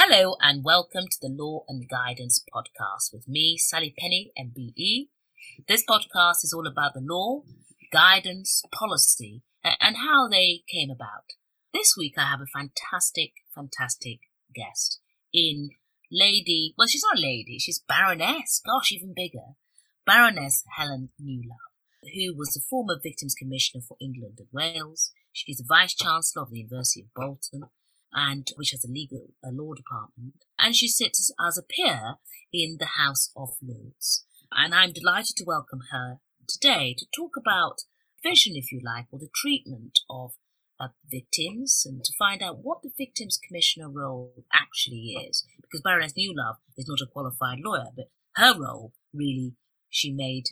Hello 0.00 0.36
and 0.40 0.62
welcome 0.62 1.06
to 1.10 1.18
the 1.20 1.28
Law 1.28 1.64
and 1.66 1.88
Guidance 1.88 2.44
podcast 2.54 3.12
with 3.12 3.26
me, 3.26 3.58
Sally 3.58 3.92
Penny, 3.98 4.30
MBE. 4.38 5.08
This 5.66 5.84
podcast 5.84 6.44
is 6.44 6.54
all 6.54 6.68
about 6.68 6.94
the 6.94 7.00
law, 7.00 7.42
guidance, 7.92 8.62
policy, 8.72 9.42
and 9.64 9.96
how 9.96 10.28
they 10.28 10.62
came 10.72 10.88
about. 10.88 11.24
This 11.74 11.96
week 11.98 12.14
I 12.16 12.30
have 12.30 12.40
a 12.40 12.46
fantastic, 12.46 13.32
fantastic 13.52 14.20
guest 14.54 15.00
in 15.34 15.70
Lady, 16.12 16.74
well, 16.78 16.86
she's 16.86 17.02
not 17.02 17.18
a 17.18 17.20
lady, 17.20 17.58
she's 17.58 17.80
Baroness, 17.80 18.62
gosh, 18.64 18.92
even 18.92 19.14
bigger. 19.16 19.56
Baroness 20.06 20.62
Helen 20.76 21.08
Newlove, 21.20 22.14
who 22.14 22.36
was 22.36 22.50
the 22.50 22.62
former 22.70 23.00
Victims 23.02 23.34
Commissioner 23.34 23.82
for 23.82 23.96
England 24.00 24.38
and 24.38 24.48
Wales. 24.52 25.10
She's 25.32 25.58
the 25.58 25.64
Vice 25.68 25.96
Chancellor 25.96 26.44
of 26.44 26.50
the 26.50 26.58
University 26.58 27.00
of 27.00 27.12
Bolton, 27.14 27.64
and 28.12 28.48
which 28.56 28.70
has 28.70 28.84
a 28.84 28.90
legal 28.90 29.30
a 29.44 29.50
law 29.50 29.74
department, 29.74 30.44
and 30.58 30.74
she 30.74 30.88
sits 30.88 31.32
as 31.40 31.58
a 31.58 31.62
peer 31.62 32.16
in 32.52 32.76
the 32.78 32.98
House 32.98 33.30
of 33.36 33.50
Lords. 33.62 34.24
And 34.52 34.74
I'm 34.74 34.92
delighted 34.92 35.36
to 35.36 35.44
welcome 35.44 35.80
her 35.92 36.18
today 36.48 36.94
to 36.98 37.06
talk 37.14 37.32
about 37.36 37.82
vision, 38.22 38.54
if 38.56 38.72
you 38.72 38.80
like, 38.82 39.06
or 39.12 39.18
the 39.18 39.28
treatment 39.34 40.00
of 40.08 40.32
uh, 40.80 40.88
victims, 41.10 41.82
and 41.84 42.02
to 42.02 42.12
find 42.18 42.42
out 42.42 42.58
what 42.62 42.82
the 42.82 42.90
Victims 42.96 43.38
Commissioner 43.46 43.90
role 43.90 44.44
actually 44.52 45.14
is. 45.28 45.44
Because 45.60 45.82
Baroness 45.82 46.14
Newlove 46.14 46.56
is 46.76 46.88
not 46.88 47.02
a 47.02 47.10
qualified 47.10 47.58
lawyer, 47.64 47.90
but 47.94 48.06
her 48.36 48.58
role 48.58 48.92
really, 49.12 49.54
she 49.90 50.12
made 50.12 50.44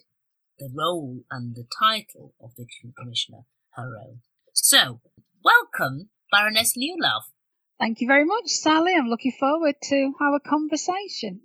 the 0.59 0.71
role 0.73 1.21
and 1.31 1.55
the 1.55 1.67
title 1.81 2.35
of 2.41 2.51
Victims 2.57 2.95
Commissioner 2.99 3.45
her 3.75 3.97
own. 3.97 4.21
So, 4.53 5.01
welcome, 5.45 6.11
Baroness 6.33 6.75
Newlove. 6.77 7.31
Thank 7.79 8.01
you 8.01 8.07
very 8.07 8.25
much, 8.25 8.49
Sally. 8.49 8.95
I'm 8.97 9.09
looking 9.09 9.33
forward 9.33 9.75
to 9.85 10.13
our 10.21 10.41
conversation. 10.41 11.43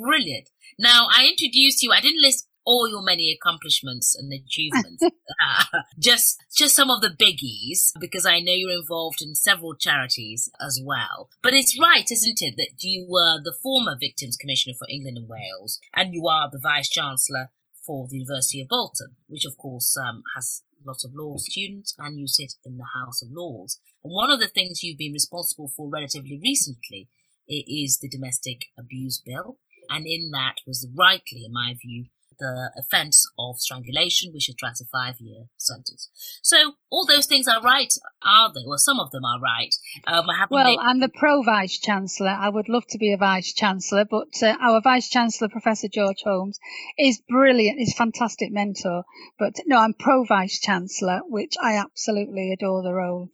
Brilliant. 0.00 0.50
Now, 0.78 1.08
I 1.10 1.26
introduced 1.26 1.82
you. 1.82 1.92
I 1.92 2.00
didn't 2.00 2.22
list 2.22 2.46
all 2.64 2.88
your 2.88 3.02
many 3.02 3.32
accomplishments 3.32 4.14
and 4.14 4.32
achievements. 4.32 5.02
just, 5.98 6.38
just 6.54 6.76
some 6.76 6.90
of 6.90 7.00
the 7.00 7.08
biggies, 7.08 7.92
because 7.98 8.26
I 8.26 8.40
know 8.40 8.52
you're 8.52 8.78
involved 8.78 9.22
in 9.22 9.34
several 9.34 9.74
charities 9.74 10.50
as 10.60 10.80
well. 10.84 11.30
But 11.42 11.54
it's 11.54 11.80
right, 11.80 12.08
isn't 12.10 12.42
it, 12.42 12.54
that 12.56 12.72
you 12.80 13.06
were 13.08 13.40
the 13.42 13.56
former 13.62 13.96
Victims 13.98 14.36
Commissioner 14.36 14.74
for 14.78 14.86
England 14.90 15.16
and 15.16 15.28
Wales, 15.28 15.80
and 15.94 16.12
you 16.12 16.28
are 16.28 16.50
the 16.50 16.60
Vice 16.62 16.88
Chancellor 16.88 17.50
for 17.84 18.06
the 18.08 18.18
University 18.18 18.60
of 18.60 18.68
Bolton, 18.68 19.16
which 19.28 19.44
of 19.44 19.56
course 19.56 19.96
um, 19.96 20.22
has 20.34 20.62
lots 20.84 21.04
of 21.04 21.14
law 21.14 21.36
students, 21.36 21.94
and 21.98 22.18
you 22.18 22.26
sit 22.26 22.54
in 22.64 22.78
the 22.78 22.88
House 22.94 23.22
of 23.22 23.28
Lords. 23.32 23.80
And 24.02 24.12
one 24.12 24.30
of 24.30 24.40
the 24.40 24.48
things 24.48 24.82
you've 24.82 24.98
been 24.98 25.12
responsible 25.12 25.68
for 25.68 25.88
relatively 25.88 26.40
recently 26.42 27.08
is 27.48 27.98
the 27.98 28.08
Domestic 28.08 28.66
Abuse 28.78 29.22
Bill. 29.24 29.58
And 29.88 30.06
in 30.06 30.30
that 30.30 30.56
was 30.66 30.86
rightly, 30.96 31.44
in 31.44 31.52
my 31.52 31.74
view, 31.74 32.06
the 32.40 32.72
offence 32.76 33.30
of 33.38 33.58
strangulation, 33.58 34.32
which 34.32 34.48
attracts 34.48 34.80
a 34.80 34.86
five 34.86 35.16
year 35.20 35.44
sentence. 35.56 36.08
So 36.42 36.74
all 36.90 37.06
those 37.06 37.26
things 37.26 37.46
are 37.46 37.62
right, 37.62 37.92
are 38.24 38.52
they? 38.52 38.62
Well, 38.66 38.78
some 38.78 38.98
of 38.98 39.10
them 39.10 39.24
are 39.24 39.40
right. 39.40 39.74
Um, 40.06 40.26
well, 40.50 40.64
made- 40.64 40.78
I'm 40.80 41.00
the 41.00 41.08
pro 41.08 41.42
vice 41.42 41.78
chancellor. 41.78 42.30
I 42.30 42.48
would 42.48 42.68
love 42.68 42.86
to 42.88 42.98
be 42.98 43.12
a 43.12 43.16
vice 43.16 43.52
chancellor, 43.52 44.04
but 44.10 44.42
uh, 44.42 44.56
our 44.60 44.80
vice 44.80 45.08
chancellor, 45.08 45.48
Professor 45.48 45.88
George 45.88 46.22
Holmes, 46.24 46.58
is 46.98 47.22
brilliant. 47.28 47.78
He's 47.78 47.92
a 47.92 47.96
fantastic 47.96 48.50
mentor. 48.50 49.04
But 49.38 49.54
no, 49.66 49.78
I'm 49.78 49.94
pro 49.94 50.24
vice 50.24 50.58
chancellor, 50.60 51.20
which 51.28 51.54
I 51.62 51.76
absolutely 51.76 52.52
adore 52.52 52.82
the 52.82 52.94
role 52.94 53.30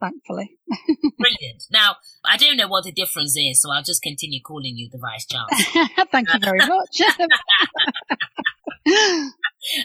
thankfully. 0.00 0.56
Brilliant. 1.18 1.64
Now, 1.70 1.96
I 2.24 2.36
don't 2.36 2.56
know 2.56 2.68
what 2.68 2.84
the 2.84 2.92
difference 2.92 3.36
is, 3.36 3.62
so 3.62 3.70
I'll 3.72 3.82
just 3.82 4.02
continue 4.02 4.40
calling 4.42 4.76
you 4.76 4.88
the 4.90 4.98
Vice 4.98 5.26
Chancellor. 5.26 6.06
Thank 6.12 6.32
you 6.32 6.40
very 6.40 6.58
much. 6.58 7.00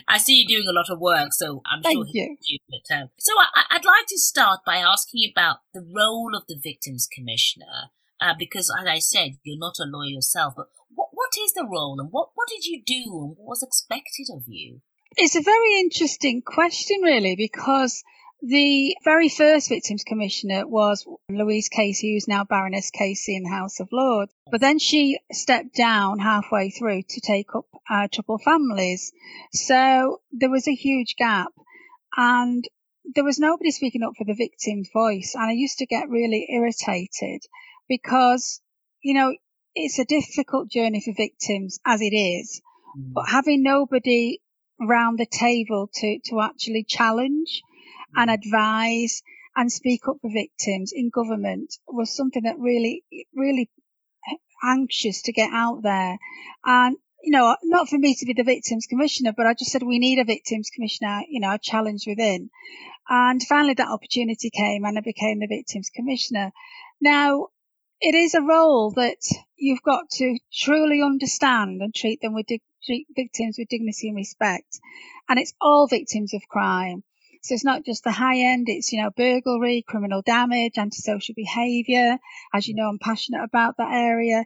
I 0.08 0.18
see 0.18 0.42
you 0.42 0.48
doing 0.48 0.68
a 0.68 0.74
lot 0.74 0.90
of 0.90 1.00
work, 1.00 1.34
so 1.34 1.62
I'm 1.66 1.82
Thank 1.82 1.96
sure 1.96 2.06
you. 2.14 2.38
you. 2.42 2.60
But, 2.70 2.96
um, 2.96 3.10
so 3.18 3.34
I, 3.38 3.76
would 3.76 3.86
like 3.86 4.06
to 4.08 4.18
start 4.18 4.62
by 4.66 4.78
asking 4.78 5.22
you 5.22 5.32
about 5.36 5.58
the 5.74 5.82
role 5.82 6.32
of 6.36 6.44
the 6.48 6.60
Victims 6.62 7.08
Commissioner, 7.12 7.92
uh, 8.22 8.34
because 8.38 8.72
as 8.80 8.86
I 8.88 9.00
said, 9.00 9.38
you're 9.44 9.58
not 9.58 9.80
a 9.80 9.86
lawyer 9.86 10.10
yourself, 10.10 10.54
but 10.56 10.68
what, 10.94 11.10
what 11.12 11.32
is 11.40 11.54
the 11.54 11.68
role 11.70 12.00
and 12.00 12.10
what, 12.12 12.30
what 12.36 12.48
did 12.48 12.66
you 12.66 12.82
do 12.86 13.04
and 13.22 13.36
what 13.38 13.48
was 13.48 13.64
expected 13.64 14.28
of 14.34 14.44
you? 14.48 14.82
It's 15.16 15.36
a 15.36 15.42
very 15.42 15.80
interesting 15.80 16.42
question, 16.42 17.02
really, 17.02 17.36
because 17.36 18.04
the 18.46 18.98
very 19.06 19.30
first 19.30 19.70
Victims 19.70 20.04
Commissioner 20.04 20.68
was 20.68 21.08
Louise 21.30 21.70
Casey, 21.70 22.14
who's 22.14 22.28
now 22.28 22.44
Baroness 22.44 22.92
Casey 22.92 23.38
in 23.38 23.44
the 23.44 23.50
House 23.50 23.80
of 23.80 23.88
Lords. 23.94 24.34
But 24.52 24.60
then 24.60 24.80
she 24.80 25.18
stepped 25.32 25.74
down 25.74 26.20
halfway 26.20 26.70
through 26.70 27.04
to 27.04 27.22
take 27.22 27.56
up 27.56 27.66
uh, 27.90 28.10
Families. 28.44 29.14
So 29.54 30.20
there 30.34 30.50
was 30.50 30.68
a 30.68 30.76
huge 30.76 31.16
gap. 31.16 31.54
And 32.18 32.68
there 33.16 33.24
was 33.24 33.40
nobody 33.40 33.72
speaking 33.72 34.04
up 34.04 34.14
for 34.18 34.26
the 34.26 34.36
victim's 34.36 34.90
voice. 34.92 35.36
And 35.36 35.46
I 35.46 35.54
used 35.54 35.78
to 35.78 35.86
get 35.86 36.10
really 36.10 36.46
irritated 36.50 37.42
because, 37.88 38.62
you 39.02 39.14
know, 39.14 39.34
it's 39.74 40.00
a 40.00 40.06
difficult 40.06 40.70
journey 40.70 41.02
for 41.02 41.14
victims 41.16 41.80
as 41.86 42.02
it 42.02 42.14
is. 42.14 42.62
Mm. 42.98 43.14
But 43.14 43.30
having 43.30 43.64
nobody 43.64 44.42
around 44.82 45.18
the 45.18 45.26
table 45.26 45.90
to, 45.94 46.20
to 46.26 46.42
actually 46.42 46.84
challenge 46.84 47.62
and 48.16 48.30
advise 48.30 49.22
and 49.56 49.72
speak 49.72 50.08
up 50.08 50.18
for 50.22 50.32
victims 50.32 50.92
in 50.94 51.10
government 51.10 51.76
was 51.88 52.16
something 52.16 52.44
that 52.44 52.58
really, 52.60 53.04
really 53.36 53.70
anxious 54.64 55.22
to 55.24 55.34
get 55.34 55.52
out 55.52 55.84
there. 55.84 56.18
And, 56.66 56.98
you 57.22 57.32
know, 57.32 57.56
not 57.64 57.90
for 57.90 57.98
me 57.98 58.16
to 58.16 58.26
be 58.26 58.34
the 58.34 58.44
victims 58.44 58.88
commissioner, 58.88 59.34
but 59.36 59.46
I 59.46 59.54
just 59.54 59.72
said 59.72 59.84
we 59.84 60.00
need 60.00 60.20
a 60.20 60.26
victims 60.26 60.70
commissioner, 60.74 61.22
you 61.30 61.40
know, 61.40 61.54
a 61.54 61.60
challenge 61.60 62.06
within. 62.08 62.50
And 63.10 63.42
finally 63.44 63.74
that 63.76 63.90
opportunity 63.90 64.50
came 64.50 64.86
and 64.86 64.98
I 64.98 65.02
became 65.02 65.40
the 65.40 65.48
victims 65.48 65.90
commissioner. 65.94 66.52
Now, 67.02 67.48
it 68.00 68.16
is 68.16 68.34
a 68.34 68.42
role 68.42 68.92
that 68.92 69.22
you've 69.56 69.84
got 69.84 70.10
to 70.12 70.38
truly 70.52 71.02
understand 71.02 71.82
and 71.82 71.94
treat 71.94 72.22
them 72.22 72.34
with 72.34 72.48
treat 72.86 73.08
victims 73.16 73.56
with 73.58 73.70
dignity 73.70 74.10
and 74.10 74.18
respect. 74.18 74.80
And 75.30 75.40
it's 75.40 75.54
all 75.62 75.88
victims 75.88 76.34
of 76.34 76.42
crime. 76.50 77.04
So 77.44 77.54
it's 77.54 77.66
not 77.66 77.84
just 77.84 78.06
the 78.06 78.12
high 78.12 78.38
end, 78.38 78.68
it's, 78.70 78.94
you 78.94 79.02
know, 79.02 79.10
burglary, 79.10 79.84
criminal 79.86 80.22
damage, 80.22 80.78
antisocial 80.78 81.36
behaviour. 81.36 82.18
As 82.54 82.70
you 82.70 82.74
know, 82.74 82.88
I'm 82.88 83.00
passionate 83.00 83.44
about 83.44 83.76
that 83.78 83.92
area. 83.92 84.46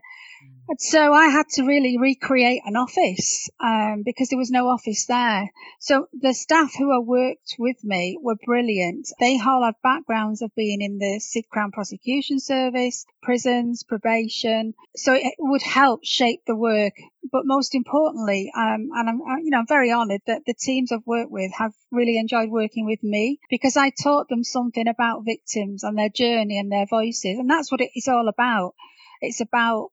So 0.80 1.14
I 1.14 1.28
had 1.28 1.48
to 1.54 1.64
really 1.64 1.98
recreate 1.98 2.62
an 2.66 2.76
office 2.76 3.50
um, 3.64 4.04
because 4.04 4.28
there 4.28 4.38
was 4.38 4.52
no 4.52 4.68
office 4.68 5.06
there. 5.06 5.50
So 5.80 6.08
the 6.12 6.34
staff 6.34 6.74
who 6.78 6.92
had 6.92 7.08
worked 7.08 7.56
with 7.58 7.84
me 7.86 8.18
were 8.22 8.36
brilliant. 8.36 9.08
They 9.18 9.40
all 9.40 9.64
had 9.64 9.76
backgrounds 9.82 10.42
of 10.42 10.54
being 10.56 10.82
in 10.82 10.98
the 10.98 11.22
Crown 11.50 11.72
Prosecution 11.72 12.42
Service, 12.42 13.06
prisons, 13.24 13.84
probation. 13.84 14.74
So 14.96 15.14
it 15.14 15.36
would 15.40 15.62
help 15.62 16.04
shape 16.04 16.42
the 16.46 16.56
work. 16.56 16.94
But 17.32 17.46
most 17.46 17.74
importantly, 17.74 18.52
um, 18.56 18.90
and 18.94 19.10
I'm 19.10 19.20
you 19.44 19.52
know 19.52 19.60
I'm 19.60 19.68
very 19.68 19.92
honoured 19.92 20.22
that 20.28 20.44
the 20.46 20.54
teams 20.54 20.92
I've 20.92 21.06
worked 21.06 21.32
with 21.32 21.52
have 21.58 21.74
really 21.92 22.18
enjoyed 22.18 22.50
working 22.50 22.86
with 22.86 23.04
me 23.04 23.40
because 23.50 23.78
I 23.78 23.90
taught 23.92 24.28
them 24.28 24.44
something 24.44 24.88
about 24.88 25.26
victims 25.26 25.84
and 25.84 25.98
their 25.98 26.10
journey 26.10 26.60
and 26.60 26.72
their 26.72 26.86
voices, 26.86 27.38
and 27.40 27.50
that's 27.50 27.72
what 27.72 27.82
it 27.82 27.92
is 27.96 28.08
all 28.08 28.28
about. 28.28 28.76
It's 29.22 29.42
about 29.42 29.90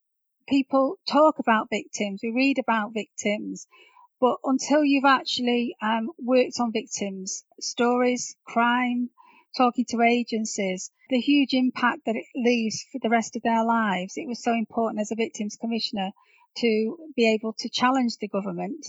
people 0.49 0.99
talk 1.09 1.39
about 1.39 1.71
victims, 1.71 2.21
we 2.23 2.31
read 2.31 2.59
about 2.59 2.93
victims, 2.93 3.67
but 4.21 4.37
until 4.45 4.85
you've 4.85 5.05
actually 5.05 5.77
um, 5.83 6.11
worked 6.19 6.61
on 6.61 6.73
victims' 6.73 7.45
stories, 7.61 8.37
crime, 8.45 9.11
talking 9.57 9.85
to 9.87 10.03
agencies, 10.03 10.91
the 11.11 11.21
huge 11.21 11.55
impact 11.55 12.07
that 12.07 12.17
it 12.17 12.25
leaves 12.35 12.85
for 12.91 12.99
the 13.03 13.11
rest 13.11 13.37
of 13.37 13.43
their 13.43 13.65
lives, 13.65 14.15
it 14.17 14.27
was 14.27 14.43
so 14.43 14.53
important 14.53 15.01
as 15.01 15.13
a 15.13 15.17
victims 15.17 15.57
commissioner 15.57 16.11
to 16.57 16.97
be 17.17 17.33
able 17.33 17.53
to 17.59 17.69
challenge 17.69 18.17
the 18.19 18.29
government, 18.29 18.87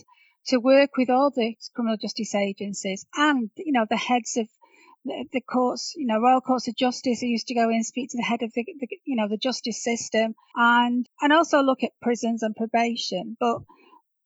to 0.47 0.57
work 0.57 0.97
with 0.97 1.09
all 1.09 1.31
the 1.31 1.55
criminal 1.73 1.97
justice 1.97 2.35
agencies 2.35 3.05
and, 3.15 3.49
you 3.57 3.71
know, 3.71 3.85
the 3.89 3.97
heads 3.97 4.37
of 4.37 4.47
the, 5.05 5.25
the, 5.31 5.41
courts, 5.41 5.93
you 5.95 6.05
know, 6.05 6.19
Royal 6.19 6.41
Courts 6.41 6.67
of 6.67 6.75
Justice. 6.75 7.21
I 7.23 7.27
used 7.27 7.47
to 7.47 7.55
go 7.55 7.69
in 7.69 7.75
and 7.75 7.85
speak 7.85 8.09
to 8.11 8.17
the 8.17 8.23
head 8.23 8.41
of 8.43 8.51
the, 8.53 8.65
the, 8.79 8.87
you 9.05 9.15
know, 9.15 9.27
the 9.27 9.37
justice 9.37 9.83
system 9.83 10.35
and, 10.55 11.07
and 11.21 11.33
also 11.33 11.61
look 11.61 11.83
at 11.83 11.99
prisons 12.01 12.43
and 12.43 12.55
probation. 12.55 13.37
But 13.39 13.59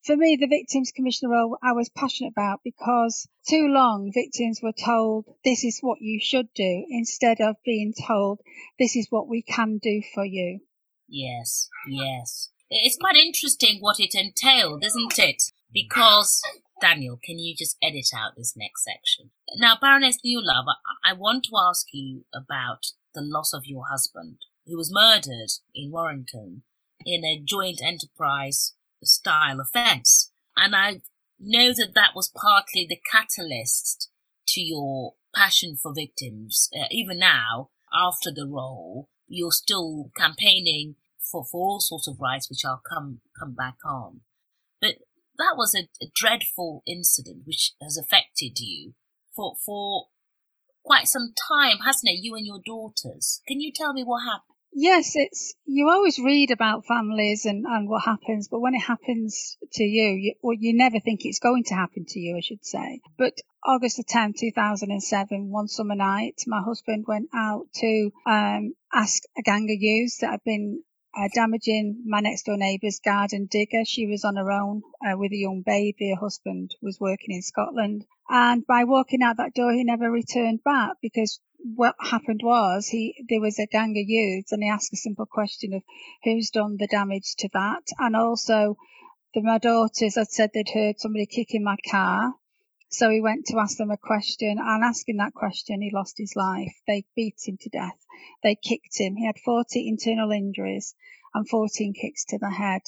for 0.06 0.16
me, 0.16 0.38
the 0.40 0.48
victims 0.48 0.92
commissioner 0.96 1.32
role 1.32 1.58
I 1.62 1.74
was 1.74 1.90
passionate 1.90 2.32
about 2.32 2.62
because 2.64 3.28
too 3.48 3.68
long 3.68 4.12
victims 4.14 4.60
were 4.62 4.74
told 4.74 5.26
this 5.44 5.64
is 5.64 5.80
what 5.82 6.00
you 6.02 6.20
should 6.22 6.48
do 6.56 6.86
instead 6.90 7.42
of 7.42 7.58
being 7.66 7.94
told 8.08 8.40
this 8.78 8.96
is 8.96 9.08
what 9.10 9.28
we 9.28 9.42
can 9.42 9.78
do 9.78 10.02
for 10.14 10.26
you. 10.26 10.62
Yes, 11.08 11.70
yes. 11.88 12.50
It's 12.70 12.98
quite 12.98 13.16
interesting 13.16 13.80
what 13.80 14.00
it 14.00 14.14
entailed, 14.14 14.84
isn't 14.86 15.20
it? 15.20 15.44
Because 15.74 16.42
Daniel, 16.82 17.20
can 17.24 17.40
you 17.40 17.56
just 17.56 17.78
edit 17.82 18.10
out 18.16 18.34
this 18.36 18.56
next 18.56 18.84
section? 18.84 19.32
Now, 19.58 19.76
Baroness 19.80 20.20
Newlove, 20.26 20.66
I, 21.04 21.14
want 21.14 21.46
to 21.46 21.58
ask 21.58 21.88
you 21.92 22.26
about 22.34 22.88
the 23.14 23.22
loss 23.22 23.54
of 23.54 23.66
your 23.66 23.86
husband, 23.90 24.38
who 24.66 24.78
was 24.78 24.94
murdered 24.94 25.52
in 25.74 25.92
Warrington 25.92 26.64
in 27.06 27.26
a 27.26 27.42
joint 27.44 27.82
enterprise 27.84 28.76
style 29.04 29.60
offence. 29.60 30.32
And 30.56 30.76
I 30.76 31.02
know 31.40 31.74
that 31.74 31.94
that 31.96 32.16
was 32.16 32.32
partly 32.36 32.86
the 32.88 33.00
catalyst 33.12 34.10
to 34.50 34.62
your 34.62 35.14
passion 35.34 35.78
for 35.82 35.94
victims. 35.94 36.70
Uh, 36.76 36.86
even 36.92 37.20
now, 37.20 37.70
after 37.94 38.32
the 38.32 38.48
role, 38.48 39.10
you're 39.28 39.52
still 39.52 40.12
campaigning 40.18 40.96
for, 41.20 41.46
for 41.46 41.62
all 41.62 41.80
sorts 41.80 42.08
of 42.08 42.20
rights, 42.20 42.50
which 42.50 42.66
I'll 42.66 42.82
come 42.88 43.22
come 43.38 43.54
back 43.54 43.78
on. 43.86 44.22
That 45.40 45.56
was 45.58 45.74
a, 45.74 45.88
a 46.04 46.12
dreadful 46.14 46.84
incident 46.86 47.48
which 47.48 47.74
has 47.82 47.98
affected 47.98 48.60
you 48.60 48.94
for 49.34 49.56
for 49.66 50.08
quite 50.84 51.08
some 51.08 51.34
time, 51.50 51.78
hasn't 51.86 52.12
it? 52.12 52.20
You 52.22 52.36
and 52.36 52.46
your 52.46 52.60
daughters. 52.64 53.42
Can 53.48 53.60
you 53.62 53.72
tell 53.74 53.94
me 53.94 54.04
what 54.04 54.24
happened? 54.24 54.44
Yes, 54.72 55.14
it's 55.16 55.56
you 55.66 55.90
always 55.90 56.20
read 56.20 56.52
about 56.52 56.86
families 56.86 57.46
and, 57.46 57.66
and 57.66 57.90
what 57.90 58.04
happens, 58.04 58.48
but 58.50 58.60
when 58.60 58.76
it 58.76 58.82
happens 58.82 59.58
to 59.74 59.84
you, 59.84 60.12
you, 60.12 60.34
well, 60.44 60.58
you 60.60 60.76
never 60.76 61.00
think 61.00 61.22
it's 61.24 61.40
going 61.40 61.64
to 61.66 61.74
happen 61.74 62.06
to 62.10 62.20
you, 62.20 62.38
I 62.38 62.42
should 62.42 62.64
say. 62.64 63.02
But 63.18 63.34
August 63.66 63.98
the 63.98 64.04
10th, 64.04 64.38
2007, 64.40 65.50
one 65.50 65.68
summer 65.68 65.96
night, 65.96 66.44
my 66.46 66.62
husband 66.62 67.06
went 67.08 67.30
out 67.34 67.66
to 67.76 68.12
um, 68.28 68.74
ask 68.94 69.24
a 69.38 69.42
gang 69.42 69.64
of 69.64 69.82
youths 69.82 70.20
that 70.20 70.32
had 70.32 70.44
been 70.44 70.84
uh, 71.20 71.28
damaging 71.34 72.04
my 72.06 72.22
next 72.22 72.44
door 72.44 72.58
neighbour's 72.58 73.00
garden 73.00 73.48
digger. 73.50 73.84
She 73.86 74.08
was 74.08 74.24
on 74.24 74.38
her 74.38 74.52
own 74.52 74.82
uh, 75.06 75.18
with 75.18 75.32
a 75.32 75.38
young 75.38 75.64
baby. 75.66 76.12
Her 76.12 76.20
husband 76.20 76.76
was 76.82 77.00
working 77.00 77.36
in 77.36 77.42
Scotland. 77.42 78.06
And 78.30 78.66
by 78.66 78.86
walking 78.86 79.22
out 79.22 79.38
that 79.38 79.54
door, 79.54 79.74
he 79.74 79.84
never 79.84 80.10
returned 80.10 80.64
back 80.64 80.94
because 81.02 81.40
what 81.76 81.96
happened 82.00 82.42
was 82.42 82.88
he 82.88 83.26
there 83.28 83.42
was 83.42 83.60
a 83.60 83.66
gang 83.66 83.92
of 83.92 84.08
youths 84.08 84.52
and 84.54 84.64
he 84.64 84.70
asked 84.70 84.94
a 84.94 84.98
simple 84.98 85.26
question 85.26 85.74
of 85.74 85.84
who's 86.24 86.52
done 86.52 86.78
the 86.80 86.88
damage 86.88 87.36
to 87.38 87.50
that 87.52 87.84
and 87.98 88.16
also 88.16 88.78
the, 89.34 89.42
my 89.42 89.58
daughters 89.58 90.16
had 90.16 90.30
said 90.30 90.52
they'd 90.54 90.70
heard 90.74 91.00
somebody 91.00 91.26
kicking 91.26 91.64
my 91.64 91.76
car 91.92 92.34
so 92.90 93.10
he 93.10 93.22
went 93.22 93.46
to 93.46 93.60
ask 93.60 93.78
them 93.78 93.92
a 93.92 93.98
question 93.98 94.58
and 94.60 94.84
asking 94.84 95.18
that 95.18 95.34
question 95.34 95.82
he 95.82 95.92
lost 95.94 96.18
his 96.18 96.36
life 96.36 96.74
they 96.88 97.06
beat 97.16 97.40
him 97.46 97.58
to 97.60 97.70
death 97.70 98.06
they 98.44 98.56
kicked 98.56 98.98
him 98.98 99.16
he 99.16 99.26
had 99.26 99.38
40 99.40 99.88
internal 99.88 100.32
injuries 100.32 100.96
and 101.34 101.48
14 101.48 101.94
kicks 101.94 102.26
to 102.26 102.38
the 102.38 102.50
head 102.50 102.82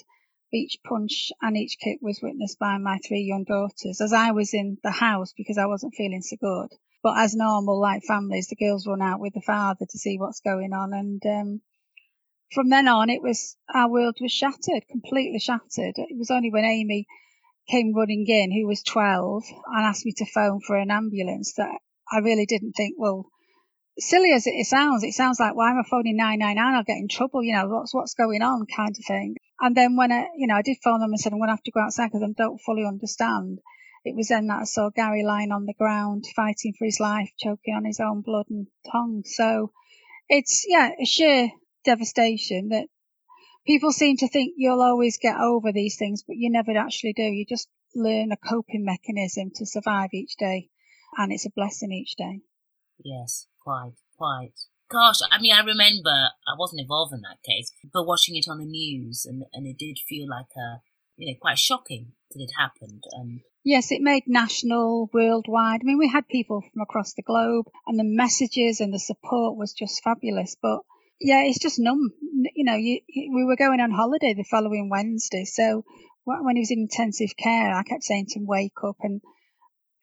each 0.53 0.79
punch 0.83 1.31
and 1.41 1.55
each 1.55 1.77
kick 1.79 1.99
was 2.01 2.21
witnessed 2.21 2.59
by 2.59 2.77
my 2.77 2.97
three 3.07 3.21
young 3.21 3.43
daughters 3.45 4.01
as 4.01 4.11
I 4.11 4.31
was 4.31 4.53
in 4.53 4.77
the 4.83 4.91
house 4.91 5.33
because 5.35 5.57
I 5.57 5.65
wasn't 5.65 5.95
feeling 5.95 6.21
so 6.21 6.35
good. 6.35 6.77
But 7.03 7.17
as 7.17 7.33
normal, 7.33 7.79
like 7.79 8.03
families, 8.03 8.47
the 8.47 8.55
girls 8.55 8.85
run 8.85 9.01
out 9.01 9.19
with 9.19 9.33
the 9.33 9.41
father 9.41 9.85
to 9.85 9.97
see 9.97 10.17
what's 10.19 10.41
going 10.41 10.73
on. 10.73 10.93
And 10.93 11.25
um, 11.25 11.61
from 12.53 12.69
then 12.69 12.87
on, 12.87 13.09
it 13.09 13.21
was 13.21 13.55
our 13.73 13.89
world 13.89 14.17
was 14.21 14.31
shattered, 14.31 14.87
completely 14.89 15.39
shattered. 15.39 15.95
It 15.97 16.17
was 16.17 16.29
only 16.29 16.51
when 16.51 16.65
Amy 16.65 17.07
came 17.71 17.93
running 17.95 18.25
in, 18.27 18.51
who 18.51 18.67
was 18.67 18.83
12, 18.83 19.43
and 19.67 19.85
asked 19.85 20.05
me 20.05 20.13
to 20.17 20.25
phone 20.25 20.59
for 20.59 20.75
an 20.75 20.91
ambulance 20.91 21.53
that 21.57 21.71
I 22.11 22.19
really 22.19 22.45
didn't 22.45 22.73
think, 22.73 22.95
well, 22.97 23.29
silly 23.97 24.31
as 24.33 24.45
it 24.45 24.65
sounds, 24.65 25.03
it 25.03 25.13
sounds 25.13 25.39
like 25.39 25.55
why 25.55 25.71
am 25.71 25.79
I 25.79 25.83
phoning 25.89 26.17
999? 26.17 26.75
I'll 26.75 26.83
get 26.83 26.97
in 26.97 27.07
trouble. 27.07 27.43
You 27.43 27.55
know, 27.55 27.67
what's 27.67 27.93
what's 27.93 28.13
going 28.13 28.41
on, 28.41 28.65
kind 28.75 28.95
of 28.97 29.05
thing. 29.05 29.35
And 29.59 29.75
then 29.75 29.95
when 29.95 30.11
I, 30.11 30.27
you 30.35 30.47
know, 30.47 30.55
I 30.55 30.61
did 30.61 30.77
phone 30.83 30.99
them 30.99 31.11
and 31.11 31.19
said 31.19 31.31
I'm 31.31 31.39
going 31.39 31.47
to 31.47 31.53
have 31.53 31.63
to 31.63 31.71
go 31.71 31.81
outside 31.81 32.07
because 32.07 32.23
I 32.23 32.33
don't 32.35 32.59
fully 32.59 32.85
understand. 32.85 33.59
It 34.03 34.15
was 34.15 34.29
then 34.29 34.47
that 34.47 34.61
I 34.61 34.63
saw 34.63 34.89
Gary 34.89 35.23
lying 35.23 35.51
on 35.51 35.65
the 35.65 35.75
ground, 35.77 36.25
fighting 36.35 36.73
for 36.77 36.85
his 36.85 36.99
life, 36.99 37.29
choking 37.37 37.75
on 37.75 37.85
his 37.85 37.99
own 37.99 38.21
blood 38.21 38.47
and 38.49 38.65
tongue. 38.91 39.21
So 39.25 39.71
it's, 40.27 40.65
yeah, 40.67 40.89
a 40.99 41.05
sheer 41.05 41.51
devastation 41.85 42.69
that 42.69 42.87
people 43.65 43.91
seem 43.91 44.17
to 44.17 44.27
think 44.27 44.53
you'll 44.57 44.81
always 44.81 45.17
get 45.21 45.37
over 45.37 45.71
these 45.71 45.97
things, 45.97 46.23
but 46.25 46.37
you 46.37 46.49
never 46.51 46.77
actually 46.77 47.13
do. 47.13 47.23
You 47.23 47.45
just 47.47 47.67
learn 47.95 48.31
a 48.31 48.37
coping 48.37 48.85
mechanism 48.85 49.51
to 49.55 49.65
survive 49.65 50.09
each 50.13 50.35
day, 50.37 50.69
and 51.17 51.31
it's 51.31 51.45
a 51.45 51.51
blessing 51.55 51.91
each 51.91 52.15
day. 52.15 52.41
Yes, 53.03 53.47
quite, 53.63 53.93
quite. 54.17 54.53
Gosh, 54.89 55.19
I 55.31 55.39
mean, 55.39 55.53
I 55.53 55.61
remember 55.61 56.09
I 56.11 56.55
wasn't 56.57 56.81
involved 56.81 57.13
in 57.13 57.21
that 57.21 57.41
case, 57.45 57.71
but 57.93 58.05
watching 58.05 58.35
it 58.35 58.47
on 58.49 58.59
the 58.59 58.65
news, 58.65 59.25
and 59.25 59.43
and 59.53 59.65
it 59.65 59.77
did 59.77 59.97
feel 60.07 60.27
like 60.29 60.51
a, 60.57 60.81
you 61.15 61.31
know, 61.31 61.37
quite 61.39 61.57
shocking 61.57 62.13
that 62.31 62.41
it 62.41 62.51
happened. 62.57 63.03
And 63.11 63.41
Yes, 63.63 63.91
it 63.91 64.01
made 64.01 64.23
national, 64.25 65.09
worldwide. 65.13 65.81
I 65.81 65.85
mean, 65.85 65.99
we 65.99 66.09
had 66.09 66.27
people 66.27 66.61
from 66.61 66.81
across 66.81 67.13
the 67.13 67.21
globe, 67.21 67.67
and 67.85 67.97
the 67.97 68.03
messages 68.03 68.81
and 68.81 68.93
the 68.93 68.99
support 68.99 69.55
was 69.55 69.73
just 69.73 70.03
fabulous. 70.03 70.57
But 70.61 70.81
yeah, 71.21 71.43
it's 71.43 71.59
just 71.59 71.79
numb. 71.79 72.11
You 72.55 72.65
know, 72.65 72.75
you, 72.75 73.01
we 73.07 73.45
were 73.45 73.55
going 73.55 73.79
on 73.79 73.91
holiday 73.91 74.33
the 74.33 74.43
following 74.43 74.89
Wednesday, 74.89 75.45
so 75.45 75.85
when 76.25 76.55
he 76.55 76.61
was 76.61 76.71
in 76.71 76.79
intensive 76.79 77.35
care, 77.37 77.73
I 77.73 77.83
kept 77.83 78.03
saying 78.03 78.27
to 78.29 78.39
him, 78.39 78.47
"Wake 78.47 78.83
up!" 78.83 78.97
And 79.01 79.21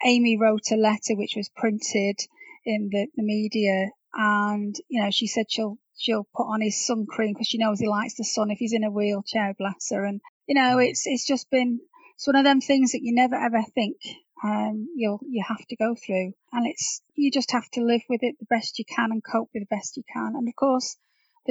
Amy 0.05 0.37
wrote 0.37 0.70
a 0.70 0.76
letter 0.76 1.17
which 1.17 1.35
was 1.37 1.49
printed 1.49 2.20
in 2.65 2.91
the, 2.93 3.09
the 3.17 3.23
media, 3.25 3.88
and 4.15 4.76
you 4.88 5.03
know, 5.03 5.11
she 5.11 5.26
said 5.26 5.47
she'll 5.49 5.79
she'll 5.97 6.26
put 6.37 6.44
on 6.44 6.61
his 6.61 6.87
sun 6.87 7.06
cream 7.06 7.35
because 7.35 7.49
she 7.49 7.59
knows 7.59 7.81
he 7.81 7.88
likes 7.88 8.15
the 8.15 8.25
sun 8.25 8.50
if 8.50 8.59
he's 8.59 8.73
in 8.73 8.85
a 8.85 8.91
wheelchair, 8.91 9.55
bless 9.59 9.91
her. 9.91 10.05
And 10.05 10.20
you 10.47 10.55
know, 10.55 10.79
it's 10.79 11.03
it's 11.06 11.26
just 11.26 11.50
been 11.50 11.81
it's 12.15 12.26
one 12.26 12.37
of 12.37 12.44
them 12.44 12.61
things 12.61 12.93
that 12.93 13.03
you 13.03 13.12
never 13.12 13.35
ever 13.35 13.62
think 13.75 13.97
um, 14.44 14.88
you'll 14.94 15.20
you 15.29 15.43
have 15.47 15.67
to 15.67 15.76
go 15.76 15.94
through, 15.94 16.32
and 16.53 16.67
it's 16.67 17.03
you 17.17 17.32
just 17.32 17.50
have 17.50 17.69
to 17.70 17.82
live 17.82 18.03
with 18.09 18.23
it 18.23 18.37
the 18.38 18.47
best 18.47 18.79
you 18.79 18.85
can 18.85 19.11
and 19.11 19.23
cope 19.25 19.50
with 19.53 19.62
the 19.69 19.76
best 19.76 19.97
you 19.97 20.05
can. 20.12 20.35
And 20.37 20.47
of 20.47 20.55
course, 20.55 20.97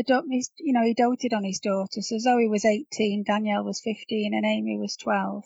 the 0.06 0.48
you 0.60 0.74
know 0.74 0.84
he 0.84 0.94
doted 0.94 1.34
on 1.34 1.44
his 1.44 1.60
daughter. 1.60 2.02
So 2.02 2.18
Zoe 2.20 2.48
was 2.48 2.66
18, 2.66 3.24
Danielle 3.26 3.64
was 3.64 3.82
15, 3.82 4.34
and 4.34 4.46
Amy 4.46 4.78
was 4.78 4.96
12, 4.96 5.44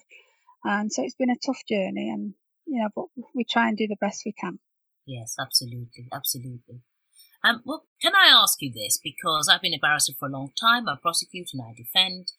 and 0.63 0.91
so 0.91 1.03
it's 1.03 1.15
been 1.15 1.29
a 1.29 1.45
tough 1.45 1.61
journey. 1.67 2.09
And 2.09 2.33
you 2.65 2.81
know, 2.81 2.89
but 2.95 3.05
we 3.33 3.45
try 3.49 3.67
and 3.67 3.77
do 3.77 3.87
the 3.87 3.97
best 3.99 4.23
we 4.25 4.33
can. 4.33 4.59
Yes, 5.05 5.35
absolutely, 5.39 6.07
absolutely. 6.13 6.81
Um, 7.43 7.61
well, 7.65 7.85
can 8.01 8.13
I 8.15 8.29
ask 8.31 8.61
you 8.61 8.71
this? 8.71 8.99
Because 9.01 9.49
I've 9.49 9.61
been 9.61 9.73
a 9.73 9.79
barrister 9.79 10.13
for 10.17 10.27
a 10.27 10.31
long 10.31 10.51
time. 10.59 10.87
I 10.87 10.95
prosecute 11.01 11.49
and 11.53 11.61
I 11.61 11.73
defend. 11.75 12.31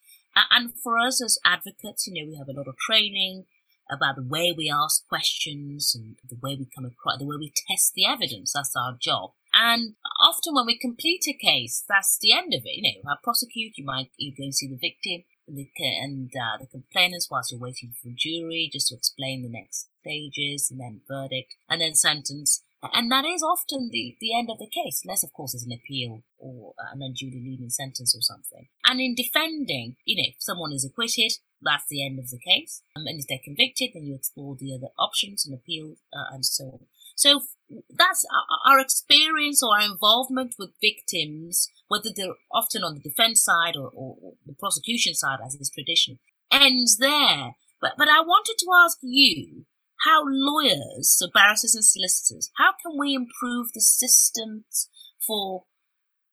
And 0.50 0.72
for 0.82 0.96
us 0.98 1.22
as 1.22 1.38
advocates, 1.44 2.06
you 2.06 2.14
know, 2.14 2.30
we 2.30 2.38
have 2.38 2.48
a 2.48 2.58
lot 2.58 2.68
of 2.68 2.76
training 2.78 3.44
about 3.90 4.16
the 4.16 4.26
way 4.26 4.54
we 4.56 4.72
ask 4.72 5.06
questions 5.08 5.92
and 5.94 6.16
the 6.28 6.38
way 6.40 6.56
we 6.58 6.66
come 6.74 6.86
across, 6.86 7.18
the 7.18 7.26
way 7.26 7.36
we 7.38 7.52
test 7.68 7.92
the 7.94 8.06
evidence. 8.06 8.52
That's 8.54 8.74
our 8.76 8.96
job. 8.98 9.32
And 9.54 9.94
often 10.20 10.54
when 10.54 10.66
we 10.66 10.78
complete 10.78 11.24
a 11.28 11.32
case, 11.32 11.84
that's 11.88 12.18
the 12.20 12.32
end 12.32 12.54
of 12.54 12.62
it. 12.64 12.76
You 12.76 12.82
know, 12.82 13.10
I 13.10 13.16
prosecute, 13.22 13.76
you 13.76 13.84
might, 13.84 14.10
you 14.16 14.32
go 14.32 14.44
and 14.44 14.54
see 14.54 14.68
the 14.68 14.76
victim 14.76 15.24
and 15.46 15.56
the, 15.56 15.68
and, 16.00 16.30
uh, 16.34 16.58
the 16.58 16.66
complainants 16.66 17.28
whilst 17.30 17.52
you're 17.52 17.60
waiting 17.60 17.92
for 18.00 18.08
a 18.08 18.14
jury 18.16 18.70
just 18.72 18.88
to 18.88 18.94
explain 18.94 19.42
the 19.42 19.48
next 19.50 19.88
stages 20.00 20.70
and 20.70 20.80
then 20.80 21.00
verdict 21.08 21.54
and 21.68 21.80
then 21.80 21.94
sentence. 21.94 22.62
And 22.92 23.12
that 23.12 23.24
is 23.24 23.44
often 23.44 23.90
the, 23.92 24.16
the 24.20 24.36
end 24.36 24.50
of 24.50 24.58
the 24.58 24.66
case, 24.66 25.02
unless, 25.04 25.22
of 25.22 25.32
course, 25.32 25.52
there's 25.52 25.62
an 25.62 25.72
appeal 25.72 26.24
or 26.38 26.74
an 26.92 27.00
unduly 27.00 27.38
lenient 27.38 27.72
sentence 27.72 28.16
or 28.16 28.22
something. 28.22 28.66
And 28.84 29.00
in 29.00 29.14
defending, 29.14 29.96
you 30.04 30.16
know, 30.16 30.28
if 30.28 30.36
someone 30.40 30.72
is 30.72 30.84
acquitted, 30.84 31.38
that's 31.60 31.86
the 31.88 32.04
end 32.04 32.18
of 32.18 32.30
the 32.30 32.40
case. 32.40 32.82
Um, 32.96 33.06
and 33.06 33.20
if 33.20 33.28
they're 33.28 33.38
convicted, 33.44 33.90
then 33.94 34.04
you 34.04 34.16
explore 34.16 34.56
the 34.56 34.74
other 34.74 34.88
options 34.98 35.46
and 35.46 35.54
appeal 35.54 35.94
uh, 36.12 36.34
and 36.34 36.44
so 36.44 36.64
on. 36.64 36.80
So 37.14 37.42
that's 37.90 38.24
our, 38.66 38.78
experience 38.78 39.62
or 39.62 39.78
our 39.78 39.84
involvement 39.84 40.54
with 40.58 40.70
victims, 40.80 41.68
whether 41.88 42.10
they're 42.14 42.34
often 42.52 42.82
on 42.82 42.94
the 42.94 43.00
defense 43.00 43.44
side 43.44 43.76
or, 43.76 43.90
or, 43.94 44.16
or 44.22 44.32
the 44.46 44.54
prosecution 44.54 45.14
side, 45.14 45.38
as 45.44 45.54
is 45.54 45.70
tradition, 45.70 46.18
ends 46.50 46.98
there. 46.98 47.52
But, 47.80 47.92
but 47.96 48.08
I 48.08 48.20
wanted 48.20 48.56
to 48.58 48.66
ask 48.84 48.98
you, 49.02 49.64
how 50.04 50.22
lawyers, 50.26 51.16
so 51.16 51.28
barristers 51.32 51.74
and 51.74 51.84
solicitors, 51.84 52.50
how 52.56 52.72
can 52.82 52.98
we 52.98 53.14
improve 53.14 53.72
the 53.72 53.80
systems 53.80 54.88
for 55.24 55.64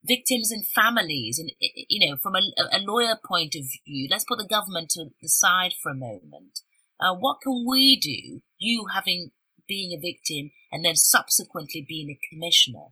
victims 0.04 0.50
and 0.50 0.66
families? 0.66 1.38
And, 1.38 1.52
you 1.60 2.08
know, 2.08 2.16
from 2.16 2.34
a, 2.34 2.40
a 2.72 2.80
lawyer 2.80 3.16
point 3.24 3.54
of 3.54 3.64
view, 3.86 4.08
let's 4.10 4.24
put 4.24 4.38
the 4.38 4.46
government 4.48 4.90
to 4.90 5.10
the 5.22 5.28
side 5.28 5.72
for 5.80 5.92
a 5.92 5.94
moment. 5.94 6.60
Uh, 6.98 7.14
what 7.14 7.40
can 7.42 7.64
we 7.66 7.96
do, 7.96 8.42
you 8.58 8.86
having 8.92 9.30
being 9.70 9.96
a 9.96 10.00
victim 10.00 10.50
and 10.72 10.84
then 10.84 10.96
subsequently 10.96 11.86
being 11.88 12.10
a 12.10 12.18
commissioner? 12.28 12.88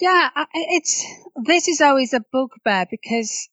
Yeah, 0.00 0.30
it's 0.54 1.04
this 1.44 1.68
is 1.68 1.82
always 1.82 2.14
a 2.14 2.24
bugbear 2.32 2.86
because 2.90 3.48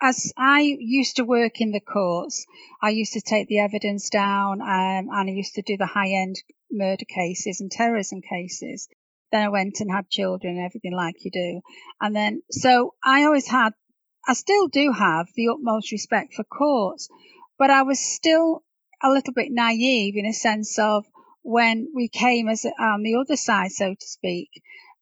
as 0.00 0.32
I 0.36 0.76
used 0.80 1.16
to 1.16 1.24
work 1.24 1.60
in 1.60 1.72
the 1.72 1.80
courts, 1.80 2.46
I 2.80 2.90
used 2.90 3.12
to 3.14 3.20
take 3.20 3.48
the 3.48 3.58
evidence 3.58 4.10
down 4.10 4.60
um, 4.60 5.08
and 5.10 5.30
I 5.30 5.32
used 5.32 5.54
to 5.54 5.62
do 5.62 5.76
the 5.76 5.86
high 5.86 6.10
end 6.10 6.36
murder 6.70 7.04
cases 7.04 7.60
and 7.60 7.70
terrorism 7.70 8.20
cases. 8.22 8.88
Then 9.32 9.42
I 9.42 9.48
went 9.48 9.80
and 9.80 9.90
had 9.90 10.08
children 10.08 10.56
and 10.56 10.66
everything 10.66 10.94
like 10.94 11.24
you 11.24 11.30
do. 11.30 11.60
And 12.00 12.14
then, 12.14 12.42
so 12.50 12.94
I 13.02 13.24
always 13.24 13.48
had, 13.48 13.72
I 14.26 14.34
still 14.34 14.68
do 14.68 14.92
have 14.92 15.28
the 15.34 15.48
utmost 15.48 15.90
respect 15.90 16.34
for 16.34 16.44
courts, 16.44 17.08
but 17.58 17.70
I 17.70 17.82
was 17.82 17.98
still 17.98 18.62
a 19.02 19.10
little 19.10 19.32
bit 19.32 19.48
naive 19.50 20.14
in 20.16 20.26
a 20.26 20.32
sense 20.32 20.78
of 20.78 21.06
when 21.42 21.88
we 21.94 22.08
came 22.08 22.48
as 22.48 22.64
on 22.64 22.94
um, 22.94 23.02
the 23.02 23.16
other 23.16 23.36
side, 23.36 23.72
so 23.72 23.94
to 23.94 24.06
speak, 24.06 24.50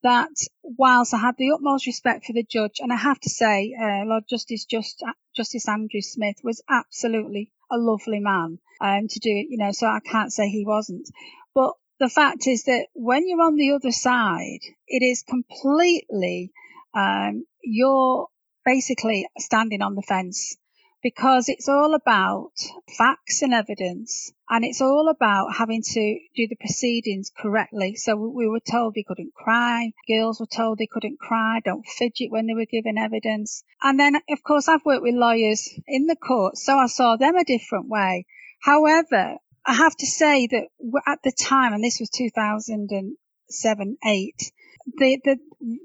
that 0.02 0.30
whilst 0.62 1.12
I 1.12 1.18
had 1.18 1.36
the 1.36 1.52
utmost 1.52 1.86
respect 1.86 2.24
for 2.24 2.32
the 2.32 2.42
judge, 2.42 2.80
and 2.80 2.92
I 2.92 2.96
have 2.96 3.20
to 3.20 3.30
say, 3.30 3.74
uh, 3.78 4.04
Lord 4.06 4.24
Justice 4.28 4.64
Just, 4.64 5.04
Justice 5.36 5.68
Andrew 5.68 6.00
Smith 6.00 6.36
was 6.42 6.62
absolutely 6.68 7.52
a 7.70 7.76
lovely 7.76 8.20
man 8.20 8.58
um, 8.80 9.08
to 9.08 9.18
do 9.20 9.30
it, 9.30 9.46
you 9.50 9.58
know, 9.58 9.72
so 9.72 9.86
I 9.86 10.00
can't 10.00 10.32
say 10.32 10.48
he 10.48 10.64
wasn't. 10.66 11.08
But 11.54 11.74
the 11.98 12.08
fact 12.08 12.46
is 12.46 12.64
that 12.64 12.86
when 12.94 13.28
you're 13.28 13.42
on 13.42 13.56
the 13.56 13.72
other 13.72 13.92
side, 13.92 14.60
it 14.88 15.04
is 15.04 15.22
completely, 15.22 16.52
um, 16.94 17.44
you're 17.62 18.28
basically 18.64 19.28
standing 19.38 19.82
on 19.82 19.94
the 19.94 20.02
fence 20.02 20.56
because 21.02 21.48
it's 21.48 21.68
all 21.68 21.94
about 21.94 22.52
facts 22.96 23.42
and 23.42 23.54
evidence 23.54 24.32
and 24.48 24.64
it's 24.64 24.80
all 24.80 25.08
about 25.08 25.54
having 25.54 25.82
to 25.82 26.18
do 26.36 26.48
the 26.48 26.56
proceedings 26.56 27.30
correctly. 27.36 27.94
So 27.94 28.16
we 28.16 28.48
were 28.48 28.60
told 28.60 28.94
we 28.96 29.04
couldn't 29.04 29.32
cry. 29.34 29.92
Girls 30.08 30.40
were 30.40 30.46
told 30.46 30.78
they 30.78 30.86
couldn't 30.86 31.18
cry. 31.18 31.60
Don't 31.64 31.86
fidget 31.86 32.30
when 32.30 32.46
they 32.46 32.54
were 32.54 32.66
given 32.66 32.98
evidence. 32.98 33.62
And 33.82 33.98
then, 33.98 34.16
of 34.16 34.42
course, 34.42 34.68
I've 34.68 34.84
worked 34.84 35.02
with 35.02 35.14
lawyers 35.14 35.68
in 35.86 36.06
the 36.06 36.16
court, 36.16 36.58
so 36.58 36.76
I 36.76 36.86
saw 36.86 37.16
them 37.16 37.36
a 37.36 37.44
different 37.44 37.88
way. 37.88 38.26
However, 38.60 39.36
I 39.64 39.74
have 39.74 39.96
to 39.96 40.06
say 40.06 40.48
that 40.48 40.68
at 41.06 41.22
the 41.22 41.32
time, 41.32 41.72
and 41.72 41.84
this 41.84 42.00
was 42.00 42.10
2007, 42.10 43.96
8, 44.04 44.52
the, 44.96 45.20
the, 45.24 45.38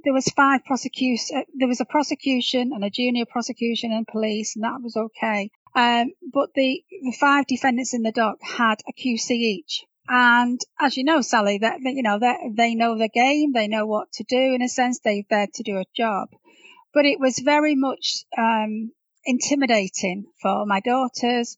there 0.04 0.14
was 0.14 0.28
five 0.36 0.64
prosecution. 0.66 1.38
Uh, 1.38 1.42
there 1.54 1.68
was 1.68 1.82
a 1.82 1.86
prosecution 1.86 2.72
and 2.74 2.84
a 2.84 2.90
junior 2.90 3.26
prosecution 3.26 3.92
and 3.92 4.08
police, 4.08 4.56
and 4.56 4.64
that 4.64 4.82
was 4.82 4.96
okay. 4.96 5.52
Um, 5.76 6.12
but 6.34 6.50
the, 6.56 6.84
the 6.90 7.16
five 7.20 7.46
defendants 7.48 7.94
in 7.94 8.04
the 8.04 8.12
dock 8.12 8.38
had 8.42 8.76
a 8.88 8.94
QC 8.94 9.32
each. 9.32 9.86
And 10.08 10.60
as 10.80 10.98
you 10.98 11.04
know, 11.04 11.22
Sally, 11.22 11.58
that, 11.60 11.80
you 11.82 12.04
know 12.04 12.20
they 12.20 12.76
know 12.76 12.98
the 12.98 13.10
game, 13.10 13.54
they 13.54 13.68
know 13.68 13.88
what 13.88 14.12
to 14.14 14.24
do. 14.24 14.54
In 14.54 14.62
a 14.62 14.70
sense, 14.70 15.00
they're 15.00 15.24
there 15.30 15.48
to 15.56 15.64
do 15.64 15.78
a 15.78 15.86
job. 15.96 16.30
But 16.94 17.06
it 17.06 17.20
was 17.20 17.40
very 17.40 17.76
much 17.76 18.24
um, 18.38 18.92
intimidating 19.26 20.26
for 20.42 20.66
my 20.66 20.80
daughters 20.80 21.58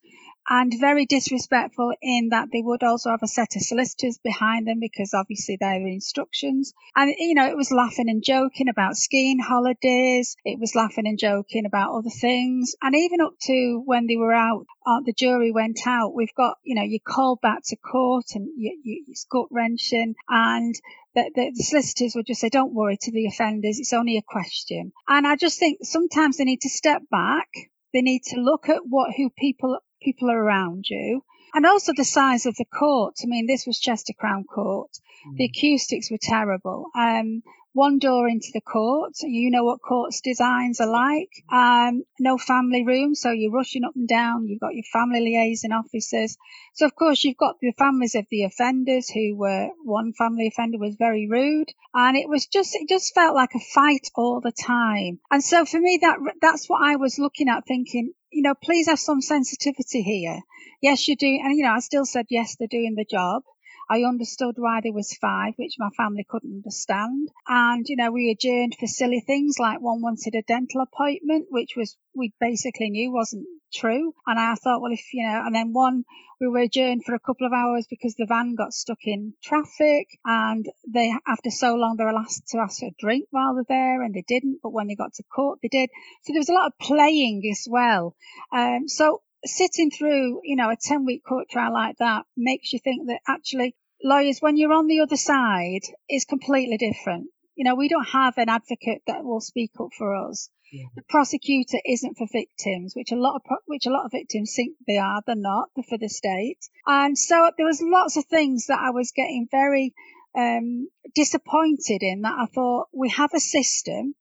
and 0.50 0.74
very 0.80 1.06
disrespectful 1.06 1.94
in 2.01 2.30
that 2.30 2.50
they 2.51 2.62
would 2.62 2.84
also 2.84 3.10
have 3.10 3.24
a 3.24 3.27
set 3.27 3.56
of 3.56 3.62
solicitors 3.62 4.18
behind 4.24 4.68
them 4.68 4.80
because 4.80 5.13
obviously 5.13 5.58
they 5.60 5.80
were 5.82 5.89
instructions. 5.89 6.74
And, 6.96 7.13
you 7.18 7.34
know, 7.34 7.48
it 7.48 7.58
was 7.58 7.72
laughing 7.72 8.10
and 8.10 8.24
joking 8.24 8.70
about 8.70 8.96
skiing 8.96 9.39
holidays. 9.39 10.38
It 10.46 10.60
was 10.60 10.75
laughing 10.75 11.06
and 11.06 11.20
joking 11.20 11.66
about 11.66 11.94
other 11.94 12.10
things. 12.10 12.75
And 12.82 12.96
even 12.96 13.20
up 13.22 13.34
to 13.44 13.82
when 13.86 14.08
they 14.08 14.16
were 14.16 14.34
out, 14.34 14.66
uh, 14.86 15.01
the 15.06 15.13
jury 15.13 15.51
went 15.51 15.80
out, 15.86 16.16
we've 16.16 16.34
got, 16.34 16.58
you 16.63 16.75
know, 16.75 16.84
you 16.84 17.00
call 17.06 17.38
back 17.42 17.63
to 17.66 17.75
court 17.75 18.25
and 18.36 18.48
you, 18.56 18.80
you, 18.84 19.04
it's 19.10 19.25
gut 19.30 19.48
wrenching 19.51 20.16
and 20.30 20.75
the, 21.13 21.30
the, 21.36 21.51
the, 21.56 21.63
solicitors 21.63 22.16
would 22.16 22.27
just 22.27 22.39
say, 22.39 22.50
don't 22.50 22.74
worry 22.74 22.98
to 23.01 23.12
the 23.12 23.25
offenders. 23.25 23.80
It's 23.80 23.94
only 23.94 24.18
a 24.18 24.22
question. 24.22 24.94
And 25.08 25.27
I 25.27 25.36
just 25.36 25.60
think 25.60 25.80
sometimes 25.82 26.38
they 26.38 26.46
need 26.46 26.62
to 26.62 26.70
step 26.70 27.01
back. 27.12 27.50
They 27.94 28.01
need 28.01 28.24
to 28.27 28.39
look 28.39 28.70
at 28.70 28.82
what, 28.86 29.12
who 29.18 29.30
people 29.30 29.80
people 30.01 30.30
are 30.30 30.42
around 30.42 30.86
you. 30.89 31.24
And 31.54 31.66
also 31.66 31.94
the 31.96 32.06
size 32.06 32.46
of 32.46 32.56
the 32.56 32.66
court. 32.66 33.16
I 33.24 33.25
mean, 33.25 33.48
this 33.48 33.66
was 33.66 33.80
Chester 33.80 34.13
Crown 34.13 34.44
Court. 34.44 34.92
Mm. 35.27 35.38
The 35.38 35.46
acoustics 35.46 36.12
were 36.12 36.20
terrible. 36.22 36.88
Um, 36.96 37.42
one 37.77 38.00
door 38.00 38.27
into 38.27 38.50
the 38.54 38.62
court. 38.62 39.13
You 39.22 39.51
know 39.51 39.63
what 39.63 39.82
courts 39.82 40.20
designs 40.22 40.82
are 40.82 40.89
like. 40.89 41.30
Um, 41.51 42.04
no 42.20 42.39
family 42.39 42.84
room, 42.84 43.13
so 43.13 43.32
you're 43.32 43.51
rushing 43.51 43.84
up 43.84 43.96
and 43.96 44.08
down. 44.08 44.48
You've 44.48 44.60
got 44.60 44.74
your 44.74 44.84
family 44.92 45.20
liaison 45.20 45.72
officers. 45.72 46.38
So 46.74 46.88
of 46.88 46.96
course 46.96 47.24
you've 47.24 47.38
got 47.38 47.58
the 47.62 47.74
families 47.77 48.16
of 48.16 48.25
the 48.32 48.46
offenders 48.46 49.10
who 49.10 49.36
were 49.38 49.70
one 49.84 50.13
family 50.13 50.48
offender 50.48 50.80
was 50.80 50.96
very 50.96 51.27
rude, 51.30 51.72
and 51.94 52.18
it 52.18 52.27
was 52.27 52.48
just 52.48 52.75
it 52.75 52.89
just 52.89 53.13
felt 53.13 53.36
like 53.36 53.54
a 53.54 53.60
fight 53.60 54.10
all 54.16 54.42
the 54.42 54.51
time. 54.51 55.20
And 55.30 55.44
so 55.44 55.63
for 55.63 55.80
me 55.80 56.00
that 56.01 56.18
that's 56.42 56.68
what 56.68 56.82
I 56.84 56.96
was 56.96 57.20
looking 57.20 57.48
at, 57.48 57.68
thinking 57.68 58.13
you 58.32 58.42
know, 58.44 58.54
please 58.56 58.88
have 58.88 59.00
some 59.00 59.22
sensitivity 59.22 60.02
here. 60.02 60.42
Yes, 60.82 61.08
you 61.08 61.16
do. 61.16 61.28
and 61.28 61.58
you 61.58 61.64
know, 61.64 61.74
I 61.74 61.80
still 61.80 62.06
said 62.06 62.28
yes, 62.30 62.56
they're 62.58 62.68
doing 62.68 62.96
the 62.96 63.06
job. 63.06 63.44
I 63.90 64.04
understood 64.04 64.56
why 64.58 64.82
there 64.82 64.92
was 64.92 65.14
five, 65.14 65.54
which 65.56 65.76
my 65.80 65.90
family 65.96 66.26
couldn't 66.30 66.52
understand. 66.54 67.30
And, 67.48 67.86
you 67.88 67.96
know, 67.96 68.12
we 68.12 68.32
adjourned 68.32 68.76
for 68.78 68.86
silly 68.86 69.22
things 69.22 69.60
like 69.60 69.80
one 69.80 70.02
wanted 70.02 70.36
a 70.36 70.42
dental 70.42 70.82
appointment, 70.82 71.48
which 71.50 71.76
was, 71.78 71.98
we 72.18 72.34
basically 72.40 72.90
knew 72.90 73.12
wasn't 73.12 73.46
true. 73.74 74.14
And 74.26 74.40
I 74.40 74.56
thought, 74.56 74.82
well, 74.82 74.92
if, 74.92 75.14
you 75.14 75.26
know, 75.26 75.44
and 75.46 75.56
then 75.56 75.74
one, 75.74 76.04
we 76.40 76.48
were 76.48 76.60
adjourned 76.60 77.04
for 77.06 77.16
a 77.16 77.20
couple 77.20 77.48
of 77.48 77.54
hours 77.54 77.88
because 77.90 78.16
the 78.16 78.26
van 78.26 78.56
got 78.56 78.74
stuck 78.74 79.00
in 79.04 79.34
traffic 79.44 80.08
and 80.26 80.66
they, 80.88 81.14
after 81.28 81.50
so 81.50 81.76
long, 81.76 81.96
they 81.98 82.04
were 82.04 82.18
asked 82.18 82.48
to 82.50 82.60
ask 82.60 82.80
for 82.80 82.88
a 82.88 82.96
drink 83.00 83.28
while 83.32 83.56
they're 83.56 83.66
there 83.68 84.02
and 84.02 84.14
they 84.14 84.24
didn't. 84.28 84.60
But 84.62 84.74
when 84.74 84.88
they 84.88 84.96
got 84.96 85.14
to 85.16 85.24
court, 85.24 85.60
they 85.62 85.70
did. 85.70 85.90
So 86.24 86.34
there 86.34 86.40
was 86.40 86.50
a 86.50 86.54
lot 86.54 86.68
of 86.68 86.80
playing 86.80 87.44
as 87.52 87.68
well. 87.70 88.16
Um, 88.52 88.88
so 88.88 89.22
sitting 89.46 89.92
through, 89.92 90.42
you 90.44 90.56
know, 90.56 90.70
a 90.70 90.78
10 90.80 91.06
week 91.06 91.24
court 91.24 91.50
trial 91.50 91.74
like 91.74 91.98
that 91.98 92.26
makes 92.36 92.74
you 92.74 92.80
think 92.80 93.08
that 93.08 93.22
actually 93.28 93.76
lawyers, 94.04 94.40
when 94.40 94.58
you're 94.58 94.74
on 94.74 94.88
the 94.88 95.02
other 95.02 95.18
side, 95.18 95.82
is 96.10 96.26
completely 96.26 96.78
different. 96.78 97.28
You 97.56 97.64
know, 97.64 97.76
we 97.76 97.90
don't 97.90 98.08
have 98.08 98.38
an 98.38 98.50
advocate 98.50 99.02
that 99.08 99.24
will 99.24 99.42
speak 99.42 99.72
up 99.80 99.90
for 99.98 100.16
us. 100.16 100.50
The 100.72 101.04
prosecutor 101.08 101.80
isn't 101.86 102.18
for 102.18 102.28
victims, 102.30 102.94
which 102.94 103.14
a 103.14 103.16
lot 103.16 103.36
of 103.36 103.42
which 103.68 103.86
a 103.86 103.90
lot 103.90 104.06
of 104.06 104.12
victims 104.12 104.54
think 104.54 104.76
they 104.86 104.98
are. 104.98 105.22
They're 105.26 105.36
not. 105.36 105.70
They're 105.74 105.84
for 105.84 105.98
the 105.98 106.10
state. 106.10 106.60
And 106.86 107.18
so 107.18 107.52
there 107.56 107.66
was 107.66 107.82
lots 107.82 108.18
of 108.18 108.26
things 108.26 108.66
that 108.68 108.80
I 108.80 108.90
was 108.90 109.12
getting 109.12 109.48
very 109.50 109.94
um, 110.36 110.90
disappointed 111.16 112.04
in. 112.04 112.22
That 112.22 112.38
I 112.38 112.48
thought 112.48 112.90
we 112.92 113.10
have 113.10 113.34
a 113.34 113.40
system, 113.40 114.16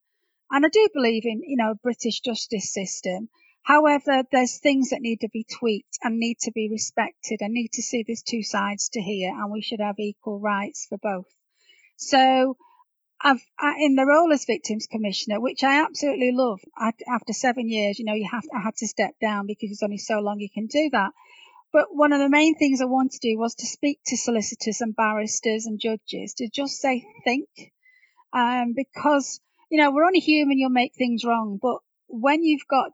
and 0.48 0.64
I 0.64 0.68
do 0.68 0.88
believe 0.94 1.24
in 1.26 1.42
you 1.42 1.56
know 1.56 1.74
British 1.82 2.20
justice 2.20 2.72
system. 2.72 3.28
However, 3.62 4.22
there's 4.30 4.58
things 4.58 4.90
that 4.90 5.00
need 5.00 5.22
to 5.22 5.28
be 5.28 5.42
tweaked 5.42 5.98
and 6.00 6.20
need 6.20 6.38
to 6.42 6.52
be 6.52 6.68
respected 6.70 7.40
and 7.40 7.52
need 7.52 7.72
to 7.72 7.82
see 7.82 8.04
there's 8.06 8.22
two 8.22 8.44
sides 8.44 8.90
to 8.90 9.00
here 9.00 9.30
and 9.30 9.50
we 9.50 9.60
should 9.60 9.80
have 9.80 9.98
equal 9.98 10.38
rights 10.38 10.86
for 10.88 10.98
both. 10.98 11.26
So 11.96 12.56
I've, 13.20 13.44
I, 13.58 13.74
in 13.80 13.94
the 13.94 14.06
role 14.06 14.32
as 14.32 14.44
victims 14.44 14.86
commissioner, 14.86 15.40
which 15.40 15.64
I 15.64 15.82
absolutely 15.82 16.32
love, 16.32 16.60
I, 16.76 16.92
after 17.08 17.32
seven 17.32 17.68
years, 17.68 17.98
you 17.98 18.04
know, 18.04 18.14
you 18.14 18.28
have, 18.30 18.44
I 18.54 18.60
had 18.60 18.76
to 18.76 18.86
step 18.86 19.14
down 19.20 19.46
because 19.46 19.70
it's 19.70 19.82
only 19.82 19.98
so 19.98 20.20
long 20.20 20.40
you 20.40 20.50
can 20.50 20.66
do 20.66 20.90
that. 20.92 21.12
But 21.72 21.86
one 21.90 22.12
of 22.12 22.20
the 22.20 22.28
main 22.28 22.56
things 22.56 22.80
I 22.80 22.86
wanted 22.86 23.20
to 23.20 23.32
do 23.32 23.38
was 23.38 23.54
to 23.56 23.66
speak 23.66 24.00
to 24.06 24.16
solicitors 24.16 24.80
and 24.80 24.94
barristers 24.94 25.66
and 25.66 25.80
judges 25.80 26.34
to 26.34 26.48
just 26.48 26.80
say, 26.80 27.06
think, 27.24 27.48
um, 28.32 28.74
because, 28.74 29.40
you 29.70 29.78
know, 29.78 29.90
we're 29.90 30.04
only 30.04 30.20
human, 30.20 30.58
you'll 30.58 30.70
make 30.70 30.94
things 30.94 31.24
wrong. 31.24 31.58
But 31.60 31.78
when 32.08 32.44
you've 32.44 32.66
got 32.68 32.92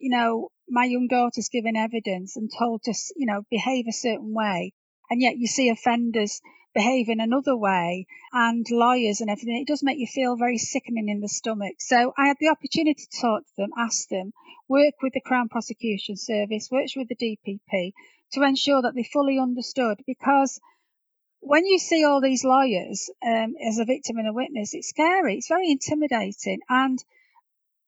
you 0.00 0.10
know, 0.10 0.48
my 0.68 0.84
young 0.84 1.06
daughter's 1.08 1.50
given 1.50 1.76
evidence 1.76 2.36
and 2.36 2.50
told 2.58 2.82
to, 2.84 2.94
you 3.16 3.26
know, 3.26 3.42
behave 3.50 3.84
a 3.88 3.92
certain 3.92 4.32
way, 4.32 4.72
and 5.10 5.20
yet 5.20 5.36
you 5.36 5.46
see 5.46 5.68
offenders 5.68 6.40
behave 6.74 7.08
in 7.08 7.20
another 7.20 7.56
way 7.56 8.06
and 8.32 8.66
lawyers 8.70 9.20
and 9.20 9.30
everything, 9.30 9.60
it 9.60 9.66
does 9.66 9.82
make 9.82 9.98
you 9.98 10.06
feel 10.06 10.36
very 10.36 10.58
sickening 10.58 11.08
in 11.08 11.20
the 11.20 11.28
stomach. 11.28 11.76
So 11.78 12.12
I 12.16 12.28
had 12.28 12.36
the 12.40 12.48
opportunity 12.48 12.94
to 12.94 13.20
talk 13.20 13.42
to 13.44 13.52
them, 13.56 13.70
ask 13.76 14.08
them, 14.08 14.32
work 14.68 14.94
with 15.02 15.12
the 15.12 15.20
Crown 15.20 15.48
Prosecution 15.48 16.16
Service, 16.16 16.70
work 16.70 16.86
with 16.96 17.08
the 17.08 17.16
DPP 17.16 17.92
to 18.32 18.42
ensure 18.42 18.82
that 18.82 18.94
they 18.94 19.02
fully 19.02 19.38
understood 19.38 19.98
because 20.06 20.60
when 21.40 21.64
you 21.66 21.78
see 21.78 22.04
all 22.04 22.20
these 22.20 22.44
lawyers 22.44 23.10
um, 23.26 23.54
as 23.66 23.78
a 23.78 23.84
victim 23.84 24.18
and 24.18 24.28
a 24.28 24.32
witness, 24.32 24.74
it's 24.74 24.88
scary. 24.88 25.36
It's 25.36 25.48
very 25.48 25.70
intimidating. 25.70 26.60
And 26.68 27.02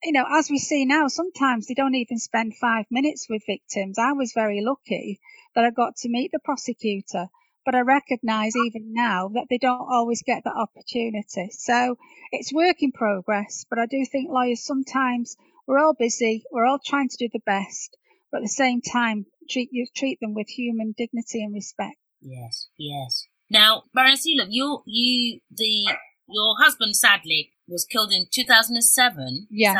you 0.02 0.12
know, 0.12 0.24
as 0.28 0.50
we 0.50 0.58
see 0.58 0.84
now, 0.84 1.06
sometimes 1.06 1.66
they 1.66 1.74
don't 1.74 1.94
even 1.94 2.18
spend 2.18 2.56
five 2.56 2.86
minutes 2.90 3.28
with 3.28 3.46
victims. 3.46 3.98
I 3.98 4.12
was 4.12 4.32
very 4.32 4.60
lucky 4.60 5.20
that 5.54 5.64
I 5.64 5.70
got 5.70 5.96
to 5.98 6.08
meet 6.08 6.32
the 6.32 6.40
prosecutor, 6.40 7.28
but 7.64 7.74
I 7.74 7.80
recognise 7.80 8.54
even 8.56 8.92
now 8.92 9.28
that 9.34 9.46
they 9.50 9.58
don't 9.58 9.88
always 9.90 10.22
get 10.22 10.44
that 10.44 10.56
opportunity. 10.56 11.50
So 11.52 11.96
it's 12.30 12.52
work 12.52 12.82
in 12.82 12.92
progress, 12.92 13.64
but 13.68 13.78
I 13.78 13.86
do 13.86 14.04
think 14.10 14.30
lawyers 14.30 14.64
sometimes 14.64 15.36
we're 15.66 15.78
all 15.78 15.94
busy, 15.94 16.44
we're 16.50 16.66
all 16.66 16.80
trying 16.84 17.08
to 17.08 17.16
do 17.18 17.28
the 17.32 17.42
best, 17.46 17.96
but 18.30 18.38
at 18.38 18.44
the 18.44 18.48
same 18.48 18.80
time 18.80 19.26
treat 19.50 19.68
you 19.72 19.86
treat 19.94 20.18
them 20.20 20.34
with 20.34 20.48
human 20.48 20.94
dignity 20.96 21.42
and 21.42 21.54
respect. 21.54 21.96
Yes, 22.20 22.68
yes. 22.78 23.26
Now, 23.50 23.84
Baroness 23.94 24.26
Newlove, 24.26 24.48
you 24.50 24.82
you 24.86 25.40
the 25.50 25.94
your 26.28 26.56
husband 26.58 26.96
sadly 26.96 27.52
was 27.68 27.84
killed 27.84 28.12
in 28.12 28.26
2007. 28.32 29.48
Yes. 29.50 29.76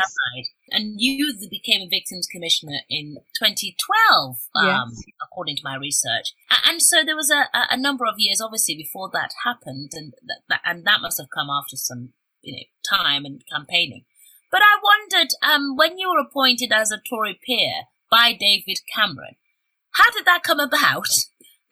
And 0.73 0.95
you 0.97 1.31
became 1.51 1.83
a 1.83 1.89
victims 1.89 2.25
commissioner 2.25 2.79
in 2.89 3.17
2012, 3.39 4.37
um, 4.55 4.65
yes. 4.65 5.03
according 5.21 5.55
to 5.57 5.61
my 5.63 5.75
research. 5.75 6.33
And 6.65 6.81
so 6.81 7.03
there 7.05 7.15
was 7.15 7.29
a, 7.29 7.45
a 7.53 7.77
number 7.77 8.05
of 8.05 8.15
years, 8.17 8.41
obviously, 8.41 8.75
before 8.75 9.11
that 9.13 9.33
happened, 9.45 9.91
and 9.93 10.13
that, 10.49 10.61
and 10.65 10.83
that 10.85 11.01
must 11.01 11.19
have 11.19 11.29
come 11.29 11.47
after 11.51 11.77
some, 11.77 12.13
you 12.41 12.53
know, 12.53 12.63
time 12.89 13.23
and 13.23 13.43
campaigning. 13.51 14.05
But 14.51 14.63
I 14.63 14.79
wondered, 14.81 15.29
um, 15.43 15.75
when 15.75 15.99
you 15.99 16.09
were 16.09 16.25
appointed 16.27 16.71
as 16.73 16.91
a 16.91 16.97
Tory 16.97 17.39
peer 17.45 17.83
by 18.09 18.33
David 18.33 18.79
Cameron, 18.95 19.35
how 19.91 20.09
did 20.11 20.25
that 20.25 20.43
come 20.43 20.59
about? 20.59 21.07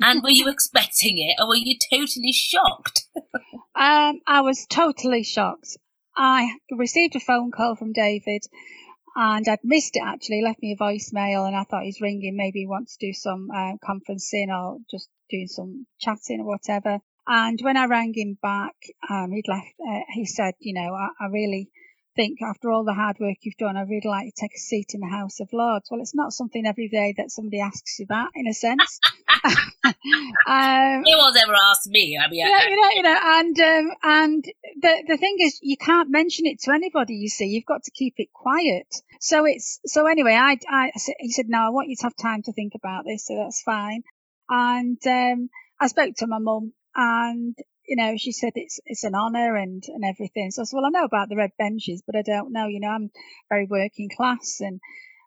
And 0.04 0.24
were 0.24 0.32
you 0.32 0.50
expecting 0.50 1.20
it 1.20 1.40
or 1.40 1.50
were 1.50 1.56
you 1.56 1.78
totally 1.94 2.32
shocked? 2.32 3.06
um, 3.76 4.20
I 4.26 4.42
was 4.42 4.66
totally 4.68 5.24
shocked. 5.24 5.78
I 6.18 6.56
received 6.72 7.16
a 7.16 7.20
phone 7.20 7.52
call 7.52 7.76
from 7.76 7.94
David 7.94 8.42
and 9.16 9.48
I'd 9.48 9.60
missed 9.64 9.96
it 9.96 10.04
actually, 10.06 10.42
left 10.42 10.62
me 10.62 10.76
a 10.80 10.82
voicemail 10.82 11.48
and 11.48 11.56
I 11.56 11.64
thought 11.64 11.84
he's 11.84 12.02
ringing, 12.02 12.36
maybe 12.36 12.60
he 12.60 12.68
wants 12.68 12.98
to 12.98 13.08
do 13.08 13.14
some 13.14 13.50
uh, 13.52 13.74
conferencing 13.84 14.50
or 14.50 14.78
just 14.90 15.10
doing 15.30 15.48
some 15.48 15.86
chatting 16.00 16.42
or 16.42 16.48
whatever. 16.48 17.00
And 17.28 17.60
when 17.62 17.78
I 17.78 17.86
rang 17.86 18.14
him 18.16 18.38
back, 18.42 18.76
um, 19.10 19.32
he'd 19.32 19.48
left, 19.48 19.68
uh, 19.80 20.02
he 20.14 20.26
said, 20.26 20.56
you 20.60 20.74
know, 20.74 20.94
I, 20.94 21.10
I 21.20 21.28
really 21.28 21.70
think 22.16 22.42
after 22.42 22.72
all 22.72 22.84
the 22.84 22.94
hard 22.94 23.18
work 23.20 23.38
you've 23.42 23.58
done, 23.58 23.78
I'd 23.78 23.90
really 23.90 24.02
like 24.06 24.34
to 24.34 24.42
take 24.42 24.56
a 24.56 24.60
seat 24.60 24.92
in 24.94 25.02
the 25.02 25.08
House 25.08 25.40
of 25.40 25.50
Lords. 25.54 25.88
Well, 25.90 26.02
it's 26.02 26.16
not 26.16 26.34
something 26.34 26.66
every 26.66 26.90
day 26.90 27.14
that 27.18 27.32
somebody 27.32 27.62
asks 27.62 28.00
you 28.00 28.06
that, 28.10 28.30
in 28.36 28.48
a 28.48 28.54
sense. 28.54 29.00
um, 29.86 31.02
no 31.04 31.18
one's 31.18 31.38
ever 31.42 31.56
asked 31.70 31.88
me. 31.88 32.18
I 32.22 32.30
mean, 32.30 32.46
yeah, 32.46 32.54
I, 32.54 32.70
you 32.70 32.82
know, 32.82 32.90
you 32.90 33.04
know, 33.04 33.20
and 33.22 33.60
um, 33.60 33.96
and 34.04 34.46
the 34.82 35.04
the 35.08 35.18
thing 35.18 35.38
is, 35.40 35.60
you 35.62 35.78
can't 35.78 36.10
mention 36.10 36.46
it 36.46 36.60
to 36.62 36.72
anybody. 36.72 37.16
You 37.16 37.30
see, 37.30 37.46
you've 37.46 37.66
got 37.66 37.84
to 37.84 37.92
keep 37.92 38.16
it 38.18 38.32
quiet. 38.34 38.88
So 39.20 39.46
it's 39.46 39.80
so 39.86 40.08
anyway. 40.08 40.34
I, 40.34 40.58
I 40.70 40.92
he 41.20 41.32
said, 41.32 41.46
no, 41.48 41.60
I 41.60 41.70
want 41.70 41.90
you 41.90 41.96
to 41.98 42.04
have 42.04 42.16
time 42.16 42.44
to 42.44 42.54
think 42.54 42.74
about 42.76 43.06
this, 43.06 43.26
so 43.26 43.36
that's 43.36 43.62
fine. 43.62 44.04
And 44.50 45.00
um, 45.08 45.50
I 45.80 45.88
spoke 45.88 46.16
to 46.18 46.28
my 46.28 46.40
mum, 46.40 46.74
and 46.96 47.58
you 47.92 47.98
know, 47.98 48.16
she 48.16 48.32
said 48.32 48.54
it's 48.56 48.80
it's 48.86 49.04
an 49.04 49.16
honour 49.16 49.58
and 49.58 49.84
and 49.86 50.06
everything. 50.06 50.50
So 50.50 50.62
I 50.62 50.64
said, 50.64 50.78
well, 50.78 50.86
I 50.86 50.98
know 50.98 51.04
about 51.04 51.28
the 51.28 51.36
red 51.36 51.52
benches, 51.60 52.02
but 52.06 52.16
I 52.16 52.22
don't 52.22 52.54
know. 52.54 52.68
You 52.68 52.80
know, 52.80 52.88
I'm 52.88 53.12
very 53.50 53.68
working 53.70 54.10
class, 54.16 54.62
and 54.62 54.80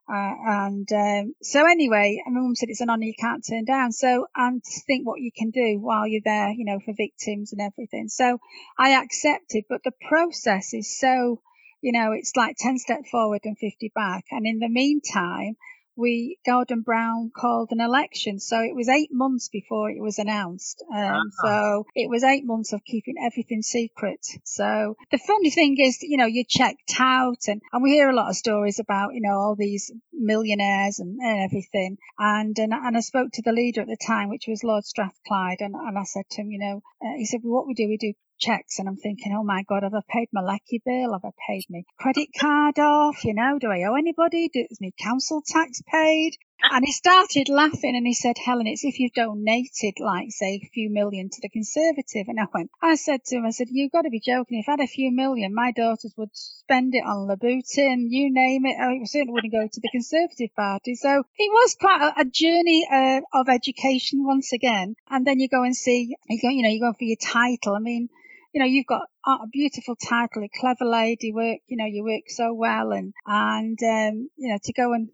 uh, 0.08 0.34
and 0.46 0.88
um, 0.90 1.34
so 1.42 1.66
anyway, 1.66 2.22
my 2.24 2.40
mum 2.40 2.54
said 2.54 2.70
it's 2.70 2.80
an 2.80 2.88
honour 2.88 3.04
you 3.04 3.20
can't 3.20 3.44
turn 3.46 3.66
down. 3.66 3.92
So 3.92 4.28
and 4.34 4.62
think 4.86 5.06
what 5.06 5.20
you 5.20 5.30
can 5.30 5.50
do 5.50 5.78
while 5.78 6.06
you're 6.06 6.24
there, 6.24 6.52
you 6.52 6.64
know, 6.64 6.80
for 6.82 6.94
victims 6.96 7.52
and 7.52 7.60
everything. 7.60 8.08
So 8.08 8.38
I 8.78 8.92
accepted, 9.02 9.64
but 9.68 9.82
the 9.84 9.92
process 10.08 10.72
is 10.72 10.98
so, 10.98 11.42
you 11.82 11.92
know, 11.92 12.12
it's 12.12 12.32
like 12.34 12.56
ten 12.58 12.78
step 12.78 13.00
forward 13.10 13.42
and 13.44 13.58
fifty 13.58 13.92
back. 13.94 14.24
And 14.30 14.46
in 14.46 14.58
the 14.58 14.70
meantime, 14.70 15.56
we 15.96 16.38
Gordon 16.44 16.82
Brown 16.82 17.30
called 17.34 17.70
an 17.70 17.80
election. 17.80 18.40
So 18.40 18.60
it 18.60 18.74
was 18.74 18.88
eight 18.88 19.10
months 19.12 19.48
before 19.48 19.90
it 19.90 20.00
was 20.00 20.18
announced. 20.18 20.84
Um, 20.92 21.02
uh-huh. 21.02 21.30
So 21.42 21.86
it 21.94 22.10
was 22.10 22.24
eight 22.24 22.44
months 22.44 22.72
of 22.72 22.84
keeping 22.84 23.14
everything 23.24 23.62
secret. 23.62 24.20
So 24.44 24.96
the 25.10 25.18
funny 25.18 25.50
thing 25.50 25.76
is, 25.78 26.02
you 26.02 26.16
know, 26.16 26.26
you're 26.26 26.44
checked 26.48 26.94
out 26.98 27.48
and, 27.48 27.60
and 27.72 27.82
we 27.82 27.92
hear 27.92 28.10
a 28.10 28.14
lot 28.14 28.30
of 28.30 28.36
stories 28.36 28.78
about, 28.78 29.14
you 29.14 29.20
know, 29.20 29.34
all 29.34 29.54
these 29.56 29.90
millionaires 30.12 30.98
and, 30.98 31.18
and 31.20 31.44
everything. 31.44 31.98
And, 32.18 32.58
and, 32.58 32.72
and 32.72 32.96
I 32.96 33.00
spoke 33.00 33.30
to 33.32 33.42
the 33.42 33.52
leader 33.52 33.80
at 33.80 33.86
the 33.86 33.96
time, 33.96 34.28
which 34.28 34.46
was 34.48 34.64
Lord 34.64 34.84
Strathclyde. 34.84 35.60
And, 35.60 35.74
and 35.74 35.98
I 35.98 36.04
said 36.04 36.24
to 36.30 36.42
him, 36.42 36.50
you 36.50 36.58
know, 36.58 36.82
uh, 37.02 37.16
he 37.16 37.26
said, 37.26 37.40
well, 37.42 37.54
what 37.54 37.66
we 37.66 37.74
do, 37.74 37.88
we 37.88 37.96
do 37.96 38.14
checks 38.38 38.78
and 38.78 38.88
I'm 38.88 38.96
thinking, 38.96 39.32
oh 39.36 39.44
my 39.44 39.62
God, 39.68 39.82
have 39.82 39.94
I 39.94 40.00
paid 40.08 40.28
my 40.32 40.40
lucky 40.40 40.82
bill? 40.84 41.12
Have 41.12 41.24
I 41.24 41.30
paid 41.46 41.64
my 41.70 41.82
credit 41.98 42.28
card 42.38 42.78
off? 42.78 43.24
You 43.24 43.34
know, 43.34 43.58
do 43.58 43.68
I 43.68 43.84
owe 43.84 43.94
anybody? 43.94 44.50
Is 44.52 44.78
my 44.80 44.90
council 45.00 45.42
tax 45.46 45.82
paid? 45.82 46.36
And 46.62 46.84
he 46.84 46.92
started 46.92 47.48
laughing 47.48 47.94
and 47.94 48.06
he 48.06 48.14
said, 48.14 48.36
Helen, 48.38 48.66
it's 48.66 48.84
if 48.84 48.98
you've 48.98 49.12
donated, 49.12 49.94
like, 50.00 50.30
say, 50.30 50.60
a 50.62 50.70
few 50.72 50.88
million 50.88 51.28
to 51.28 51.40
the 51.42 51.48
Conservative. 51.48 52.26
And 52.28 52.40
I 52.40 52.46
went, 52.52 52.70
I 52.80 52.94
said 52.94 53.22
to 53.24 53.36
him, 53.36 53.44
I 53.44 53.50
said, 53.50 53.68
you've 53.70 53.92
got 53.92 54.02
to 54.02 54.10
be 54.10 54.20
joking. 54.20 54.58
If 54.58 54.68
I 54.68 54.72
had 54.72 54.80
a 54.80 54.86
few 54.86 55.12
million, 55.12 55.54
my 55.54 55.72
daughters 55.72 56.14
would 56.16 56.30
spend 56.32 56.94
it 56.94 57.04
on 57.04 57.28
Louboutin, 57.28 58.06
you 58.08 58.32
name 58.32 58.64
it. 58.66 58.76
I 58.80 59.04
certainly 59.04 59.32
wouldn't 59.34 59.52
go 59.52 59.68
to 59.70 59.80
the 59.80 59.90
Conservative 59.90 60.54
Party. 60.56 60.94
So 60.94 61.24
it 61.36 61.50
was 61.52 61.76
quite 61.78 62.00
a, 62.00 62.22
a 62.22 62.24
journey 62.24 62.86
uh, 62.90 63.20
of 63.32 63.48
education 63.48 64.24
once 64.24 64.52
again. 64.52 64.96
And 65.10 65.26
then 65.26 65.40
you 65.40 65.48
go 65.48 65.64
and 65.64 65.76
see, 65.76 66.16
you 66.28 66.40
go, 66.40 66.48
you 66.48 66.62
know, 66.62 66.70
you 66.70 66.80
go 66.80 66.92
for 66.92 67.04
your 67.04 67.18
title. 67.20 67.74
I 67.76 67.80
mean, 67.80 68.08
you 68.54 68.60
know, 68.60 68.66
you've 68.66 68.86
got 68.86 69.02
a 69.26 69.46
beautiful 69.52 69.96
title, 69.96 70.44
a 70.44 70.48
clever 70.60 70.84
lady 70.84 71.32
work, 71.32 71.58
you 71.66 71.76
know, 71.76 71.86
you 71.86 72.04
work 72.04 72.22
so 72.28 72.54
well 72.54 72.92
and, 72.92 73.12
and, 73.26 73.78
um, 73.82 74.30
you 74.36 74.50
know, 74.50 74.58
to 74.62 74.72
go 74.72 74.92
and 74.92 75.10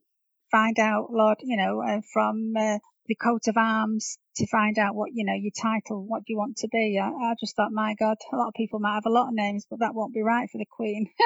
find 0.50 0.78
out, 0.78 1.10
Lord, 1.10 1.38
you 1.42 1.56
know, 1.56 1.82
uh, 1.82 2.00
from, 2.12 2.54
uh, 2.56 2.78
the 3.10 3.16
coat 3.16 3.48
of 3.48 3.56
arms 3.56 4.18
to 4.36 4.46
find 4.46 4.78
out 4.78 4.94
what, 4.94 5.10
you 5.12 5.24
know, 5.24 5.34
your 5.34 5.50
title, 5.50 6.06
what 6.06 6.22
you 6.28 6.38
want 6.38 6.56
to 6.58 6.68
be? 6.68 6.96
I, 6.96 7.08
I, 7.08 7.34
just 7.40 7.56
thought, 7.56 7.72
my 7.72 7.94
God, 7.98 8.16
a 8.32 8.36
lot 8.36 8.46
of 8.46 8.54
people 8.54 8.78
might 8.78 8.94
have 8.94 9.06
a 9.06 9.10
lot 9.10 9.26
of 9.26 9.34
names, 9.34 9.66
but 9.68 9.80
that 9.80 9.96
won't 9.96 10.14
be 10.14 10.22
right 10.22 10.48
for 10.48 10.58
the 10.58 10.66
Queen. 10.70 11.10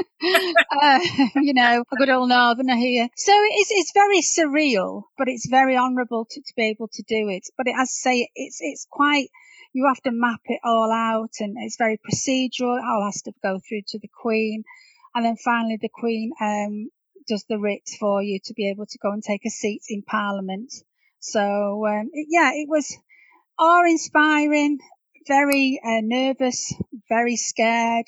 uh, 0.82 1.00
you 1.36 1.52
know, 1.52 1.84
a 1.92 1.96
good 1.96 2.08
old 2.08 2.30
Northerner 2.30 2.76
here. 2.76 3.08
So 3.16 3.32
it's, 3.34 3.70
it's 3.70 3.92
very 3.92 4.22
surreal, 4.22 5.02
but 5.18 5.28
it's 5.28 5.46
very 5.46 5.76
honourable 5.76 6.26
to, 6.30 6.40
to 6.40 6.52
be 6.56 6.70
able 6.70 6.88
to 6.88 7.02
do 7.02 7.28
it. 7.28 7.42
But 7.58 7.66
it, 7.66 7.74
as 7.78 7.90
I 7.90 8.10
say, 8.10 8.30
it's, 8.34 8.58
it's 8.60 8.86
quite, 8.90 9.28
you 9.74 9.86
have 9.86 10.02
to 10.04 10.10
map 10.10 10.40
it 10.46 10.60
all 10.64 10.90
out 10.90 11.32
and 11.40 11.56
it's 11.60 11.76
very 11.76 11.98
procedural. 11.98 12.78
It 12.78 12.84
all 12.84 13.04
has 13.04 13.20
to 13.22 13.32
go 13.42 13.60
through 13.60 13.82
to 13.88 13.98
the 13.98 14.08
Queen. 14.22 14.64
And 15.14 15.26
then 15.26 15.36
finally 15.36 15.78
the 15.80 15.90
Queen 15.92 16.32
um, 16.40 16.88
does 17.28 17.44
the 17.44 17.58
writ 17.58 17.88
for 17.98 18.22
you 18.22 18.38
to 18.44 18.54
be 18.54 18.68
able 18.70 18.86
to 18.86 18.98
go 18.98 19.10
and 19.10 19.22
take 19.22 19.44
a 19.46 19.50
seat 19.50 19.82
in 19.88 20.02
Parliament. 20.02 20.72
So, 21.20 21.86
um, 21.86 22.10
it, 22.12 22.28
yeah, 22.30 22.52
it 22.54 22.68
was 22.68 22.96
awe 23.58 23.84
inspiring, 23.84 24.78
very 25.26 25.80
uh, 25.84 26.00
nervous, 26.02 26.74
very 27.08 27.36
scared 27.36 28.06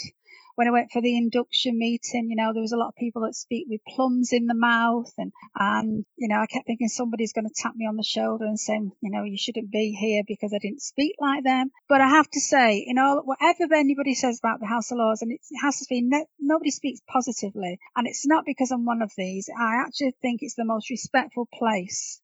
when 0.56 0.66
I 0.66 0.72
went 0.72 0.90
for 0.90 1.02
the 1.02 1.16
induction 1.16 1.78
meeting, 1.78 2.30
you 2.30 2.36
know, 2.36 2.52
there 2.52 2.62
was 2.62 2.72
a 2.72 2.78
lot 2.78 2.88
of 2.88 2.96
people 2.96 3.22
that 3.22 3.34
speak 3.34 3.66
with 3.68 3.82
plums 3.86 4.32
in 4.32 4.46
the 4.46 4.54
mouth 4.54 5.12
and, 5.18 5.30
and, 5.54 6.06
you 6.16 6.28
know, 6.28 6.40
I 6.40 6.46
kept 6.46 6.66
thinking 6.66 6.88
somebody's 6.88 7.34
going 7.34 7.46
to 7.46 7.54
tap 7.54 7.74
me 7.76 7.86
on 7.86 7.96
the 7.96 8.02
shoulder 8.02 8.46
and 8.46 8.58
say, 8.58 8.72
you 8.74 9.10
know, 9.10 9.22
you 9.22 9.36
shouldn't 9.36 9.70
be 9.70 9.92
here 9.92 10.22
because 10.26 10.54
I 10.54 10.58
didn't 10.58 10.80
speak 10.80 11.16
like 11.20 11.44
them. 11.44 11.70
But 11.90 12.00
I 12.00 12.08
have 12.08 12.30
to 12.30 12.40
say, 12.40 12.84
you 12.86 12.94
know, 12.94 13.20
whatever 13.22 13.74
anybody 13.74 14.14
says 14.14 14.40
about 14.42 14.60
the 14.60 14.66
House 14.66 14.90
of 14.90 14.96
Lords, 14.96 15.20
and 15.20 15.30
it 15.30 15.40
has 15.62 15.78
to 15.80 15.86
be, 15.90 16.00
no, 16.00 16.24
nobody 16.40 16.70
speaks 16.70 17.00
positively. 17.06 17.78
And 17.94 18.06
it's 18.06 18.26
not 18.26 18.46
because 18.46 18.70
I'm 18.70 18.86
one 18.86 19.02
of 19.02 19.12
these. 19.16 19.50
I 19.54 19.82
actually 19.84 20.16
think 20.22 20.40
it's 20.40 20.54
the 20.54 20.64
most 20.64 20.88
respectful 20.90 21.48
place 21.52 22.20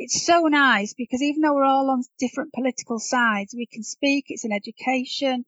it's 0.00 0.24
so 0.24 0.42
nice 0.42 0.94
because 0.94 1.20
even 1.22 1.42
though 1.42 1.54
we're 1.54 1.64
all 1.64 1.90
on 1.90 2.04
different 2.20 2.52
political 2.52 3.00
sides, 3.00 3.52
we 3.52 3.66
can 3.66 3.82
speak. 3.82 4.26
It's 4.28 4.44
an 4.44 4.52
education 4.52 5.44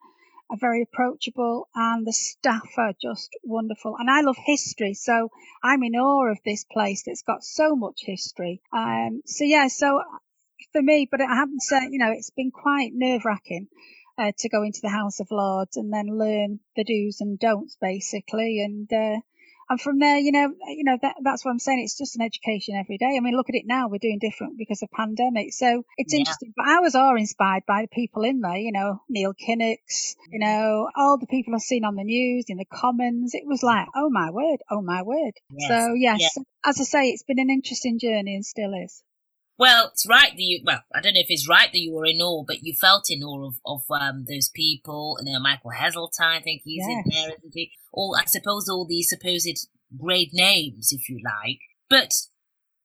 are 0.50 0.56
very 0.56 0.82
approachable 0.82 1.68
and 1.74 2.06
the 2.06 2.12
staff 2.12 2.68
are 2.76 2.94
just 3.00 3.30
wonderful. 3.44 3.96
And 3.98 4.10
I 4.10 4.20
love 4.22 4.36
history, 4.44 4.94
so 4.94 5.30
I'm 5.62 5.82
in 5.82 5.94
awe 5.94 6.30
of 6.30 6.38
this 6.44 6.64
place 6.64 7.04
that's 7.06 7.22
got 7.22 7.44
so 7.44 7.76
much 7.76 8.00
history. 8.04 8.60
Um, 8.72 9.22
so 9.26 9.44
yeah, 9.44 9.68
so 9.68 10.02
for 10.72 10.82
me, 10.82 11.08
but 11.10 11.20
I 11.20 11.34
haven't 11.34 11.62
said, 11.62 11.88
you 11.90 11.98
know, 11.98 12.12
it's 12.12 12.30
been 12.30 12.50
quite 12.50 12.90
nerve 12.92 13.24
wracking. 13.24 13.68
Uh, 14.18 14.32
to 14.36 14.50
go 14.50 14.62
into 14.62 14.80
the 14.82 14.90
House 14.90 15.18
of 15.20 15.30
Lords 15.30 15.78
and 15.78 15.90
then 15.90 16.18
learn 16.18 16.60
the 16.76 16.84
do's 16.84 17.22
and 17.22 17.38
don'ts 17.38 17.78
basically 17.80 18.60
and 18.62 18.92
uh, 18.92 19.20
and 19.70 19.80
from 19.80 20.00
there, 20.00 20.18
you 20.18 20.32
know, 20.32 20.52
you 20.66 20.82
know 20.82 20.98
that 21.00 21.14
that's 21.22 21.44
what 21.44 21.52
I'm 21.52 21.60
saying. 21.60 21.82
It's 21.84 21.96
just 21.96 22.16
an 22.16 22.22
education 22.22 22.74
every 22.74 22.98
day. 22.98 23.14
I 23.16 23.20
mean, 23.20 23.36
look 23.36 23.48
at 23.48 23.54
it 23.54 23.66
now; 23.66 23.86
we're 23.88 23.98
doing 23.98 24.18
different 24.18 24.58
because 24.58 24.82
of 24.82 24.90
pandemic. 24.90 25.52
So 25.52 25.84
it's 25.96 26.12
yeah. 26.12 26.18
interesting. 26.18 26.52
But 26.56 26.66
ours 26.66 26.96
are 26.96 27.16
inspired 27.16 27.62
by 27.68 27.82
the 27.82 27.88
people 27.88 28.24
in 28.24 28.40
there. 28.40 28.56
You 28.56 28.72
know, 28.72 29.00
Neil 29.08 29.32
Kinnock's. 29.32 30.16
You 30.28 30.40
know, 30.40 30.90
all 30.96 31.18
the 31.18 31.28
people 31.28 31.54
I've 31.54 31.60
seen 31.60 31.84
on 31.84 31.94
the 31.94 32.02
news 32.02 32.46
in 32.48 32.56
the 32.56 32.64
Commons. 32.64 33.34
It 33.34 33.46
was 33.46 33.62
like, 33.62 33.86
oh 33.94 34.10
my 34.10 34.30
word, 34.32 34.58
oh 34.68 34.82
my 34.82 35.02
word. 35.02 35.34
Yes. 35.56 35.68
So 35.68 35.94
yes, 35.94 36.18
yes, 36.20 36.38
as 36.64 36.80
I 36.80 36.84
say, 36.84 37.08
it's 37.10 37.22
been 37.22 37.38
an 37.38 37.50
interesting 37.50 38.00
journey 38.00 38.34
and 38.34 38.44
still 38.44 38.72
is. 38.74 39.04
Well, 39.60 39.90
it's 39.92 40.08
right 40.08 40.30
that 40.30 40.42
you, 40.42 40.62
well, 40.64 40.80
I 40.94 41.02
don't 41.02 41.12
know 41.12 41.20
if 41.20 41.26
it's 41.28 41.46
right 41.46 41.70
that 41.70 41.78
you 41.78 41.92
were 41.92 42.06
in 42.06 42.22
awe, 42.22 42.44
but 42.46 42.62
you 42.62 42.72
felt 42.72 43.10
in 43.10 43.22
awe 43.22 43.46
of, 43.46 43.56
of 43.66 43.82
um, 43.90 44.24
those 44.26 44.48
people. 44.48 45.18
You 45.22 45.34
know, 45.34 45.38
Michael 45.38 45.72
Heseltine, 45.72 46.38
I 46.38 46.40
think 46.40 46.62
he's 46.64 46.82
yes. 46.88 46.88
in 46.88 47.12
there, 47.12 47.36
isn't 47.36 47.52
he? 47.52 47.70
All, 47.92 48.16
I 48.18 48.24
suppose 48.24 48.70
all 48.70 48.86
these 48.86 49.10
supposed 49.10 49.68
great 50.00 50.30
names, 50.32 50.92
if 50.92 51.10
you 51.10 51.20
like. 51.22 51.58
But 51.90 52.10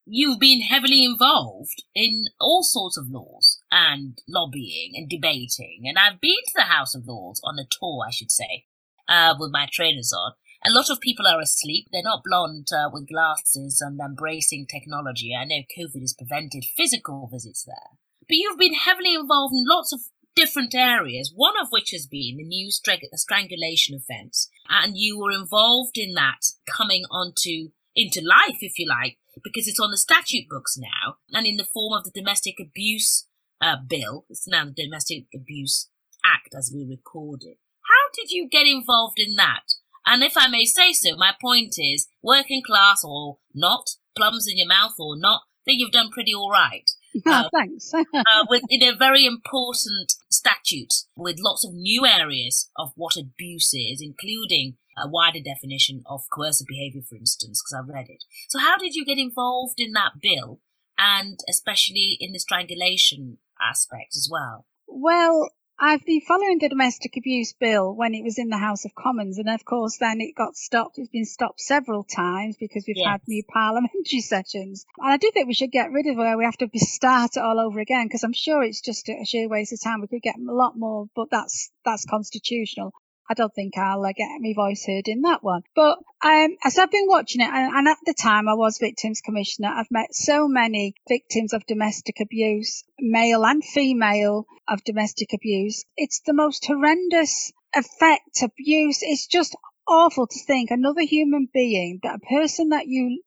you've 0.05 0.37
been 0.37 0.63
heavily 0.63 1.05
involved 1.05 1.81
in 1.95 2.25
all 2.41 2.61
sorts 2.61 2.97
of 2.97 3.07
laws 3.07 3.61
and 3.71 4.17
lobbying 4.27 4.95
and 4.95 5.09
debating. 5.09 5.83
And 5.85 5.97
I've 5.97 6.19
been 6.19 6.43
to 6.47 6.53
the 6.57 6.63
House 6.63 6.93
of 6.93 7.07
Lords 7.07 7.39
on 7.45 7.57
a 7.57 7.63
tour, 7.71 8.03
I 8.05 8.11
should 8.11 8.31
say, 8.31 8.65
uh, 9.07 9.35
with 9.39 9.49
my 9.53 9.69
trainers 9.71 10.11
on. 10.11 10.33
A 10.65 10.73
lot 10.73 10.89
of 10.89 10.99
people 10.99 11.27
are 11.27 11.39
asleep. 11.39 11.87
They're 11.91 12.01
not 12.01 12.23
blonde 12.25 12.69
uh, 12.73 12.89
with 12.91 13.07
glasses 13.07 13.81
and 13.81 13.99
embracing 13.99 14.65
technology. 14.65 15.31
I 15.39 15.45
know 15.45 15.61
COVID 15.77 16.01
has 16.01 16.15
prevented 16.17 16.65
physical 16.75 17.29
visits 17.31 17.63
there. 17.63 17.99
But 18.21 18.37
you've 18.37 18.57
been 18.57 18.73
heavily 18.73 19.13
involved 19.13 19.53
in 19.53 19.65
lots 19.67 19.93
of 19.93 19.99
different 20.35 20.73
areas, 20.73 21.31
one 21.35 21.53
of 21.61 21.67
which 21.69 21.91
has 21.91 22.07
been 22.07 22.37
the 22.37 22.43
new 22.43 22.71
strangulation 22.71 23.95
offence. 23.95 24.49
And 24.67 24.97
you 24.97 25.19
were 25.19 25.31
involved 25.31 25.97
in 25.97 26.15
that 26.15 26.41
coming 26.65 27.03
onto 27.11 27.69
into 27.95 28.21
life, 28.21 28.57
if 28.59 28.77
you 28.77 28.87
like, 28.89 29.17
because 29.43 29.67
it's 29.67 29.79
on 29.79 29.91
the 29.91 29.97
statute 29.97 30.49
books 30.49 30.77
now 30.77 31.17
and 31.31 31.45
in 31.45 31.57
the 31.57 31.63
form 31.63 31.93
of 31.93 32.03
the 32.03 32.11
domestic 32.11 32.55
abuse 32.59 33.27
uh, 33.61 33.77
bill. 33.87 34.25
It's 34.29 34.47
now 34.47 34.65
the 34.65 34.83
Domestic 34.83 35.25
Abuse 35.33 35.89
Act 36.25 36.53
as 36.57 36.71
we 36.73 36.85
record 36.85 37.43
it. 37.43 37.57
How 37.83 38.11
did 38.13 38.31
you 38.31 38.49
get 38.49 38.67
involved 38.67 39.19
in 39.19 39.35
that? 39.35 39.63
And 40.05 40.23
if 40.23 40.33
I 40.37 40.47
may 40.47 40.65
say 40.65 40.93
so, 40.93 41.15
my 41.15 41.33
point 41.41 41.75
is, 41.77 42.07
working 42.21 42.61
class 42.63 43.03
or 43.03 43.37
not, 43.53 43.89
plums 44.15 44.47
in 44.49 44.57
your 44.57 44.67
mouth 44.67 44.95
or 44.99 45.17
not, 45.17 45.41
I 45.43 45.71
think 45.71 45.79
you've 45.79 45.91
done 45.91 46.11
pretty 46.11 46.33
all 46.33 46.51
right. 46.51 46.89
Uh, 47.25 47.47
Thanks. 47.49 47.93
uh, 48.13 48.45
with 48.49 48.63
in 48.67 48.83
a 48.83 48.93
very 48.93 49.25
important 49.25 50.15
statute 50.29 50.93
with 51.15 51.37
lots 51.39 51.63
of 51.65 51.73
new 51.73 52.05
areas 52.05 52.69
of 52.75 52.91
what 52.97 53.15
abuse 53.15 53.73
is, 53.73 54.01
including 54.01 54.75
a 54.97 55.07
wider 55.07 55.39
definition 55.39 56.03
of 56.07 56.23
coercive 56.29 56.67
behaviour, 56.67 57.01
for 57.07 57.15
instance, 57.15 57.61
because 57.61 57.79
I've 57.79 57.93
read 57.93 58.07
it. 58.09 58.25
So, 58.49 58.59
how 58.59 58.77
did 58.77 58.95
you 58.95 59.05
get 59.05 59.17
involved 59.17 59.79
in 59.79 59.93
that 59.93 60.19
bill, 60.21 60.59
and 60.97 61.39
especially 61.49 62.17
in 62.19 62.33
the 62.33 62.39
strangulation 62.39 63.37
aspect 63.61 64.13
as 64.15 64.27
well? 64.29 64.65
Well, 64.85 65.51
I've 65.77 66.05
been 66.05 66.21
following 66.21 66.59
the 66.59 66.69
domestic 66.69 67.17
abuse 67.17 67.51
bill 67.51 67.93
when 67.93 68.13
it 68.13 68.23
was 68.23 68.39
in 68.39 68.47
the 68.47 68.57
House 68.57 68.85
of 68.85 68.95
Commons, 68.95 69.37
and 69.37 69.49
of 69.49 69.65
course, 69.65 69.97
then 69.97 70.21
it 70.21 70.33
got 70.33 70.55
stopped. 70.55 70.97
It's 70.97 71.09
been 71.09 71.25
stopped 71.25 71.59
several 71.59 72.05
times 72.05 72.55
because 72.57 72.85
we've 72.87 72.95
yes. 72.95 73.05
had 73.05 73.21
new 73.27 73.43
parliamentary 73.43 74.21
sessions. 74.21 74.85
And 74.97 75.11
I 75.11 75.17
do 75.17 75.31
think 75.33 75.47
we 75.47 75.53
should 75.53 75.71
get 75.71 75.91
rid 75.91 76.07
of 76.07 76.15
where 76.15 76.37
we 76.37 76.45
have 76.45 76.57
to 76.57 76.69
start 76.75 77.31
it 77.35 77.43
all 77.43 77.59
over 77.59 77.79
again 77.79 78.05
because 78.07 78.23
I'm 78.23 78.33
sure 78.33 78.63
it's 78.63 78.79
just 78.79 79.09
a 79.09 79.25
sheer 79.25 79.49
waste 79.49 79.73
of 79.73 79.83
time. 79.83 79.99
We 79.99 80.07
could 80.07 80.21
get 80.21 80.37
a 80.37 80.53
lot 80.53 80.77
more, 80.77 81.07
but 81.13 81.29
that's 81.29 81.71
that's 81.83 82.05
constitutional. 82.05 82.93
I 83.29 83.33
don't 83.33 83.53
think 83.53 83.77
I'll 83.77 84.05
uh, 84.05 84.13
get 84.15 84.29
my 84.39 84.53
voice 84.53 84.85
heard 84.85 85.07
in 85.07 85.21
that 85.21 85.43
one. 85.43 85.63
But 85.75 85.97
um, 86.23 86.57
as 86.63 86.77
I've 86.77 86.91
been 86.91 87.07
watching 87.07 87.41
it, 87.41 87.49
and, 87.49 87.75
and, 87.75 87.87
at 87.87 87.97
the 88.05 88.13
time 88.13 88.47
I 88.47 88.53
was 88.53 88.77
Victims 88.77 89.21
Commissioner, 89.21 89.69
I've 89.69 89.89
met 89.89 90.13
so 90.13 90.47
many 90.47 90.93
victims 91.07 91.53
of 91.53 91.65
domestic 91.65 92.19
abuse, 92.21 92.83
male 92.99 93.43
and 93.45 93.63
female, 93.63 94.45
of 94.67 94.83
domestic 94.83 95.33
abuse. 95.33 95.83
It's 95.97 96.21
the 96.25 96.33
most 96.33 96.65
horrendous 96.65 97.51
effect, 97.73 98.43
abuse. 98.43 98.99
It's 99.01 99.27
just 99.27 99.55
awful 99.87 100.27
to 100.27 100.39
think 100.45 100.71
another 100.71 101.01
human 101.01 101.47
being, 101.51 101.99
that 102.03 102.19
a 102.21 102.27
person 102.27 102.69
that 102.69 102.87
you 102.87 103.21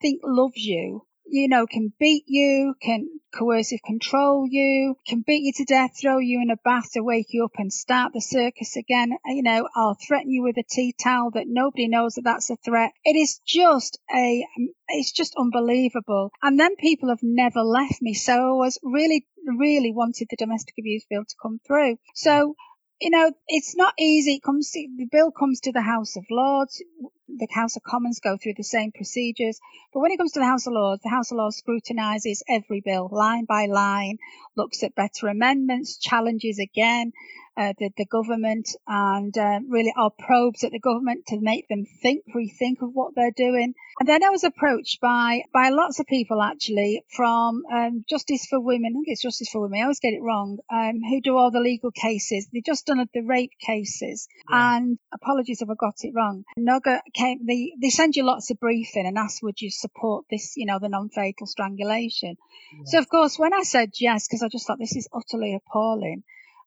think 0.00 0.20
loves 0.24 0.56
you, 0.56 1.04
you 1.30 1.48
know, 1.48 1.66
can 1.66 1.92
beat 1.98 2.24
you, 2.26 2.74
can 2.82 3.08
coercive 3.32 3.80
control 3.84 4.46
you, 4.48 4.96
can 5.06 5.22
beat 5.26 5.42
you 5.42 5.52
to 5.56 5.64
death, 5.64 5.92
throw 6.00 6.18
you 6.18 6.40
in 6.42 6.50
a 6.50 6.56
bath 6.56 6.92
to 6.92 7.00
wake 7.00 7.28
you 7.30 7.44
up 7.44 7.52
and 7.56 7.72
start 7.72 8.12
the 8.12 8.20
circus 8.20 8.76
again, 8.76 9.12
uh, 9.12 9.32
you 9.32 9.42
know, 9.42 9.68
I'll 9.74 9.94
threaten 9.94 10.30
you 10.30 10.42
with 10.42 10.56
a 10.58 10.64
tea 10.68 10.92
towel 10.92 11.30
that 11.32 11.46
nobody 11.46 11.88
knows 11.88 12.14
that 12.14 12.24
that's 12.24 12.50
a 12.50 12.56
threat. 12.56 12.92
It 13.04 13.16
is 13.16 13.40
just 13.46 13.98
a, 14.12 14.44
um, 14.58 14.68
it's 14.88 15.12
just 15.12 15.34
unbelievable. 15.38 16.30
And 16.42 16.58
then 16.58 16.76
people 16.76 17.10
have 17.10 17.22
never 17.22 17.60
left 17.60 18.02
me. 18.02 18.14
So 18.14 18.32
I 18.32 18.52
was 18.52 18.78
really, 18.82 19.26
really 19.46 19.92
wanted 19.92 20.28
the 20.30 20.36
domestic 20.36 20.74
abuse 20.78 21.04
bill 21.08 21.24
to 21.24 21.34
come 21.40 21.60
through. 21.66 21.96
So 22.14 22.54
you 23.00 23.10
know, 23.10 23.32
it's 23.48 23.76
not 23.76 23.94
easy. 23.98 24.34
It 24.36 24.42
comes 24.42 24.70
to, 24.72 24.88
the 24.96 25.06
bill 25.06 25.30
comes 25.30 25.60
to 25.60 25.72
the 25.72 25.80
House 25.82 26.16
of 26.16 26.24
Lords. 26.30 26.82
The 27.28 27.48
House 27.50 27.76
of 27.76 27.82
Commons 27.82 28.20
go 28.20 28.36
through 28.36 28.54
the 28.56 28.64
same 28.64 28.92
procedures. 28.92 29.60
But 29.94 30.00
when 30.00 30.12
it 30.12 30.18
comes 30.18 30.32
to 30.32 30.40
the 30.40 30.46
House 30.46 30.66
of 30.66 30.74
Lords, 30.74 31.02
the 31.02 31.10
House 31.10 31.30
of 31.30 31.38
Lords 31.38 31.62
scrutinises 31.62 32.42
every 32.48 32.82
bill 32.82 33.08
line 33.10 33.46
by 33.46 33.66
line, 33.66 34.18
looks 34.56 34.82
at 34.82 34.94
better 34.94 35.28
amendments, 35.28 35.98
challenges 35.98 36.58
again 36.58 37.12
uh, 37.56 37.72
the, 37.78 37.90
the 37.96 38.06
government 38.06 38.68
and 38.86 39.36
uh, 39.36 39.60
really 39.68 39.92
our 39.96 40.10
probes 40.10 40.64
at 40.64 40.72
the 40.72 40.78
government 40.78 41.26
to 41.26 41.38
make 41.40 41.68
them 41.68 41.84
think, 42.02 42.24
rethink 42.34 42.82
of 42.82 42.90
what 42.92 43.14
they're 43.14 43.32
doing. 43.36 43.74
And 43.98 44.08
then 44.08 44.24
I 44.24 44.30
was 44.30 44.44
approached 44.44 45.00
by 45.00 45.42
by 45.52 45.68
lots 45.68 46.00
of 46.00 46.06
people 46.06 46.40
actually 46.40 47.04
from 47.14 47.62
um, 47.70 48.04
Justice 48.08 48.46
for 48.48 48.60
Women. 48.60 48.92
I 48.92 48.94
think 48.94 49.08
it's 49.08 49.22
Justice 49.22 49.50
for 49.50 49.60
Women. 49.60 49.80
I 49.80 49.82
always 49.82 50.00
get 50.00 50.14
it 50.14 50.22
wrong. 50.22 50.58
Um, 50.72 51.00
who 51.02 51.20
do 51.20 51.36
all 51.36 51.50
the 51.50 51.60
legal 51.60 51.90
cases? 51.90 52.48
They've 52.52 52.64
just 52.64 52.86
done 52.86 53.06
the 53.12 53.20
rape 53.20 53.52
cases. 53.60 54.28
Yeah. 54.48 54.76
And 54.76 54.98
apologies 55.12 55.60
if 55.60 55.68
I 55.68 55.74
got 55.74 55.96
it 56.02 56.14
wrong. 56.14 56.44
NOGA 56.58 57.00
came. 57.12 57.44
They 57.46 57.72
they 57.80 57.90
send 57.90 58.16
you 58.16 58.24
lots 58.24 58.50
of 58.50 58.58
briefing 58.58 59.06
and 59.06 59.18
ask 59.18 59.42
would 59.42 59.60
you 59.60 59.70
support 59.70 60.24
this? 60.30 60.54
You 60.56 60.66
know 60.66 60.78
the 60.78 60.88
non-fatal 60.88 61.46
strangulation. 61.46 62.36
Yeah. 62.72 62.82
So 62.86 62.98
of 63.00 63.08
course 63.08 63.38
when 63.38 63.52
I 63.52 63.64
said 63.64 63.90
yes 64.00 64.26
because 64.26 64.42
I 64.42 64.48
just 64.48 64.66
thought 64.66 64.78
this 64.78 64.96
is 64.96 65.08
utterly 65.12 65.54
appalling 65.54 66.22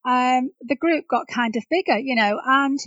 um, 0.06 0.52
the 0.62 0.76
group 0.76 1.08
got 1.08 1.28
kind 1.28 1.56
of 1.56 1.64
bigger, 1.70 1.98
you 1.98 2.16
know, 2.16 2.40
and 2.44 2.80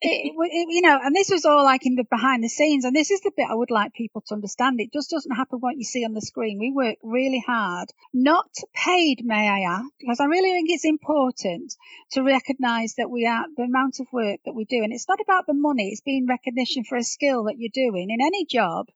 it, 0.00 0.34
it, 0.36 0.68
you 0.70 0.82
know, 0.82 0.98
and 1.02 1.14
this 1.14 1.30
was 1.30 1.44
all 1.44 1.64
like 1.64 1.86
in 1.86 1.94
the 1.94 2.04
behind 2.04 2.44
the 2.44 2.48
scenes. 2.48 2.84
And 2.84 2.94
this 2.94 3.10
is 3.10 3.20
the 3.20 3.32
bit 3.36 3.48
I 3.50 3.54
would 3.54 3.70
like 3.70 3.94
people 3.94 4.22
to 4.28 4.34
understand. 4.34 4.80
It 4.80 4.92
just 4.92 5.10
doesn't 5.10 5.34
happen 5.34 5.58
what 5.58 5.76
you 5.76 5.84
see 5.84 6.04
on 6.04 6.14
the 6.14 6.20
screen. 6.20 6.58
We 6.58 6.72
work 6.72 6.96
really 7.02 7.42
hard, 7.44 7.88
not 8.12 8.50
paid, 8.74 9.24
may 9.24 9.48
I 9.48 9.74
add, 9.74 9.86
because 9.98 10.20
I 10.20 10.26
really 10.26 10.50
think 10.50 10.68
it's 10.70 10.84
important 10.84 11.74
to 12.12 12.22
recognise 12.22 12.94
that 12.94 13.10
we 13.10 13.26
are 13.26 13.44
the 13.56 13.64
amount 13.64 14.00
of 14.00 14.06
work 14.12 14.40
that 14.44 14.54
we 14.54 14.64
do. 14.64 14.82
And 14.82 14.92
it's 14.92 15.08
not 15.08 15.20
about 15.20 15.46
the 15.46 15.54
money. 15.54 15.88
It's 15.90 16.00
being 16.00 16.26
recognition 16.26 16.84
for 16.84 16.96
a 16.96 17.04
skill 17.04 17.44
that 17.44 17.58
you're 17.58 17.70
doing 17.72 18.10
in 18.10 18.20
any 18.20 18.44
job 18.44 18.88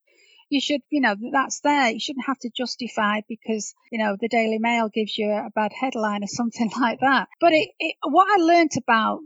you 0.52 0.60
should, 0.60 0.82
you 0.90 1.00
know, 1.00 1.16
that's 1.32 1.60
there. 1.60 1.90
You 1.90 1.98
shouldn't 1.98 2.26
have 2.26 2.38
to 2.40 2.50
justify 2.54 3.22
because, 3.26 3.74
you 3.90 3.98
know, 3.98 4.16
the 4.20 4.28
Daily 4.28 4.58
Mail 4.58 4.90
gives 4.92 5.16
you 5.16 5.30
a 5.30 5.50
bad 5.54 5.72
headline 5.72 6.22
or 6.22 6.26
something 6.28 6.70
like 6.78 7.00
that. 7.00 7.28
But 7.40 7.52
it, 7.52 7.70
it 7.78 7.96
what 8.02 8.28
I 8.30 8.42
learned 8.42 8.72
about 8.76 9.20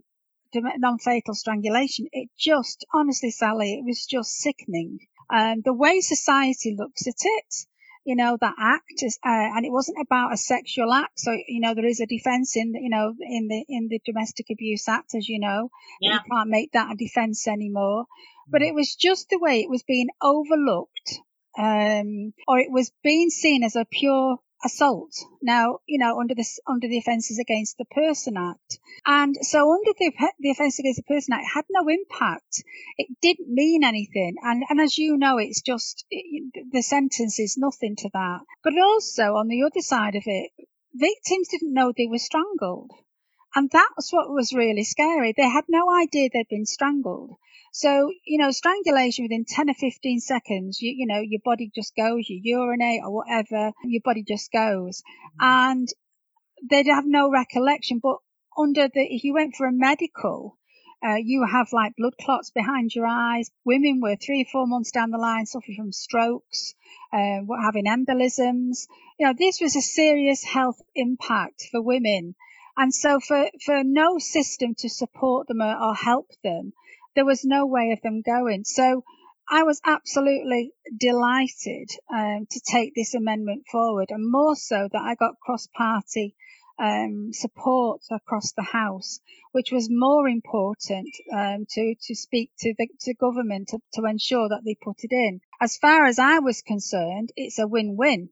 non-fatal 0.54 1.34
strangulation, 1.34 2.06
it 2.12 2.30
just, 2.38 2.86
honestly, 2.94 3.30
Sally, 3.30 3.74
it 3.74 3.84
was 3.84 4.06
just 4.06 4.38
sickening. 4.38 5.00
Um, 5.28 5.62
the 5.64 5.72
way 5.72 6.00
society 6.00 6.76
looks 6.78 7.06
at 7.08 7.16
it, 7.20 7.66
you 8.04 8.14
know, 8.14 8.38
that 8.40 8.54
act 8.56 9.02
is, 9.02 9.18
uh, 9.26 9.28
and 9.28 9.66
it 9.66 9.72
wasn't 9.72 9.98
about 10.00 10.32
a 10.32 10.36
sexual 10.36 10.92
act. 10.92 11.18
So, 11.18 11.32
you 11.32 11.60
know, 11.60 11.74
there 11.74 11.84
is 11.84 12.00
a 12.00 12.06
defense 12.06 12.56
in, 12.56 12.70
the, 12.70 12.78
you 12.80 12.88
know, 12.88 13.12
in 13.20 13.48
the, 13.48 13.64
in 13.68 13.88
the 13.88 14.00
Domestic 14.06 14.46
Abuse 14.48 14.88
Act, 14.88 15.16
as 15.16 15.28
you 15.28 15.40
know. 15.40 15.70
Yeah. 16.00 16.14
You 16.14 16.20
can't 16.30 16.48
make 16.48 16.72
that 16.72 16.92
a 16.92 16.96
defense 16.96 17.48
anymore. 17.48 18.06
But 18.48 18.62
it 18.62 18.74
was 18.74 18.94
just 18.94 19.28
the 19.28 19.38
way 19.38 19.60
it 19.60 19.70
was 19.70 19.82
being 19.82 20.08
overlooked, 20.22 21.20
um, 21.58 22.32
or 22.46 22.58
it 22.58 22.70
was 22.70 22.92
being 23.02 23.30
seen 23.30 23.64
as 23.64 23.76
a 23.76 23.84
pure 23.84 24.38
assault. 24.64 25.12
Now, 25.42 25.78
you 25.86 25.98
know, 25.98 26.18
under 26.18 26.34
the 26.34 26.44
under 26.66 26.88
the 26.88 26.98
Offences 26.98 27.38
Against 27.38 27.76
the 27.78 27.84
Person 27.84 28.36
Act, 28.36 28.78
and 29.04 29.36
so 29.42 29.72
under 29.72 29.92
the 29.98 30.12
the 30.38 30.50
Offences 30.50 30.78
Against 30.80 30.98
the 30.98 31.14
Person 31.14 31.34
Act, 31.34 31.44
it 31.44 31.54
had 31.54 31.64
no 31.70 31.88
impact. 31.88 32.62
It 32.96 33.08
didn't 33.20 33.48
mean 33.52 33.84
anything, 33.84 34.36
and 34.42 34.64
and 34.68 34.80
as 34.80 34.96
you 34.96 35.16
know, 35.16 35.38
it's 35.38 35.62
just 35.62 36.04
it, 36.10 36.70
the 36.72 36.82
sentence 36.82 37.38
is 37.38 37.56
nothing 37.58 37.96
to 37.96 38.10
that. 38.12 38.40
But 38.62 38.78
also 38.78 39.34
on 39.34 39.48
the 39.48 39.62
other 39.62 39.82
side 39.82 40.14
of 40.14 40.22
it, 40.26 40.50
victims 40.94 41.48
didn't 41.48 41.74
know 41.74 41.92
they 41.92 42.06
were 42.06 42.18
strangled. 42.18 42.92
And 43.56 43.70
that 43.70 43.88
was 43.96 44.10
what 44.10 44.28
was 44.28 44.52
really 44.52 44.84
scary. 44.84 45.32
They 45.34 45.48
had 45.48 45.64
no 45.66 45.90
idea 45.90 46.28
they'd 46.30 46.46
been 46.46 46.66
strangled. 46.66 47.36
So, 47.72 48.12
you 48.22 48.36
know, 48.36 48.50
strangulation 48.50 49.24
within 49.24 49.46
10 49.48 49.70
or 49.70 49.74
15 49.74 50.20
seconds, 50.20 50.82
you, 50.82 50.94
you 50.94 51.06
know, 51.06 51.20
your 51.20 51.40
body 51.42 51.70
just 51.74 51.96
goes, 51.96 52.28
you 52.28 52.38
urinate 52.42 53.00
or 53.02 53.10
whatever, 53.14 53.72
your 53.82 54.02
body 54.04 54.22
just 54.22 54.52
goes. 54.52 55.02
And 55.40 55.88
they'd 56.68 56.86
have 56.86 57.06
no 57.06 57.30
recollection. 57.30 57.98
But 58.02 58.18
under 58.58 58.88
the, 58.88 59.00
if 59.00 59.24
you 59.24 59.32
went 59.32 59.56
for 59.56 59.66
a 59.66 59.72
medical, 59.72 60.58
uh, 61.02 61.16
you 61.16 61.46
have 61.50 61.72
like 61.72 61.96
blood 61.96 62.14
clots 62.20 62.50
behind 62.50 62.94
your 62.94 63.06
eyes. 63.06 63.50
Women 63.64 64.02
were 64.02 64.16
three 64.16 64.42
or 64.42 64.50
four 64.52 64.66
months 64.66 64.90
down 64.90 65.10
the 65.10 65.18
line 65.18 65.46
suffering 65.46 65.76
from 65.78 65.92
strokes, 65.92 66.74
uh, 67.10 67.40
having 67.62 67.86
embolisms. 67.86 68.86
You 69.18 69.28
know, 69.28 69.34
this 69.38 69.62
was 69.62 69.76
a 69.76 69.82
serious 69.82 70.44
health 70.44 70.80
impact 70.94 71.68
for 71.70 71.80
women. 71.80 72.34
And 72.76 72.94
so 72.94 73.20
for, 73.20 73.48
for 73.64 73.82
no 73.84 74.18
system 74.18 74.74
to 74.78 74.88
support 74.88 75.48
them 75.48 75.62
or, 75.62 75.74
or 75.74 75.94
help 75.94 76.28
them, 76.44 76.72
there 77.14 77.24
was 77.24 77.44
no 77.44 77.66
way 77.66 77.92
of 77.92 78.02
them 78.02 78.22
going. 78.22 78.64
So 78.64 79.02
I 79.48 79.62
was 79.62 79.80
absolutely 79.84 80.72
delighted 80.98 81.88
um, 82.12 82.46
to 82.50 82.60
take 82.60 82.94
this 82.94 83.14
amendment 83.14 83.66
forward, 83.70 84.10
and 84.10 84.30
more 84.30 84.56
so 84.56 84.88
that 84.92 85.02
I 85.02 85.14
got 85.14 85.40
cross 85.40 85.68
party 85.68 86.34
um, 86.78 87.32
support 87.32 88.02
across 88.10 88.52
the 88.52 88.62
House, 88.62 89.20
which 89.52 89.70
was 89.70 89.88
more 89.88 90.28
important 90.28 91.08
um, 91.32 91.64
to 91.70 91.94
to 92.02 92.14
speak 92.14 92.50
to 92.58 92.74
the 92.76 92.88
to 93.00 93.14
government 93.14 93.68
to, 93.68 93.78
to, 93.94 94.04
ensure 94.04 94.48
that 94.48 94.62
they 94.64 94.74
put 94.74 95.04
it 95.04 95.12
in. 95.12 95.40
As 95.60 95.76
far 95.76 96.06
as 96.06 96.18
I 96.18 96.40
was 96.40 96.62
concerned, 96.62 97.30
it's 97.36 97.58
a 97.58 97.68
win-win 97.68 98.28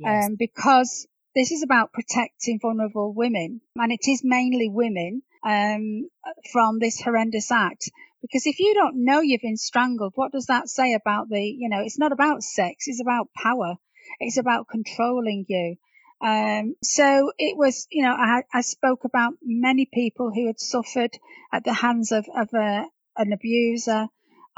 yes. 0.00 0.26
um, 0.26 0.36
because 0.38 1.08
this 1.34 1.52
is 1.52 1.62
about 1.62 1.92
protecting 1.92 2.58
vulnerable 2.60 3.12
women, 3.12 3.60
and 3.76 3.92
it 3.92 4.08
is 4.08 4.22
mainly 4.24 4.68
women 4.68 5.22
um, 5.44 6.08
from 6.52 6.78
this 6.78 7.00
horrendous 7.00 7.50
act. 7.50 7.90
Because 8.20 8.46
if 8.46 8.58
you 8.58 8.74
don't 8.74 9.04
know 9.04 9.20
you've 9.20 9.42
been 9.42 9.56
strangled, 9.56 10.12
what 10.16 10.32
does 10.32 10.46
that 10.46 10.68
say 10.68 10.94
about 10.94 11.28
the, 11.28 11.40
you 11.40 11.68
know, 11.68 11.80
it's 11.80 11.98
not 11.98 12.12
about 12.12 12.42
sex, 12.42 12.84
it's 12.88 13.00
about 13.00 13.28
power. 13.32 13.76
It's 14.20 14.38
about 14.38 14.68
controlling 14.68 15.44
you. 15.48 15.76
Um, 16.20 16.74
so 16.82 17.30
it 17.38 17.56
was, 17.56 17.86
you 17.90 18.02
know, 18.02 18.12
I, 18.12 18.42
I, 18.52 18.62
spoke 18.62 19.04
about 19.04 19.34
many 19.40 19.86
people 19.92 20.32
who 20.34 20.48
had 20.48 20.58
suffered 20.58 21.16
at 21.52 21.62
the 21.62 21.72
hands 21.72 22.10
of, 22.10 22.26
of 22.34 22.48
a, 22.54 22.86
an 23.16 23.32
abuser. 23.32 24.08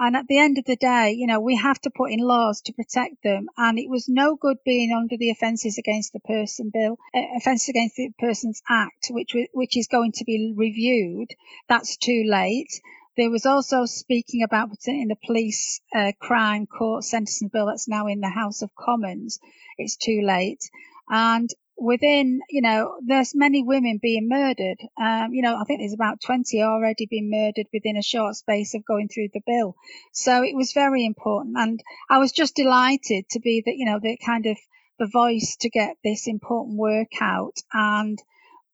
And 0.03 0.17
at 0.17 0.29
the 0.29 0.39
end 0.39 0.57
of 0.57 0.65
the 0.65 0.77
day, 0.77 1.13
you 1.13 1.27
know, 1.27 1.41
we 1.41 1.57
have 1.57 1.79
to 1.83 1.91
put 1.91 2.11
in 2.11 2.21
laws 2.21 2.63
to 2.63 2.73
protect 2.73 3.23
them. 3.23 3.49
And 3.59 3.79
it 3.79 3.91
was 3.91 4.09
no 4.09 4.35
good 4.35 4.57
being 4.65 4.95
under 4.95 5.19
the 5.19 5.29
Offences 5.29 5.77
Against 5.77 6.15
the 6.15 6.21
Person 6.21 6.71
Bill, 6.73 6.97
uh, 7.15 7.37
Offences 7.37 7.69
Against 7.69 7.97
the 7.97 8.11
Persons 8.19 8.63
Act, 8.67 9.09
which 9.11 9.37
which 9.53 9.77
is 9.77 9.89
going 9.89 10.13
to 10.13 10.25
be 10.25 10.55
reviewed. 10.57 11.35
That's 11.69 11.99
too 11.99 12.25
late. 12.27 12.81
There 13.19 13.31
was 13.31 13.45
also 13.45 13.85
speaking 13.85 14.43
about 14.43 14.71
putting 14.71 15.03
in 15.03 15.09
the 15.09 15.17
police 15.27 15.83
uh, 15.95 16.13
crime 16.19 16.67
court 16.67 17.05
sentencing 17.05 17.49
bill 17.49 17.67
that's 17.67 17.87
now 17.87 18.07
in 18.07 18.21
the 18.21 18.31
House 18.31 18.63
of 18.63 18.75
Commons. 18.75 19.39
It's 19.77 19.97
too 19.97 20.23
late. 20.23 20.71
And 21.11 21.51
within, 21.81 22.41
you 22.51 22.61
know, 22.61 22.99
there's 23.05 23.35
many 23.35 23.63
women 23.63 23.99
being 24.01 24.29
murdered. 24.29 24.79
Um, 25.01 25.33
you 25.33 25.43
know, 25.43 25.57
I 25.57 25.65
think 25.65 25.81
there's 25.81 25.95
about 25.95 26.21
20 26.21 26.63
already 26.63 27.07
been 27.07 27.31
murdered 27.31 27.67
within 27.73 27.97
a 27.97 28.03
short 28.03 28.37
space 28.37 28.75
of 28.75 28.85
going 28.85 29.09
through 29.09 29.29
the 29.33 29.41
bill. 29.47 29.75
So 30.13 30.45
it 30.45 30.55
was 30.55 30.73
very 30.73 31.07
important. 31.07 31.57
And 31.57 31.81
I 32.09 32.19
was 32.19 32.33
just 32.33 32.55
delighted 32.55 33.29
to 33.31 33.41
be 33.41 33.63
that, 33.65 33.77
you 33.77 33.87
know, 33.87 33.99
the 34.01 34.19
kind 34.19 34.45
of 34.47 34.59
the 34.99 35.07
voice 35.07 35.57
to 35.61 35.71
get 35.71 35.97
this 36.05 36.27
important 36.27 36.77
work 36.77 37.21
out. 37.21 37.57
And 37.73 38.23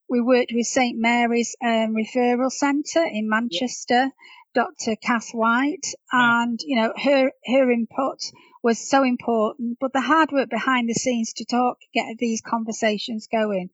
we 0.09 0.21
worked 0.21 0.53
with 0.53 0.67
St 0.67 0.99
Mary's 0.99 1.55
um, 1.65 1.95
Referral 1.95 2.51
Centre 2.51 3.05
in 3.05 3.29
Manchester, 3.29 4.11
Dr. 4.55 4.97
Kath 4.97 5.31
White, 5.33 5.95
and 6.11 6.59
you 6.65 6.77
know 6.77 6.93
her 6.97 7.31
her 7.47 7.71
input 7.71 8.21
was 8.67 8.81
so 8.81 9.05
important. 9.05 9.79
But 9.81 9.93
the 9.93 10.01
hard 10.01 10.33
work 10.33 10.51
behind 10.51 10.89
the 10.89 10.95
scenes 10.95 11.33
to 11.35 11.45
talk, 11.45 11.79
get 11.95 12.19
these 12.19 12.41
conversations 12.41 13.29
going, 13.29 13.71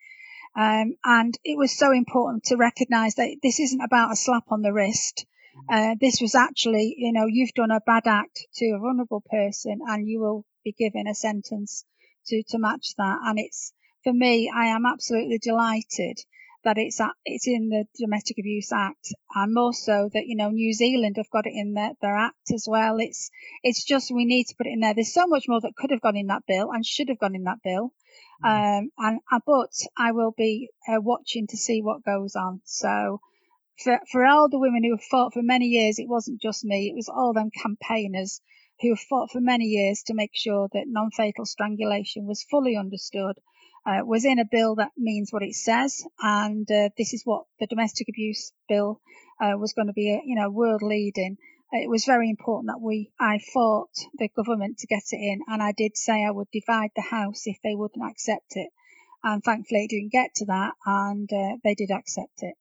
um, 0.54 0.96
and 1.02 1.32
it 1.44 1.56
was 1.56 1.76
so 1.76 1.92
important 1.92 2.44
to 2.44 2.56
recognise 2.56 3.14
that 3.14 3.36
this 3.42 3.58
isn't 3.58 3.80
about 3.80 4.12
a 4.12 4.16
slap 4.16 4.44
on 4.50 4.60
the 4.60 4.72
wrist. 4.72 5.24
Uh, 5.66 5.94
this 5.98 6.20
was 6.20 6.34
actually, 6.34 6.94
you 6.98 7.12
know, 7.12 7.24
you've 7.26 7.54
done 7.54 7.70
a 7.70 7.80
bad 7.80 8.06
act 8.06 8.46
to 8.56 8.66
a 8.72 8.78
vulnerable 8.78 9.22
person, 9.30 9.80
and 9.88 10.06
you 10.06 10.20
will 10.20 10.44
be 10.62 10.72
given 10.72 11.06
a 11.06 11.14
sentence 11.14 11.86
to 12.26 12.42
to 12.50 12.58
match 12.58 12.94
that. 12.98 13.18
And 13.24 13.38
it's 13.38 13.72
for 14.04 14.12
me, 14.12 14.52
I 14.54 14.66
am 14.76 14.84
absolutely 14.84 15.38
delighted 15.38 16.18
that 16.64 16.78
it's 16.78 17.00
at, 17.00 17.12
it's 17.24 17.46
in 17.46 17.68
the 17.68 17.84
Domestic 17.98 18.38
Abuse 18.38 18.72
Act, 18.72 19.14
and 19.34 19.54
more 19.54 19.72
so 19.72 20.08
that 20.12 20.26
you 20.26 20.36
know 20.36 20.50
New 20.50 20.72
Zealand 20.72 21.16
have 21.16 21.30
got 21.30 21.46
it 21.46 21.54
in 21.54 21.74
their, 21.74 21.92
their 22.00 22.16
act 22.16 22.50
as 22.52 22.66
well. 22.68 22.98
It's 22.98 23.30
it's 23.62 23.84
just 23.84 24.10
we 24.10 24.24
need 24.24 24.44
to 24.44 24.54
put 24.56 24.66
it 24.66 24.72
in 24.72 24.80
there. 24.80 24.94
There's 24.94 25.14
so 25.14 25.26
much 25.26 25.44
more 25.48 25.60
that 25.60 25.76
could 25.76 25.90
have 25.90 26.00
gone 26.00 26.16
in 26.16 26.28
that 26.28 26.46
bill 26.46 26.70
and 26.70 26.84
should 26.84 27.08
have 27.08 27.18
gone 27.18 27.34
in 27.34 27.44
that 27.44 27.62
bill. 27.62 27.92
Mm. 28.44 28.78
Um, 28.78 28.90
and 28.98 29.20
uh, 29.30 29.40
but 29.46 29.72
I 29.96 30.12
will 30.12 30.34
be 30.36 30.68
uh, 30.88 31.00
watching 31.00 31.46
to 31.48 31.56
see 31.56 31.80
what 31.82 32.04
goes 32.04 32.36
on. 32.36 32.60
So 32.64 33.20
for 33.82 34.00
for 34.10 34.24
all 34.24 34.48
the 34.48 34.58
women 34.58 34.84
who 34.84 34.92
have 34.92 35.04
fought 35.04 35.32
for 35.32 35.42
many 35.42 35.66
years, 35.66 35.98
it 35.98 36.08
wasn't 36.08 36.40
just 36.40 36.64
me; 36.64 36.88
it 36.88 36.94
was 36.94 37.08
all 37.08 37.32
them 37.32 37.50
campaigners 37.50 38.40
who 38.80 38.90
have 38.90 39.00
fought 39.00 39.30
for 39.30 39.40
many 39.40 39.66
years 39.66 40.02
to 40.02 40.14
make 40.14 40.32
sure 40.34 40.68
that 40.72 40.84
non-fatal 40.88 41.46
strangulation 41.46 42.26
was 42.26 42.42
fully 42.42 42.76
understood 42.76 43.38
uh, 43.86 44.04
was 44.04 44.24
in 44.24 44.38
a 44.38 44.44
bill 44.50 44.76
that 44.76 44.92
means 44.96 45.32
what 45.32 45.42
it 45.42 45.54
says, 45.54 46.04
and 46.20 46.70
uh, 46.70 46.88
this 46.96 47.12
is 47.12 47.22
what 47.24 47.44
the 47.58 47.66
domestic 47.66 48.08
abuse 48.08 48.52
bill 48.68 49.00
uh, 49.40 49.56
was 49.56 49.72
going 49.72 49.88
to 49.88 49.92
be, 49.92 50.20
you 50.24 50.36
know, 50.36 50.50
world 50.50 50.82
leading. 50.82 51.36
It 51.72 51.88
was 51.88 52.04
very 52.04 52.28
important 52.28 52.68
that 52.68 52.80
we, 52.80 53.10
I 53.18 53.40
fought 53.52 53.88
the 54.18 54.28
government 54.28 54.78
to 54.78 54.86
get 54.86 55.04
it 55.10 55.16
in, 55.16 55.40
and 55.48 55.62
I 55.62 55.72
did 55.72 55.96
say 55.96 56.24
I 56.24 56.30
would 56.30 56.50
divide 56.52 56.90
the 56.94 57.02
house 57.02 57.46
if 57.46 57.56
they 57.64 57.74
wouldn't 57.74 58.08
accept 58.08 58.56
it, 58.56 58.68
and 59.24 59.42
thankfully 59.42 59.84
it 59.84 59.90
didn't 59.90 60.12
get 60.12 60.34
to 60.36 60.46
that, 60.46 60.74
and 60.84 61.32
uh, 61.32 61.56
they 61.64 61.74
did 61.74 61.90
accept 61.90 62.42
it. 62.42 62.54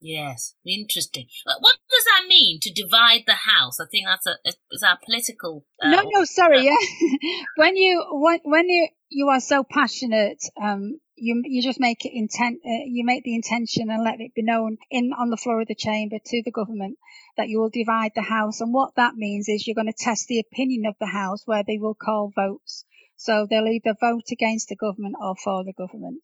Yes, 0.00 0.54
interesting. 0.64 1.26
What 1.44 1.76
does 1.90 2.04
that 2.04 2.28
mean 2.28 2.60
to 2.62 2.72
divide 2.72 3.24
the 3.26 3.34
house? 3.34 3.80
I 3.80 3.86
think 3.90 4.06
that's 4.06 4.26
a 4.26 4.36
is 4.70 4.82
our 4.82 4.96
political. 5.04 5.64
Uh, 5.82 5.90
no, 5.90 6.02
no, 6.08 6.24
sorry. 6.24 6.64
Yeah, 6.64 6.76
when 7.56 7.76
you 7.76 8.04
when 8.10 8.38
when 8.44 8.68
you 8.68 8.88
you 9.08 9.28
are 9.28 9.40
so 9.40 9.64
passionate, 9.64 10.38
um, 10.62 11.00
you 11.16 11.42
you 11.44 11.62
just 11.62 11.80
make 11.80 12.04
it 12.04 12.12
intent. 12.14 12.60
Uh, 12.64 12.86
you 12.86 13.04
make 13.04 13.24
the 13.24 13.34
intention 13.34 13.90
and 13.90 14.04
let 14.04 14.20
it 14.20 14.34
be 14.34 14.42
known 14.42 14.76
in 14.88 15.12
on 15.18 15.30
the 15.30 15.36
floor 15.36 15.62
of 15.62 15.66
the 15.66 15.74
chamber 15.74 16.18
to 16.24 16.42
the 16.44 16.52
government 16.52 16.96
that 17.36 17.48
you 17.48 17.58
will 17.58 17.70
divide 17.70 18.12
the 18.14 18.22
house. 18.22 18.60
And 18.60 18.72
what 18.72 18.94
that 18.94 19.14
means 19.16 19.48
is 19.48 19.66
you're 19.66 19.74
going 19.74 19.92
to 19.92 20.04
test 20.04 20.28
the 20.28 20.38
opinion 20.38 20.86
of 20.86 20.94
the 21.00 21.06
house, 21.06 21.42
where 21.44 21.64
they 21.66 21.78
will 21.78 21.94
call 21.94 22.32
votes. 22.34 22.84
So 23.16 23.48
they'll 23.50 23.66
either 23.66 23.96
vote 24.00 24.30
against 24.30 24.68
the 24.68 24.76
government 24.76 25.16
or 25.20 25.34
for 25.34 25.64
the 25.64 25.72
government. 25.72 26.22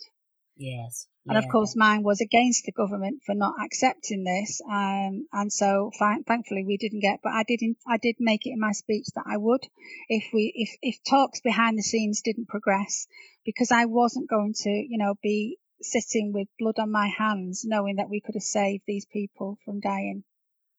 Yes. 0.56 1.08
And 1.26 1.38
of 1.38 1.48
course, 1.50 1.74
mine 1.74 2.02
was 2.02 2.20
against 2.20 2.64
the 2.64 2.72
government 2.72 3.22
for 3.24 3.34
not 3.34 3.54
accepting 3.64 4.24
this. 4.24 4.60
Um, 4.70 5.26
and 5.32 5.50
so, 5.50 5.90
thankfully, 5.98 6.64
we 6.64 6.76
didn't 6.76 7.00
get. 7.00 7.20
But 7.22 7.32
I 7.32 7.44
did. 7.44 7.62
In, 7.62 7.76
I 7.88 7.96
did 7.96 8.16
make 8.20 8.44
it 8.44 8.50
in 8.50 8.60
my 8.60 8.72
speech 8.72 9.06
that 9.14 9.24
I 9.26 9.38
would, 9.38 9.62
if 10.08 10.24
we, 10.34 10.52
if 10.54 10.76
if 10.82 11.02
talks 11.08 11.40
behind 11.40 11.78
the 11.78 11.82
scenes 11.82 12.20
didn't 12.22 12.48
progress, 12.48 13.06
because 13.44 13.72
I 13.72 13.86
wasn't 13.86 14.28
going 14.28 14.52
to, 14.54 14.70
you 14.70 14.98
know, 14.98 15.14
be 15.22 15.58
sitting 15.80 16.32
with 16.34 16.48
blood 16.58 16.78
on 16.78 16.92
my 16.92 17.08
hands, 17.16 17.62
knowing 17.64 17.96
that 17.96 18.10
we 18.10 18.20
could 18.20 18.34
have 18.34 18.42
saved 18.42 18.84
these 18.86 19.06
people 19.06 19.58
from 19.64 19.80
dying. 19.80 20.24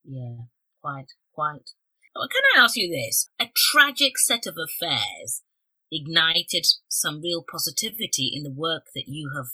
Yeah, 0.03 0.45
quite, 0.81 1.11
quite. 1.33 1.71
Well, 2.15 2.27
can 2.27 2.41
I 2.55 2.63
ask 2.63 2.77
you 2.77 2.89
this? 2.89 3.29
A 3.39 3.49
tragic 3.55 4.17
set 4.17 4.45
of 4.45 4.55
affairs 4.57 5.41
ignited 5.91 6.65
some 6.88 7.21
real 7.21 7.43
positivity 7.49 8.31
in 8.33 8.43
the 8.43 8.53
work 8.55 8.83
that 8.93 9.05
you 9.07 9.31
have 9.35 9.47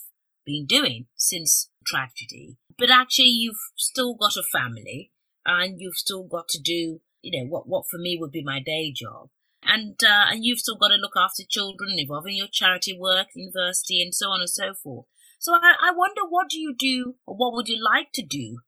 been 0.46 0.66
doing 0.66 1.08
since 1.16 1.70
tragedy. 1.86 2.58
But 2.78 2.90
actually, 2.90 3.30
you've 3.30 3.62
still 3.76 4.16
got 4.16 4.36
a 4.36 4.44
family 4.44 5.12
and 5.46 5.80
you've 5.80 5.98
still 5.98 6.24
got 6.24 6.48
to 6.50 6.60
do, 6.62 7.02
you 7.22 7.44
know, 7.44 7.50
what, 7.50 7.68
what 7.68 7.86
for 7.90 7.98
me 7.98 8.18
would 8.20 8.32
be 8.32 8.44
my 8.44 8.60
day 8.60 8.92
job. 8.92 9.30
And, 9.64 9.96
uh, 10.04 10.26
and 10.32 10.44
you've 10.44 10.60
still 10.60 10.78
got 10.78 10.88
to 10.90 10.96
look 10.96 11.14
after 11.16 11.44
children, 11.48 11.96
involving 11.98 12.36
your 12.36 12.48
charity 12.52 12.98
work, 12.98 13.28
university, 13.36 14.02
and 14.02 14.14
so 14.14 14.30
on 14.30 14.40
and 14.42 14.50
so 14.50 14.74
forth. 14.74 15.06
So 15.38 15.54
I, 15.54 15.74
I 15.90 15.92
wonder 15.96 16.22
what 16.28 16.50
do 16.50 16.60
you 16.60 16.76
do, 16.78 17.16
or 17.26 17.36
what 17.36 17.54
would 17.54 17.68
you 17.68 17.84
like 17.84 18.12
to 18.14 18.24
do 18.24 18.60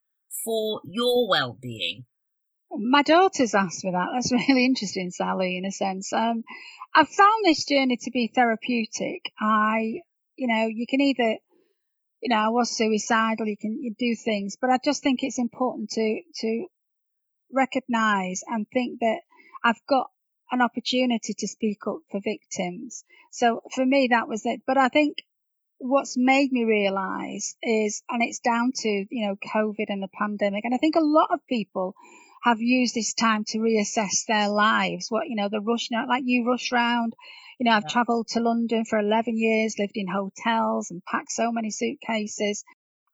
for 0.44 0.82
your 0.84 1.28
well-being? 1.28 2.06
My 2.72 3.04
daughter's 3.04 3.54
asked 3.54 3.82
for 3.82 3.92
that. 3.92 4.08
That's 4.14 4.32
really 4.50 4.66
interesting, 4.66 5.12
Sally, 5.12 5.58
in 5.58 5.66
a 5.66 5.72
sense. 5.72 6.12
Um, 6.14 6.44
I've 6.96 7.10
found 7.10 7.46
this 7.46 7.66
journey 7.66 7.98
to 7.98 8.12
be 8.12 8.32
therapeutic. 8.34 9.32
I, 9.40 10.02
you 10.36 10.48
know, 10.48 10.68
you 10.68 10.86
can 10.88 11.02
either 11.02 11.38
you 12.24 12.30
know, 12.30 12.38
I 12.38 12.50
was 12.50 12.76
suicidal. 12.76 13.48
You 13.48 13.58
can 13.58 13.78
you 13.82 13.94
do 14.00 14.16
things, 14.16 14.56
but 14.60 14.70
I 14.70 14.78
just 14.84 15.04
think 15.04 15.20
it's 15.22 15.40
important 15.40 15.90
to 15.92 16.22
to 16.42 16.66
recognize 17.52 18.42
and 18.48 18.66
think 18.74 19.00
that 19.02 19.20
I've 19.64 19.82
got 19.90 20.10
an 20.50 20.62
opportunity 20.62 21.34
to 21.38 21.48
speak 21.48 21.80
up 21.86 21.98
for 22.10 22.22
victims. 22.24 23.04
So 23.32 23.62
for 23.76 23.86
me, 23.86 24.08
that 24.12 24.30
was 24.30 24.46
it. 24.46 24.62
But 24.66 24.78
I 24.78 24.88
think 24.88 25.18
what's 25.80 26.16
made 26.16 26.52
me 26.52 26.64
realize 26.64 27.56
is, 27.62 28.04
and 28.10 28.24
it's 28.24 28.40
down 28.40 28.72
to, 28.74 28.90
you 29.10 29.28
know, 29.28 29.36
COVID 29.54 29.88
and 29.90 30.02
the 30.02 30.08
pandemic. 30.18 30.64
And 30.64 30.74
I 30.74 30.78
think 30.78 30.96
a 30.96 31.02
lot 31.02 31.30
of 31.32 31.46
people 31.48 31.94
have 32.42 32.62
used 32.62 32.96
this 32.96 33.14
time 33.14 33.44
to 33.48 33.58
reassess 33.58 34.26
their 34.28 34.48
lives. 34.50 35.08
What, 35.10 35.28
you 35.28 35.36
know, 35.36 35.50
the 35.50 35.62
rush, 35.62 35.90
you 35.92 35.98
know, 35.98 36.06
like 36.08 36.24
you 36.26 36.48
rush 36.48 36.72
round 36.72 37.14
you 37.64 37.70
know, 37.70 37.78
I've 37.78 37.88
travelled 37.88 38.28
to 38.32 38.42
London 38.42 38.84
for 38.84 39.00
11 39.00 39.38
years, 39.38 39.80
lived 39.80 39.96
in 39.96 40.06
hotels 40.06 40.92
and 40.92 41.02
packed 41.06 41.32
so 41.32 41.50
many 41.50 41.72
suitcases. 41.72 42.66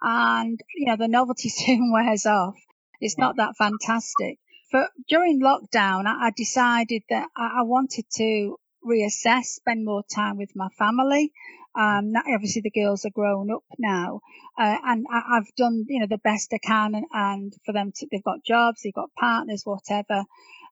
And, 0.01 0.59
you 0.75 0.87
know, 0.87 0.95
the 0.97 1.07
novelty 1.07 1.49
soon 1.55 1.91
wears 1.93 2.25
off. 2.25 2.55
It's 2.99 3.15
not 3.15 3.35
that 3.35 3.55
fantastic. 3.59 4.39
But 4.71 4.89
during 5.07 5.39
lockdown, 5.39 6.07
I, 6.07 6.31
decided 6.35 7.03
that 7.11 7.27
I, 7.37 7.61
wanted 7.61 8.05
to 8.15 8.55
reassess, 8.83 9.43
spend 9.43 9.85
more 9.85 10.01
time 10.15 10.37
with 10.37 10.49
my 10.55 10.69
family. 10.79 11.31
Um, 11.75 12.13
obviously 12.15 12.63
the 12.63 12.71
girls 12.71 13.05
are 13.05 13.11
grown 13.11 13.51
up 13.51 13.63
now, 13.77 14.21
uh, 14.57 14.77
and 14.83 15.05
I, 15.11 15.35
have 15.35 15.45
done 15.57 15.85
you 15.87 15.99
know 15.99 16.07
the 16.09 16.17
best 16.17 16.51
I 16.51 16.57
can, 16.57 16.95
and, 16.95 17.05
and 17.13 17.53
for 17.65 17.73
them 17.73 17.91
to, 17.95 18.07
they've 18.11 18.23
got 18.23 18.43
jobs, 18.43 18.81
they've 18.83 18.93
got 18.93 19.13
partners, 19.13 19.61
whatever. 19.63 20.23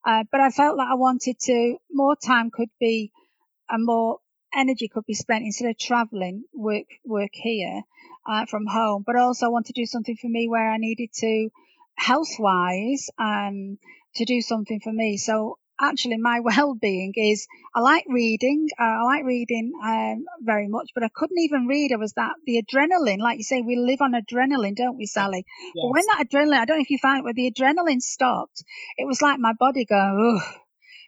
Uh, 0.03 0.23
but 0.31 0.41
I 0.41 0.49
felt 0.49 0.77
like 0.77 0.89
I 0.89 0.95
wanted 0.95 1.37
to 1.41 1.77
more 1.91 2.15
time 2.15 2.49
could 2.51 2.69
be 2.79 3.11
and 3.69 3.85
more 3.85 4.19
energy 4.53 4.87
could 4.87 5.05
be 5.05 5.13
spent 5.13 5.43
instead 5.43 5.69
of 5.69 5.77
traveling 5.77 6.43
work 6.53 6.87
work 7.05 7.31
here 7.33 7.81
uh, 8.27 8.45
from 8.45 8.65
home. 8.65 9.03
But 9.05 9.15
also 9.15 9.45
I 9.45 9.49
want 9.49 9.67
to 9.67 9.73
do 9.73 9.85
something 9.85 10.15
for 10.15 10.27
me 10.27 10.47
where 10.47 10.71
I 10.71 10.77
needed 10.77 11.09
to 11.15 11.49
health 11.95 12.35
wise 12.39 13.09
um, 13.19 13.77
to 14.15 14.25
do 14.25 14.41
something 14.41 14.79
for 14.79 14.91
me. 14.93 15.17
So 15.17 15.57
actually 15.79 16.17
my 16.17 16.39
well-being 16.43 17.13
is 17.15 17.47
I 17.75 17.81
like 17.81 18.05
reading 18.07 18.67
uh, 18.79 18.83
I 18.83 19.03
like 19.03 19.25
reading 19.25 19.73
um, 19.83 20.25
very 20.41 20.67
much 20.67 20.89
but 20.95 21.03
I 21.03 21.09
couldn't 21.13 21.39
even 21.39 21.67
read. 21.67 21.91
I 21.91 21.97
was 21.97 22.13
that 22.13 22.33
the 22.45 22.61
adrenaline 22.63 23.19
like 23.19 23.37
you 23.37 23.43
say 23.43 23.61
we 23.61 23.75
live 23.75 24.01
on 24.01 24.13
adrenaline 24.13 24.75
don't 24.75 24.97
we 24.97 25.05
Sally? 25.05 25.45
Yes. 25.75 25.83
but 25.83 25.91
when 25.91 26.03
that 26.07 26.27
adrenaline 26.27 26.59
I 26.59 26.65
don't 26.65 26.77
know 26.77 26.81
if 26.81 26.89
you 26.89 26.97
find 26.97 27.19
it 27.19 27.25
when 27.25 27.35
the 27.35 27.51
adrenaline 27.51 28.01
stopped 28.01 28.63
it 28.97 29.05
was 29.05 29.21
like 29.21 29.39
my 29.39 29.53
body 29.53 29.85
go 29.85 30.39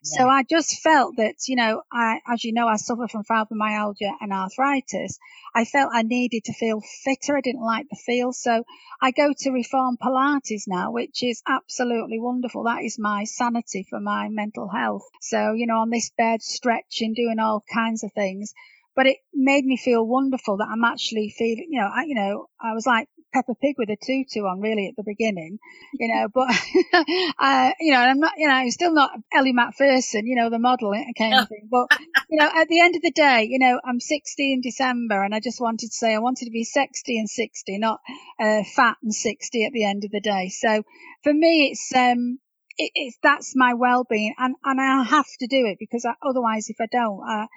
so 0.04 0.28
I 0.28 0.44
just 0.44 0.82
felt 0.82 1.18
that, 1.18 1.36
you 1.48 1.56
know, 1.56 1.84
I, 1.92 2.22
as 2.28 2.44
you 2.44 2.54
know, 2.54 2.68
I 2.68 2.78
suffer 2.78 3.08
from 3.08 3.24
fibromyalgia 3.24 4.14
and 4.22 4.32
arthritis. 4.32 5.20
I 5.54 5.66
felt 5.66 5.92
I 5.94 6.04
needed 6.04 6.46
to 6.46 6.54
feel 6.54 6.82
fitter. 7.04 7.38
I 7.38 7.42
didn't 7.42 7.62
like 7.62 7.88
the 7.90 7.98
feel. 7.98 8.32
So 8.34 8.64
I 9.02 9.12
go 9.12 9.34
to 9.38 9.52
Reform 9.52 9.98
Pilates 9.98 10.64
now, 10.68 10.92
which 10.92 11.24
is 11.24 11.42
absolutely 11.48 12.20
wonderful. 12.20 12.64
That 12.64 12.84
is 12.84 12.98
my 13.00 13.24
sanity 13.26 13.86
for 13.90 14.00
my 14.00 14.30
mental 14.30 14.70
health. 14.70 15.04
So, 15.22 15.54
you 15.54 15.68
know, 15.68 15.80
on 15.80 15.90
this 15.90 16.12
bed, 16.18 16.42
stretching, 16.42 17.14
doing 17.14 17.40
all 17.40 17.64
kinds 17.74 18.04
of 18.04 18.14
things. 18.14 18.54
But 18.96 19.06
it 19.06 19.18
made 19.34 19.66
me 19.66 19.78
feel 19.78 20.06
wonderful 20.06 20.58
that 20.58 20.68
I'm 20.72 20.84
actually 20.84 21.34
feeling, 21.38 21.68
you 21.70 21.80
know, 21.80 21.88
I, 21.88 22.04
you 22.06 22.16
know, 22.16 22.48
I 22.62 22.74
was 22.74 22.86
like 22.86 23.08
Peppa 23.34 23.54
Pig 23.56 23.76
with 23.78 23.90
a 23.90 23.96
tutu 23.96 24.46
on 24.46 24.60
really 24.60 24.88
at 24.88 24.96
the 24.96 25.04
beginning, 25.04 25.60
you 25.94 26.14
know, 26.14 26.28
but, 26.34 26.50
uh, 27.40 27.72
you 27.80 27.94
know, 27.94 28.00
I'm 28.00 28.20
not, 28.20 28.34
you 28.38 28.48
know, 28.48 28.54
I'm 28.54 28.72
still 28.72 28.94
not 28.94 29.12
Ellie 29.34 29.54
Macpherson, 29.54 30.26
you 30.26 30.36
know, 30.36 30.50
the 30.50 30.60
model 30.60 30.94
kind 31.18 31.36
of 31.36 31.48
thing. 31.48 31.68
But, 31.70 31.88
you 32.30 32.40
know, 32.40 32.50
at 32.54 32.68
the 32.68 32.80
end 32.80 32.96
of 32.96 33.02
the 33.02 33.12
day, 33.12 33.48
you 33.50 33.60
know, 33.60 33.80
I'm 33.86 34.00
60 34.00 34.54
in 34.54 34.62
December 34.62 35.24
and 35.24 35.36
I 35.36 35.40
just 35.40 35.62
wanted 35.62 35.88
to 35.88 35.96
say 35.96 36.14
I 36.14 36.20
wanted 36.20 36.46
to 36.46 36.52
be 36.52 36.64
sexy 36.64 37.20
and 37.20 37.30
60, 37.30 37.78
not 37.78 38.00
uh, 38.40 38.64
fat 38.76 38.98
and 39.04 39.14
60 39.14 39.66
at 39.66 39.72
the 39.72 39.86
end 39.86 40.04
of 40.04 40.12
the 40.12 40.22
day. 40.22 40.50
So 40.50 40.84
for 41.24 41.34
me, 41.34 41.70
it's, 41.72 41.92
um, 41.96 42.40
it, 42.78 42.92
it's, 42.96 43.18
that's 43.22 43.56
my 43.56 43.74
well-being 43.76 44.34
and, 44.38 44.56
and 44.64 44.82
I 44.82 45.04
have 45.04 45.28
to 45.40 45.48
do 45.48 45.66
it 45.66 45.78
because 45.80 46.06
I, 46.06 46.14
otherwise 46.28 46.70
if 46.70 46.78
I 46.82 46.88
don't, 46.92 47.22
I, 47.22 47.48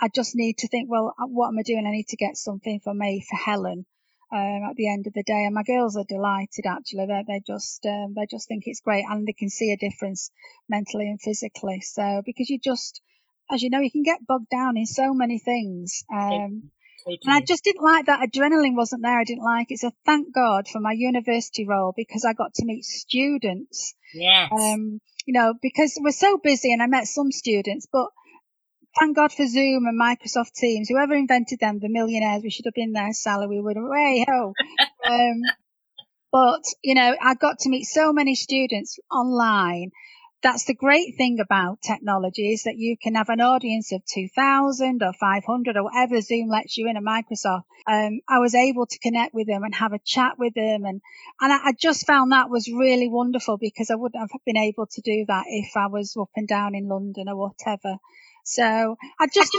I 0.00 0.08
just 0.08 0.34
need 0.34 0.58
to 0.58 0.68
think, 0.68 0.90
well, 0.90 1.14
uh, 1.18 1.26
what 1.26 1.48
am 1.48 1.58
I 1.58 1.62
doing? 1.62 1.86
I 1.86 1.92
need 1.92 2.08
to 2.08 2.16
get 2.16 2.36
something 2.36 2.80
for 2.82 2.92
me, 2.92 3.24
for 3.28 3.36
Helen 3.36 3.86
um, 4.32 4.62
at 4.68 4.76
the 4.76 4.90
end 4.90 5.06
of 5.06 5.12
the 5.12 5.22
day. 5.22 5.44
And 5.44 5.54
my 5.54 5.62
girls 5.62 5.96
are 5.96 6.04
delighted 6.08 6.66
actually. 6.66 7.06
They 7.06 7.24
they 7.26 7.42
just 7.46 7.86
um, 7.86 8.14
they 8.16 8.26
just 8.30 8.48
think 8.48 8.64
it's 8.66 8.80
great 8.80 9.04
and 9.08 9.26
they 9.26 9.32
can 9.32 9.50
see 9.50 9.72
a 9.72 9.76
difference 9.76 10.30
mentally 10.68 11.08
and 11.08 11.20
physically. 11.20 11.80
So 11.80 12.22
because 12.24 12.50
you 12.50 12.58
just 12.58 13.00
as 13.50 13.62
you 13.62 13.70
know, 13.70 13.80
you 13.80 13.90
can 13.90 14.02
get 14.02 14.26
bogged 14.26 14.50
down 14.50 14.76
in 14.76 14.86
so 14.86 15.14
many 15.14 15.38
things. 15.38 16.04
Um, 16.12 16.70
totally. 17.04 17.20
And 17.24 17.34
I 17.34 17.40
just 17.40 17.62
didn't 17.62 17.84
like 17.84 18.06
that 18.06 18.26
adrenaline 18.28 18.74
wasn't 18.74 19.02
there. 19.02 19.18
I 19.18 19.24
didn't 19.24 19.44
like 19.44 19.70
it. 19.70 19.78
So 19.78 19.90
thank 20.06 20.34
God 20.34 20.66
for 20.66 20.80
my 20.80 20.92
university 20.92 21.66
role 21.66 21.92
because 21.96 22.24
I 22.24 22.32
got 22.32 22.54
to 22.54 22.64
meet 22.64 22.84
students. 22.84 23.94
Yes. 24.14 24.50
Um, 24.50 25.00
you 25.26 25.34
know, 25.34 25.54
because 25.60 25.98
we're 26.00 26.12
so 26.12 26.38
busy 26.38 26.72
and 26.72 26.82
I 26.82 26.86
met 26.86 27.06
some 27.06 27.30
students, 27.32 27.86
but 27.90 28.08
thank 28.98 29.16
God 29.16 29.32
for 29.32 29.46
Zoom 29.46 29.86
and 29.86 30.00
Microsoft 30.00 30.54
Teams. 30.54 30.88
Whoever 30.88 31.14
invented 31.14 31.60
them, 31.60 31.78
the 31.80 31.88
millionaires, 31.88 32.42
we 32.42 32.50
should 32.50 32.66
have 32.66 32.74
been 32.74 32.92
there, 32.92 33.12
Sally. 33.12 33.46
We 33.46 33.60
would 33.60 33.76
have, 33.76 33.86
way 33.86 34.24
ho. 34.28 34.52
um, 35.08 35.42
but, 36.32 36.62
you 36.82 36.94
know, 36.94 37.16
I 37.20 37.34
got 37.34 37.60
to 37.60 37.68
meet 37.70 37.84
so 37.84 38.12
many 38.12 38.34
students 38.34 38.98
online. 39.10 39.92
That's 40.42 40.64
the 40.64 40.74
great 40.74 41.16
thing 41.16 41.38
about 41.40 41.80
technology 41.80 42.52
is 42.52 42.64
that 42.64 42.76
you 42.76 42.96
can 43.02 43.14
have 43.14 43.30
an 43.30 43.40
audience 43.40 43.92
of 43.92 44.02
2000 44.04 45.02
or 45.02 45.12
500 45.14 45.76
or 45.76 45.84
whatever 45.84 46.20
Zoom 46.20 46.50
lets 46.50 46.76
you 46.76 46.88
in 46.88 46.96
a 46.98 47.00
Microsoft. 47.00 47.64
Um, 47.86 48.20
I 48.28 48.40
was 48.40 48.54
able 48.54 48.84
to 48.84 48.98
connect 48.98 49.32
with 49.32 49.46
them 49.46 49.62
and 49.62 49.74
have 49.74 49.94
a 49.94 50.00
chat 50.04 50.32
with 50.38 50.54
them. 50.54 50.84
And, 50.84 51.00
and 51.40 51.52
I, 51.52 51.68
I 51.68 51.72
just 51.72 52.06
found 52.06 52.32
that 52.32 52.50
was 52.50 52.68
really 52.68 53.08
wonderful 53.08 53.56
because 53.56 53.90
I 53.90 53.94
wouldn't 53.94 54.20
have 54.20 54.44
been 54.44 54.58
able 54.58 54.86
to 54.86 55.00
do 55.00 55.24
that 55.28 55.44
if 55.48 55.76
I 55.76 55.86
was 55.86 56.16
up 56.20 56.30
and 56.36 56.46
down 56.46 56.74
in 56.74 56.88
London 56.88 57.28
or 57.28 57.36
whatever. 57.36 57.96
So 58.44 58.96
I 59.18 59.26
just 59.32 59.50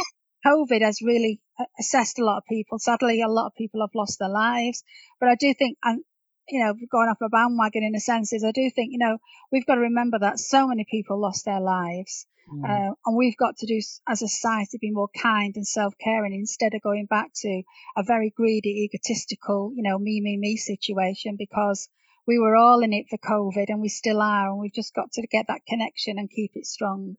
COVID 0.45 0.81
has 0.81 1.01
really 1.01 1.41
assessed 1.79 2.19
a 2.19 2.23
lot 2.23 2.37
of 2.37 2.43
people. 2.47 2.79
Sadly, 2.79 3.21
a 3.21 3.27
lot 3.27 3.47
of 3.47 3.55
people 3.55 3.81
have 3.81 3.95
lost 3.95 4.19
their 4.19 4.29
lives, 4.29 4.83
but 5.19 5.27
I 5.27 5.35
do 5.35 5.53
think, 5.53 5.77
and 5.83 6.03
you 6.47 6.63
know, 6.63 6.75
going 6.91 7.09
off 7.09 7.17
a 7.21 7.29
bandwagon 7.29 7.83
in 7.83 7.95
a 7.95 7.99
sense 7.99 8.31
is 8.31 8.43
I 8.43 8.51
do 8.51 8.69
think, 8.69 8.91
you 8.91 8.99
know, 8.99 9.17
we've 9.51 9.65
got 9.65 9.75
to 9.75 9.81
remember 9.81 10.19
that 10.19 10.39
so 10.39 10.67
many 10.67 10.85
people 10.89 11.19
lost 11.19 11.45
their 11.45 11.59
lives. 11.59 12.27
Mm. 12.53 12.63
Uh, 12.63 12.93
and 13.05 13.17
we've 13.17 13.37
got 13.37 13.57
to 13.57 13.65
do, 13.65 13.81
as 14.07 14.21
a 14.21 14.27
society, 14.27 14.77
be 14.79 14.91
more 14.91 15.09
kind 15.19 15.55
and 15.55 15.65
self-caring 15.65 16.33
instead 16.33 16.75
of 16.75 16.81
going 16.83 17.07
back 17.07 17.31
to 17.37 17.63
a 17.97 18.03
very 18.03 18.29
greedy, 18.29 18.87
egotistical, 18.87 19.71
you 19.75 19.81
know, 19.81 19.97
me, 19.97 20.21
me, 20.21 20.37
me 20.37 20.55
situation 20.55 21.35
because 21.39 21.89
we 22.27 22.37
were 22.37 22.55
all 22.55 22.83
in 22.83 22.93
it 22.93 23.07
for 23.09 23.17
COVID 23.17 23.65
and 23.69 23.81
we 23.81 23.89
still 23.89 24.21
are. 24.21 24.51
And 24.51 24.59
we've 24.59 24.73
just 24.73 24.93
got 24.93 25.11
to 25.13 25.25
get 25.25 25.45
that 25.47 25.65
connection 25.67 26.19
and 26.19 26.29
keep 26.29 26.51
it 26.53 26.67
strong. 26.67 27.15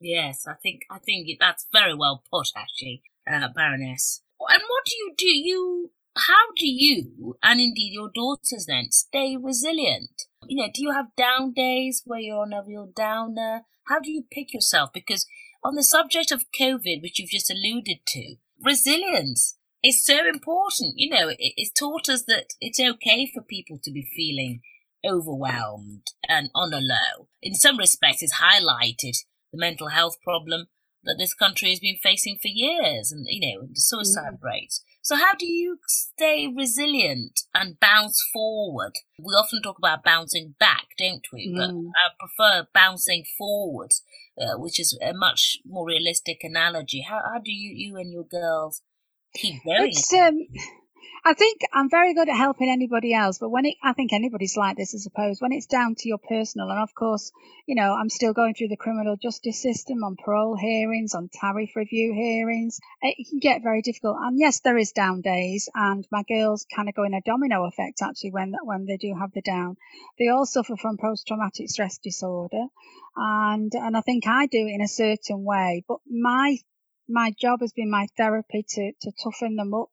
Yes, 0.00 0.46
I 0.46 0.54
think 0.54 0.82
I 0.90 0.98
think 0.98 1.28
that's 1.40 1.66
very 1.72 1.94
well 1.94 2.22
put, 2.30 2.48
actually, 2.56 3.02
uh, 3.30 3.48
Baroness. 3.54 4.22
And 4.40 4.62
what 4.62 4.84
do 4.86 4.96
you 4.96 5.14
do? 5.16 5.26
You 5.26 5.90
how 6.16 6.52
do 6.56 6.66
you 6.66 7.36
and 7.42 7.60
indeed 7.60 7.92
your 7.92 8.10
daughters 8.12 8.66
then 8.66 8.90
stay 8.90 9.36
resilient? 9.36 10.24
You 10.46 10.56
know, 10.62 10.68
do 10.72 10.82
you 10.82 10.92
have 10.92 11.14
down 11.16 11.52
days 11.52 12.02
where 12.04 12.20
you're 12.20 12.42
on 12.42 12.52
a 12.52 12.62
real 12.66 12.90
downer? 12.94 13.62
How 13.86 14.00
do 14.00 14.10
you 14.10 14.24
pick 14.30 14.52
yourself? 14.52 14.90
Because 14.92 15.26
on 15.64 15.74
the 15.74 15.82
subject 15.82 16.30
of 16.30 16.46
COVID, 16.58 17.02
which 17.02 17.18
you've 17.18 17.30
just 17.30 17.50
alluded 17.50 17.98
to, 18.06 18.36
resilience 18.62 19.56
is 19.82 20.04
so 20.04 20.26
important. 20.26 20.94
You 20.96 21.10
know, 21.10 21.28
it, 21.28 21.36
it's 21.38 21.72
taught 21.72 22.08
us 22.08 22.24
that 22.24 22.54
it's 22.60 22.80
okay 22.80 23.30
for 23.32 23.42
people 23.42 23.78
to 23.82 23.90
be 23.90 24.08
feeling 24.16 24.60
overwhelmed 25.04 26.06
and 26.28 26.50
on 26.54 26.72
a 26.72 26.78
low. 26.78 27.28
In 27.42 27.54
some 27.54 27.78
respects, 27.78 28.22
it's 28.22 28.36
highlighted 28.36 29.24
the 29.52 29.58
mental 29.58 29.88
health 29.88 30.16
problem 30.22 30.66
that 31.04 31.16
this 31.18 31.34
country 31.34 31.70
has 31.70 31.80
been 31.80 31.96
facing 32.02 32.36
for 32.40 32.48
years 32.48 33.12
and, 33.12 33.24
you 33.28 33.40
know, 33.40 33.68
the 33.68 33.80
suicide 33.80 34.38
mm. 34.40 34.42
rates. 34.42 34.82
So 35.00 35.16
how 35.16 35.32
do 35.38 35.46
you 35.46 35.78
stay 35.86 36.52
resilient 36.54 37.40
and 37.54 37.80
bounce 37.80 38.22
forward? 38.32 38.92
We 39.18 39.32
often 39.32 39.62
talk 39.62 39.78
about 39.78 40.04
bouncing 40.04 40.54
back, 40.58 40.88
don't 40.98 41.26
we? 41.32 41.48
Mm. 41.48 41.56
But 41.56 41.70
I 41.70 42.10
prefer 42.18 42.66
bouncing 42.74 43.24
forward, 43.38 43.92
uh, 44.38 44.58
which 44.58 44.78
is 44.78 44.98
a 45.00 45.14
much 45.14 45.58
more 45.64 45.86
realistic 45.86 46.40
analogy. 46.42 47.06
How, 47.08 47.20
how 47.24 47.40
do 47.42 47.52
you, 47.52 47.72
you 47.74 47.96
and 47.96 48.12
your 48.12 48.24
girls 48.24 48.82
keep 49.34 49.64
going? 49.64 49.88
It's, 49.88 50.12
um, 50.12 50.40
I 51.28 51.34
think 51.34 51.60
I'm 51.74 51.90
very 51.90 52.14
good 52.14 52.30
at 52.30 52.36
helping 52.38 52.70
anybody 52.70 53.12
else, 53.12 53.36
but 53.36 53.50
when 53.50 53.66
it, 53.66 53.74
I 53.82 53.92
think 53.92 54.14
anybody's 54.14 54.56
like 54.56 54.78
this, 54.78 54.94
I 54.94 54.98
suppose, 54.98 55.42
when 55.42 55.52
it's 55.52 55.66
down 55.66 55.94
to 55.96 56.08
your 56.08 56.16
personal, 56.16 56.70
and 56.70 56.80
of 56.80 56.94
course, 56.94 57.32
you 57.66 57.74
know, 57.74 57.92
I'm 57.92 58.08
still 58.08 58.32
going 58.32 58.54
through 58.54 58.68
the 58.68 58.78
criminal 58.78 59.14
justice 59.14 59.60
system 59.60 60.02
on 60.04 60.16
parole 60.16 60.56
hearings, 60.56 61.14
on 61.14 61.28
tariff 61.30 61.76
review 61.76 62.14
hearings. 62.14 62.80
It 63.02 63.28
can 63.28 63.40
get 63.40 63.62
very 63.62 63.82
difficult. 63.82 64.16
And 64.18 64.40
yes, 64.40 64.60
there 64.60 64.78
is 64.78 64.92
down 64.92 65.20
days, 65.20 65.68
and 65.74 66.08
my 66.10 66.22
girls 66.22 66.64
kind 66.74 66.88
of 66.88 66.94
go 66.94 67.04
in 67.04 67.12
a 67.12 67.20
domino 67.20 67.66
effect 67.66 68.00
actually 68.00 68.30
when 68.30 68.54
when 68.64 68.86
they 68.86 68.96
do 68.96 69.14
have 69.14 69.32
the 69.34 69.42
down. 69.42 69.76
They 70.18 70.28
all 70.28 70.46
suffer 70.46 70.76
from 70.78 70.96
post-traumatic 70.96 71.68
stress 71.68 71.98
disorder, 71.98 72.68
and 73.14 73.70
and 73.74 73.94
I 73.94 74.00
think 74.00 74.26
I 74.26 74.46
do 74.46 74.66
it 74.66 74.76
in 74.76 74.80
a 74.80 74.88
certain 74.88 75.44
way. 75.44 75.84
But 75.86 75.98
my 76.08 76.56
my 77.08 77.32
job 77.38 77.60
has 77.60 77.72
been 77.72 77.90
my 77.90 78.06
therapy 78.16 78.64
to, 78.68 78.92
to 79.02 79.12
toughen 79.22 79.56
them 79.56 79.74
up, 79.74 79.90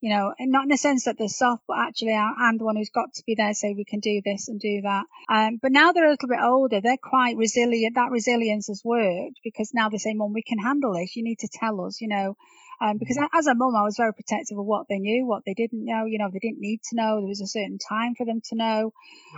you 0.00 0.10
know, 0.10 0.34
and 0.38 0.52
not 0.52 0.64
in 0.64 0.68
the 0.68 0.76
sense 0.76 1.04
that 1.04 1.16
they're 1.18 1.28
soft, 1.28 1.64
but 1.66 1.78
actually 1.78 2.14
I'm 2.14 2.58
the 2.58 2.64
one 2.64 2.76
who's 2.76 2.90
got 2.90 3.14
to 3.14 3.22
be 3.26 3.34
there, 3.34 3.54
say 3.54 3.74
we 3.74 3.84
can 3.84 4.00
do 4.00 4.20
this 4.24 4.48
and 4.48 4.60
do 4.60 4.82
that. 4.82 5.04
Um, 5.28 5.58
but 5.60 5.72
now 5.72 5.92
they're 5.92 6.06
a 6.06 6.10
little 6.10 6.28
bit 6.28 6.40
older, 6.42 6.80
they're 6.80 6.96
quite 7.02 7.36
resilient. 7.36 7.94
That 7.94 8.10
resilience 8.10 8.68
has 8.68 8.82
worked 8.84 9.40
because 9.44 9.72
now 9.74 9.88
they 9.88 9.98
say, 9.98 10.14
"Mom, 10.14 10.32
we 10.32 10.42
can 10.42 10.58
handle 10.58 10.94
this. 10.94 11.16
You 11.16 11.24
need 11.24 11.40
to 11.40 11.48
tell 11.48 11.80
us, 11.84 12.00
you 12.00 12.08
know. 12.08 12.36
Um, 12.80 12.98
because 12.98 13.18
as 13.34 13.46
a 13.46 13.54
mum, 13.54 13.74
I 13.74 13.82
was 13.82 13.96
very 13.96 14.12
protective 14.12 14.58
of 14.58 14.64
what 14.64 14.86
they 14.88 14.98
knew, 14.98 15.26
what 15.26 15.42
they 15.44 15.54
didn't 15.54 15.84
know. 15.84 16.04
You 16.04 16.18
know, 16.18 16.30
they 16.32 16.38
didn't 16.38 16.60
need 16.60 16.80
to 16.90 16.96
know. 16.96 17.16
There 17.16 17.26
was 17.26 17.40
a 17.40 17.46
certain 17.46 17.78
time 17.78 18.14
for 18.16 18.24
them 18.24 18.40
to 18.50 18.56
know. 18.56 18.92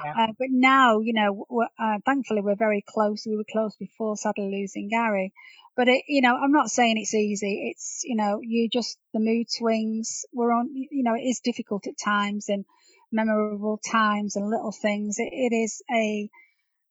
Yeah. 0.05 0.13
Uh, 0.13 0.33
but 0.39 0.49
now, 0.51 1.01
you 1.01 1.15
know, 1.15 1.47
uh, 1.79 1.99
thankfully 2.05 2.43
we're 2.43 2.57
very 2.57 2.85
close. 2.87 3.25
We 3.27 3.37
were 3.37 3.45
close 3.51 3.77
before 3.77 4.17
sadly 4.17 4.51
losing 4.51 4.89
Gary. 4.89 5.33
But 5.77 5.89
it, 5.89 6.05
you 6.09 6.21
know, 6.21 6.37
I'm 6.37 6.53
not 6.53 6.69
saying 6.69 6.99
it's 6.99 7.15
easy. 7.15 7.71
It's, 7.73 8.03
you 8.05 8.17
know, 8.17 8.41
you 8.43 8.69
just, 8.69 8.99
the 9.15 9.21
mood 9.21 9.51
swings. 9.51 10.27
We're 10.33 10.53
on, 10.53 10.69
you 10.75 11.03
know, 11.03 11.15
it 11.15 11.23
is 11.23 11.41
difficult 11.41 11.87
at 11.87 11.95
times 12.03 12.49
and 12.49 12.67
memorable 13.11 13.81
times 13.91 14.37
and 14.37 14.51
little 14.51 14.73
things. 14.73 15.19
it, 15.19 15.31
it 15.33 15.55
is 15.55 15.83
a, 15.91 16.29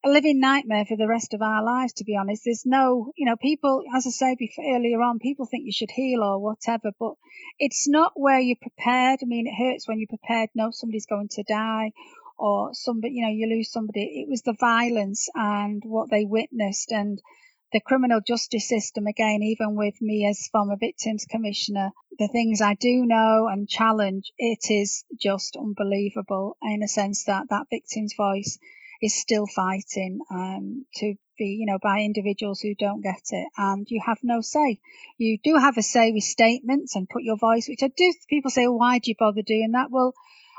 a 0.03 0.09
living 0.09 0.39
nightmare 0.39 0.85
for 0.85 0.95
the 0.95 1.07
rest 1.07 1.33
of 1.33 1.41
our 1.41 1.63
lives, 1.63 1.93
to 1.93 2.05
be 2.05 2.15
honest. 2.15 2.43
There's 2.45 2.65
no, 2.65 3.11
you 3.17 3.25
know, 3.25 3.35
people, 3.35 3.83
as 3.93 4.07
I 4.07 4.11
say 4.11 4.35
before, 4.37 4.63
earlier 4.75 5.01
on, 5.01 5.19
people 5.19 5.45
think 5.45 5.65
you 5.65 5.73
should 5.73 5.91
heal 5.91 6.23
or 6.23 6.39
whatever, 6.39 6.91
but 6.97 7.15
it's 7.59 7.87
not 7.87 8.13
where 8.15 8.39
you're 8.39 8.55
prepared. 8.61 9.19
I 9.21 9.25
mean, 9.25 9.47
it 9.47 9.55
hurts 9.55 9.87
when 9.87 9.99
you're 9.99 10.07
prepared, 10.07 10.49
know 10.55 10.71
somebody's 10.71 11.05
going 11.05 11.27
to 11.33 11.43
die 11.43 11.91
or 12.37 12.73
somebody, 12.73 13.15
you 13.15 13.23
know, 13.23 13.31
you 13.31 13.47
lose 13.47 13.71
somebody. 13.71 14.23
It 14.23 14.29
was 14.29 14.41
the 14.41 14.55
violence 14.57 15.27
and 15.35 15.83
what 15.85 16.09
they 16.09 16.23
witnessed 16.23 16.91
and 16.91 17.21
the 17.73 17.81
criminal 17.81 18.21
justice 18.25 18.67
system 18.67 19.05
again, 19.05 19.43
even 19.43 19.75
with 19.75 20.01
me 20.01 20.25
as 20.25 20.47
former 20.47 20.77
victims 20.79 21.25
commissioner, 21.29 21.91
the 22.17 22.29
things 22.29 22.61
I 22.61 22.75
do 22.75 23.05
know 23.05 23.47
and 23.51 23.67
challenge, 23.67 24.31
it 24.37 24.71
is 24.71 25.03
just 25.21 25.57
unbelievable 25.57 26.57
in 26.63 26.81
a 26.83 26.87
sense 26.87 27.25
that 27.25 27.49
that 27.49 27.67
victim's 27.69 28.13
voice 28.15 28.57
is 29.01 29.15
still 29.19 29.47
fighting 29.47 30.19
um, 30.31 30.85
to 30.95 31.15
be, 31.37 31.57
you 31.59 31.65
know, 31.65 31.79
by 31.81 31.99
individuals 31.99 32.59
who 32.59 32.75
don't 32.75 33.01
get 33.01 33.21
it, 33.31 33.47
and 33.57 33.87
you 33.89 34.01
have 34.05 34.19
no 34.23 34.41
say. 34.41 34.79
You 35.17 35.37
do 35.43 35.55
have 35.55 35.77
a 35.77 35.81
say 35.81 36.11
with 36.11 36.23
statements 36.23 36.95
and 36.95 37.09
put 37.09 37.23
your 37.23 37.37
voice, 37.37 37.67
which 37.67 37.83
I 37.83 37.89
do. 37.95 38.13
People 38.29 38.51
say, 38.51 38.67
well, 38.67 38.79
"Why 38.79 38.99
do 38.99 39.11
you 39.11 39.15
bother 39.17 39.41
doing 39.41 39.71
that?" 39.71 39.91
Well, 39.91 40.13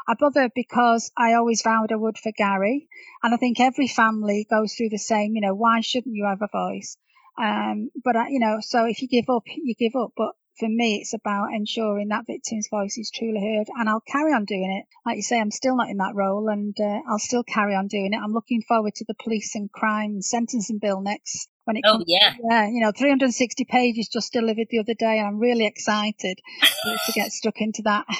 I 0.08 0.14
bother 0.14 0.50
because 0.54 1.12
I 1.16 1.34
always 1.34 1.62
vowed 1.62 1.92
I 1.92 1.96
would 1.96 2.18
for 2.18 2.32
Gary, 2.32 2.88
and 3.22 3.34
I 3.34 3.36
think 3.36 3.60
every 3.60 3.88
family 3.88 4.46
goes 4.50 4.74
through 4.74 4.90
the 4.90 4.98
same. 4.98 5.34
You 5.34 5.42
know, 5.42 5.54
why 5.54 5.80
shouldn't 5.82 6.16
you 6.16 6.24
have 6.26 6.42
a 6.42 6.48
voice? 6.48 6.96
Um, 7.38 7.90
but 8.02 8.16
I, 8.16 8.28
you 8.28 8.40
know, 8.40 8.58
so 8.60 8.86
if 8.86 9.02
you 9.02 9.08
give 9.08 9.28
up, 9.30 9.44
you 9.46 9.74
give 9.74 9.96
up. 9.96 10.12
But 10.16 10.32
for 10.60 10.68
me, 10.68 10.98
it's 11.00 11.14
about 11.14 11.54
ensuring 11.54 12.08
that 12.08 12.26
victim's 12.26 12.68
voice 12.70 12.98
is 12.98 13.10
truly 13.10 13.40
heard, 13.40 13.68
and 13.74 13.88
I'll 13.88 14.02
carry 14.02 14.32
on 14.32 14.44
doing 14.44 14.70
it. 14.70 14.86
Like 15.08 15.16
you 15.16 15.22
say, 15.22 15.40
I'm 15.40 15.50
still 15.50 15.76
not 15.76 15.88
in 15.88 15.96
that 15.96 16.14
role, 16.14 16.48
and 16.48 16.76
uh, 16.78 17.00
I'll 17.08 17.18
still 17.18 17.42
carry 17.42 17.74
on 17.74 17.88
doing 17.88 18.12
it. 18.12 18.20
I'm 18.22 18.32
looking 18.32 18.62
forward 18.62 18.94
to 18.96 19.04
the 19.08 19.14
police 19.24 19.54
and 19.54 19.72
crime 19.72 20.20
sentencing 20.20 20.78
bill 20.78 21.00
next 21.00 21.48
when 21.64 21.76
it 21.76 21.82
oh, 21.86 21.92
comes. 21.92 22.04
yeah. 22.06 22.34
Yeah, 22.48 22.68
you 22.68 22.80
know, 22.80 22.92
360 22.96 23.64
pages 23.64 24.08
just 24.12 24.32
delivered 24.32 24.66
the 24.70 24.80
other 24.80 24.94
day, 24.94 25.18
and 25.18 25.26
I'm 25.26 25.38
really 25.38 25.66
excited 25.66 26.38
to 27.06 27.12
get 27.14 27.32
stuck 27.32 27.60
into 27.60 27.82
that. 27.86 28.04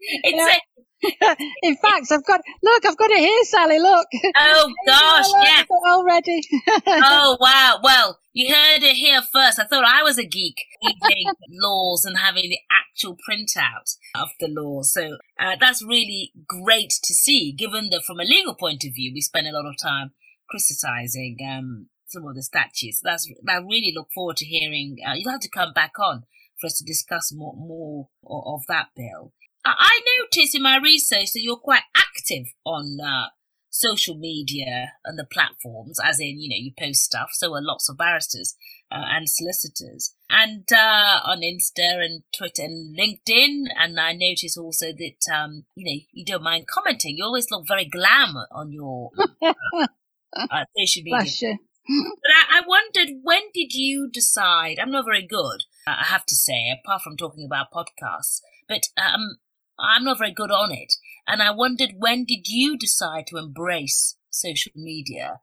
it's 0.00 0.36
yeah. 0.36 0.58
In 1.62 1.76
fact, 1.76 2.10
I've 2.10 2.24
got 2.24 2.40
look, 2.62 2.86
I've 2.86 2.96
got 2.96 3.10
it 3.10 3.18
here, 3.18 3.44
Sally. 3.44 3.78
Look. 3.78 4.06
Oh 4.36 4.72
gosh, 4.86 5.26
yes. 5.42 5.66
Already. 5.86 6.42
oh 6.86 7.36
wow. 7.40 7.78
Well, 7.82 8.18
you 8.32 8.52
heard 8.52 8.82
it 8.82 8.96
here 8.96 9.22
first. 9.22 9.58
I 9.58 9.64
thought 9.64 9.84
I 9.84 10.02
was 10.02 10.18
a 10.18 10.24
geek 10.24 10.56
reading 10.82 11.32
laws 11.50 12.04
and 12.04 12.18
having 12.18 12.50
the 12.50 12.58
actual 12.70 13.16
printout 13.16 13.96
of 14.14 14.28
the 14.40 14.48
laws. 14.48 14.92
So 14.92 15.18
uh, 15.38 15.56
that's 15.60 15.84
really 15.84 16.32
great 16.46 16.92
to 17.02 17.14
see. 17.14 17.52
Given 17.52 17.90
that 17.90 18.04
from 18.04 18.20
a 18.20 18.24
legal 18.24 18.54
point 18.54 18.84
of 18.84 18.94
view, 18.94 19.12
we 19.14 19.20
spend 19.20 19.46
a 19.46 19.52
lot 19.52 19.66
of 19.66 19.74
time 19.80 20.12
criticizing 20.48 21.36
um, 21.46 21.88
some 22.06 22.26
of 22.26 22.34
the 22.34 22.42
statutes. 22.42 23.00
That's 23.02 23.30
I 23.48 23.58
really 23.58 23.92
look 23.94 24.08
forward 24.14 24.36
to 24.38 24.46
hearing. 24.46 24.96
Uh, 25.06 25.14
you'll 25.14 25.32
have 25.32 25.40
to 25.40 25.50
come 25.50 25.72
back 25.72 25.92
on 25.98 26.24
for 26.60 26.66
us 26.66 26.78
to 26.78 26.84
discuss 26.84 27.32
more 27.34 27.54
more 27.56 28.08
of 28.26 28.62
that 28.68 28.88
bill. 28.96 29.32
I 29.64 30.00
noticed 30.20 30.54
in 30.54 30.62
my 30.62 30.76
research 30.76 31.32
that 31.32 31.42
you're 31.42 31.56
quite 31.56 31.82
active 31.96 32.52
on 32.64 32.98
uh, 33.00 33.28
social 33.70 34.14
media 34.14 34.92
and 35.04 35.18
the 35.18 35.24
platforms, 35.24 35.98
as 36.02 36.20
in, 36.20 36.38
you 36.38 36.48
know, 36.48 36.56
you 36.56 36.72
post 36.78 37.02
stuff. 37.02 37.30
So 37.32 37.54
are 37.54 37.62
lots 37.62 37.88
of 37.88 37.98
barristers 37.98 38.54
uh, 38.90 39.02
and 39.04 39.28
solicitors. 39.28 40.14
And 40.30 40.64
uh, 40.72 41.20
on 41.24 41.40
Insta 41.40 42.04
and 42.04 42.22
Twitter 42.36 42.62
and 42.62 42.96
LinkedIn. 42.96 43.64
And 43.76 43.98
I 43.98 44.12
notice 44.12 44.56
also 44.56 44.86
that, 44.92 45.34
um, 45.34 45.64
you 45.74 45.84
know, 45.84 46.00
you 46.12 46.24
don't 46.24 46.44
mind 46.44 46.66
commenting. 46.68 47.16
You 47.16 47.24
always 47.24 47.50
look 47.50 47.64
very 47.66 47.84
glam 47.86 48.36
on 48.52 48.70
your 48.70 49.10
uh, 49.42 50.64
social 50.78 51.02
media. 51.02 51.58
But 51.86 52.32
I, 52.32 52.58
I, 52.58 52.62
wondered, 52.66 53.20
when 53.22 53.42
did 53.52 53.74
you 53.74 54.08
decide? 54.10 54.78
I'm 54.80 54.90
not 54.90 55.04
very 55.04 55.26
good, 55.26 55.64
uh, 55.86 55.96
I 56.00 56.04
have 56.04 56.24
to 56.26 56.34
say, 56.34 56.70
apart 56.70 57.02
from 57.02 57.16
talking 57.16 57.44
about 57.44 57.72
podcasts. 57.72 58.40
But 58.66 58.88
um, 58.96 59.38
I'm 59.78 60.04
not 60.04 60.18
very 60.18 60.32
good 60.32 60.50
on 60.50 60.72
it. 60.72 60.92
And 61.26 61.42
I 61.42 61.50
wondered 61.50 61.94
when 61.96 62.24
did 62.24 62.48
you 62.48 62.76
decide 62.76 63.26
to 63.28 63.38
embrace 63.38 64.16
social 64.30 64.72
media 64.74 65.40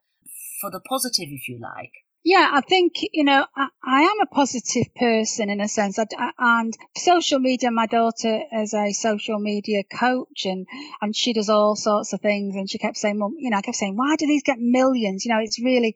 for 0.59 0.69
the 0.69 0.79
positive, 0.79 1.29
if 1.29 1.47
you 1.47 1.59
like? 1.59 1.91
Yeah, 2.23 2.51
I 2.53 2.61
think, 2.61 2.93
you 3.13 3.23
know, 3.23 3.47
I, 3.57 3.67
I 3.83 4.01
am 4.03 4.21
a 4.21 4.27
positive 4.27 4.93
person 4.95 5.49
in 5.49 5.59
a 5.59 5.67
sense. 5.67 5.97
I, 5.97 6.05
and 6.37 6.71
social 6.95 7.39
media, 7.39 7.71
my 7.71 7.87
daughter 7.87 8.41
is 8.53 8.75
a 8.75 8.91
social 8.91 9.39
media 9.39 9.81
coach 9.91 10.45
and, 10.45 10.67
and 11.01 11.15
she 11.15 11.33
does 11.33 11.49
all 11.49 11.75
sorts 11.75 12.13
of 12.13 12.21
things. 12.21 12.55
And 12.55 12.69
she 12.69 12.77
kept 12.77 12.97
saying, 12.97 13.17
Mum, 13.17 13.35
you 13.39 13.49
know, 13.49 13.57
I 13.57 13.61
kept 13.61 13.77
saying, 13.77 13.97
why 13.97 14.17
do 14.17 14.27
these 14.27 14.43
get 14.43 14.59
millions? 14.59 15.25
You 15.25 15.33
know, 15.33 15.41
it's 15.41 15.59
really, 15.59 15.95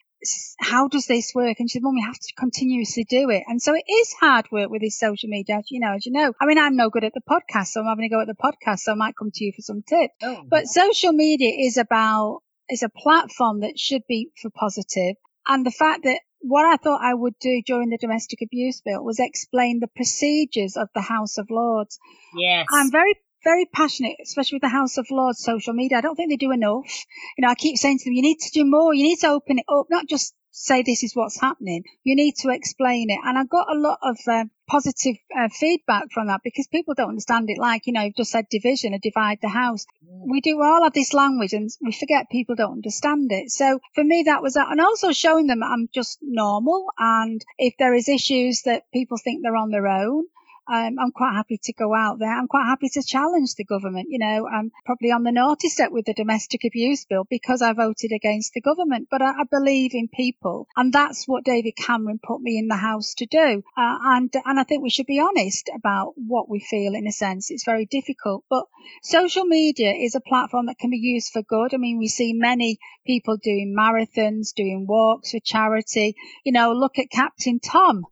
how 0.59 0.88
does 0.88 1.07
this 1.07 1.34
work? 1.34 1.59
And 1.59 1.69
she 1.69 1.80
said, 1.80 1.84
Mum, 1.84 1.95
we 1.95 2.01
have 2.01 2.19
to 2.19 2.34
continuously 2.38 3.03
do 3.03 3.30
it. 3.30 3.43
And 3.47 3.61
so 3.61 3.73
it 3.73 3.84
is 3.89 4.13
hard 4.13 4.47
work 4.51 4.69
with 4.69 4.82
this 4.82 4.99
social 4.99 5.30
media, 5.30 5.57
as 5.57 5.69
you 5.69 5.80
know, 5.80 5.93
as 5.93 6.05
you 6.05 6.11
know. 6.11 6.34
I 6.39 6.45
mean, 6.45 6.57
I'm 6.57 6.76
no 6.76 6.89
good 6.89 7.03
at 7.03 7.13
the 7.13 7.21
podcast, 7.21 7.67
so 7.67 7.82
I'm 7.82 7.88
having 7.88 8.09
to 8.09 8.13
go 8.15 8.21
at 8.21 8.28
the 8.28 8.36
podcast, 8.36 8.80
so 8.80 8.91
I 8.91 8.95
might 8.95 9.15
come 9.17 9.32
to 9.34 9.43
you 9.43 9.51
for 9.55 9.61
some 9.61 9.82
tips. 9.82 10.13
Oh, 10.21 10.43
but 10.47 10.67
social 10.67 11.11
media 11.11 11.51
is 11.57 11.78
about, 11.78 12.41
is 12.69 12.84
a 12.84 12.89
platform 12.89 13.61
that 13.61 13.78
should 13.78 14.03
be 14.07 14.32
for 14.41 14.49
positive. 14.49 14.55
positive 14.55 15.15
and 15.47 15.65
the 15.65 15.71
fact 15.71 16.03
that 16.03 16.19
what 16.39 16.65
I 16.65 16.78
thought 16.78 17.01
I 17.03 17.13
would 17.13 17.38
do 17.39 17.61
during 17.65 17.89
the 17.89 17.97
domestic 17.97 18.41
abuse 18.41 18.82
bill 18.82 19.03
was 19.03 19.19
explain 19.19 19.80
the 19.80 19.88
procedures 19.88 20.78
of 20.78 20.89
the 20.93 21.01
House 21.01 21.38
of 21.38 21.47
Lords. 21.49 21.97
Yes. 22.36 22.67
I'm 22.71 22.91
very 22.91 23.15
very 23.46 23.66
passionate, 23.66 24.18
especially 24.22 24.58
with 24.58 24.64
the 24.64 24.70
House 24.70 24.98
of 24.98 25.08
Lords 25.10 25.39
social 25.41 25.74
media. 25.74 26.00
I 26.00 26.02
don't 26.02 26.16
think 26.16 26.30
they 26.30 26.36
do 26.36 26.52
enough. 26.52 27.06
You 27.38 27.43
know, 27.43 27.50
I 27.50 27.56
keep 27.56 27.78
saying 27.78 28.00
to 28.00 28.06
them, 28.06 28.14
you 28.14 28.22
need 28.22 28.39
to 28.39 28.52
do 28.52 28.66
more. 28.66 28.93
You 28.93 29.04
need 29.04 29.20
to 29.20 29.30
open 29.30 29.60
it 29.60 29.66
up, 29.70 29.86
not 29.89 30.08
just 30.08 30.34
say 30.56 30.84
this 30.84 31.04
is 31.04 31.16
what's 31.16 31.39
happening. 31.39 31.84
You 32.04 32.16
need 32.16 32.36
to 32.38 32.50
explain 32.50 33.10
it. 33.10 33.20
And 33.24 33.38
I 33.38 33.43
got 33.43 33.68
a 33.70 33.78
lot 33.78 34.00
of 34.02 34.18
uh, 34.28 34.46
positive 34.68 35.18
uh, 35.38 35.50
feedback 35.50 36.06
from 36.14 36.28
that 36.28 36.41
because 36.43 36.68
people 36.68 36.93
don't 36.96 37.10
understand 37.10 37.50
it. 37.50 37.58
Like, 37.60 37.88
you 37.88 37.93
know, 37.93 38.04
you've 38.04 38.16
just 38.16 38.32
said 38.32 38.46
division, 38.50 38.93
a 38.93 39.00
divide 39.00 39.39
the 39.41 39.50
house. 39.50 39.86
Mm. 40.04 40.32
We 40.32 40.41
do 40.41 40.62
all 40.62 40.86
of 40.88 40.93
this 40.93 41.14
language 41.14 41.54
and 41.54 41.70
we 41.82 41.91
forget 41.91 42.30
people 42.32 42.56
don't 42.56 42.72
understand 42.72 43.32
it. 43.32 43.52
So 43.52 43.80
for 43.93 44.04
me, 44.04 44.24
that 44.28 44.41
was 44.41 44.54
that. 44.54 44.72
And 44.72 44.80
also 44.80 45.12
showing 45.12 45.48
them 45.48 45.62
I'm 45.62 45.89
just 45.93 46.20
normal. 46.22 46.88
And 46.98 47.43
if 47.58 47.76
there 47.78 47.93
is 47.93 48.08
issues 48.08 48.62
that 48.64 48.84
people 48.93 49.18
think 49.18 49.43
they're 49.43 49.58
on 49.58 49.72
their 49.72 49.88
own, 49.88 50.24
um, 50.68 50.97
I'm 50.99 51.11
quite 51.11 51.34
happy 51.34 51.59
to 51.63 51.74
go 51.74 51.93
out 51.93 52.20
there. 52.20 52.32
I'm 52.32 52.47
quite 52.47 52.66
happy 52.66 52.89
to 52.89 53.03
challenge 53.03 53.55
the 53.55 53.63
government. 53.63 54.07
You 54.09 54.20
know, 54.20 54.47
I'm 54.47 54.72
probably 54.86 55.11
on 55.11 55.24
the 55.24 55.32
naughty 55.32 55.70
step 55.70 55.91
with 55.91 56.05
the 56.05 56.13
domestic 56.13 56.63
abuse 56.66 57.05
bill 57.05 57.26
because 57.30 57.61
I 57.61 57.74
voted 57.74 58.11
against 58.11 58.53
the 58.53 58.61
government, 58.61 59.07
but 59.11 59.22
I, 59.22 59.41
I 59.41 59.43
believe 59.49 59.93
in 59.93 60.07
people. 60.07 60.68
And 60.76 60.91
that's 60.91 61.28
what 61.28 61.43
David 61.43 61.76
Cameron 61.76 62.20
put 62.22 62.41
me 62.41 62.57
in 62.57 62.68
the 62.68 62.76
House 62.76 63.13
to 63.16 63.26
do. 63.26 63.63
Uh, 63.78 63.97
and, 64.03 64.34
and 64.45 64.59
I 64.59 64.63
think 64.63 64.82
we 64.82 64.89
should 64.89 65.05
be 65.05 65.20
honest 65.20 65.70
about 65.76 66.13
what 66.16 66.49
we 66.49 66.59
feel 66.59 66.95
in 66.95 67.07
a 67.07 67.11
sense. 67.11 67.51
It's 67.51 67.66
very 67.66 67.86
difficult, 67.86 68.43
but 68.49 68.66
social 69.03 69.45
media 69.45 69.91
is 69.91 70.16
a 70.16 70.22
platform 70.22 70.66
that 70.66 70.80
can 70.80 70.89
be 70.89 70.97
used 70.97 71.32
for 71.32 71.43
good. 71.43 71.74
I 71.74 71.78
mean, 71.78 71.99
we 71.99 72.07
see 72.07 72.34
many 72.34 72.80
people 73.05 73.38
doing 73.38 73.76
marathons, 73.78 74.53
doing 74.55 74.86
walks 74.88 75.32
for 75.32 75.39
charity. 75.39 76.16
You 76.43 76.51
know, 76.51 76.74
look 76.74 76.97
at 76.97 77.11
Captain 77.11 77.59
Tom 77.59 78.05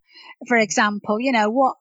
for 0.47 0.57
example, 0.57 1.19
you 1.19 1.31
know, 1.31 1.49
what 1.49 1.77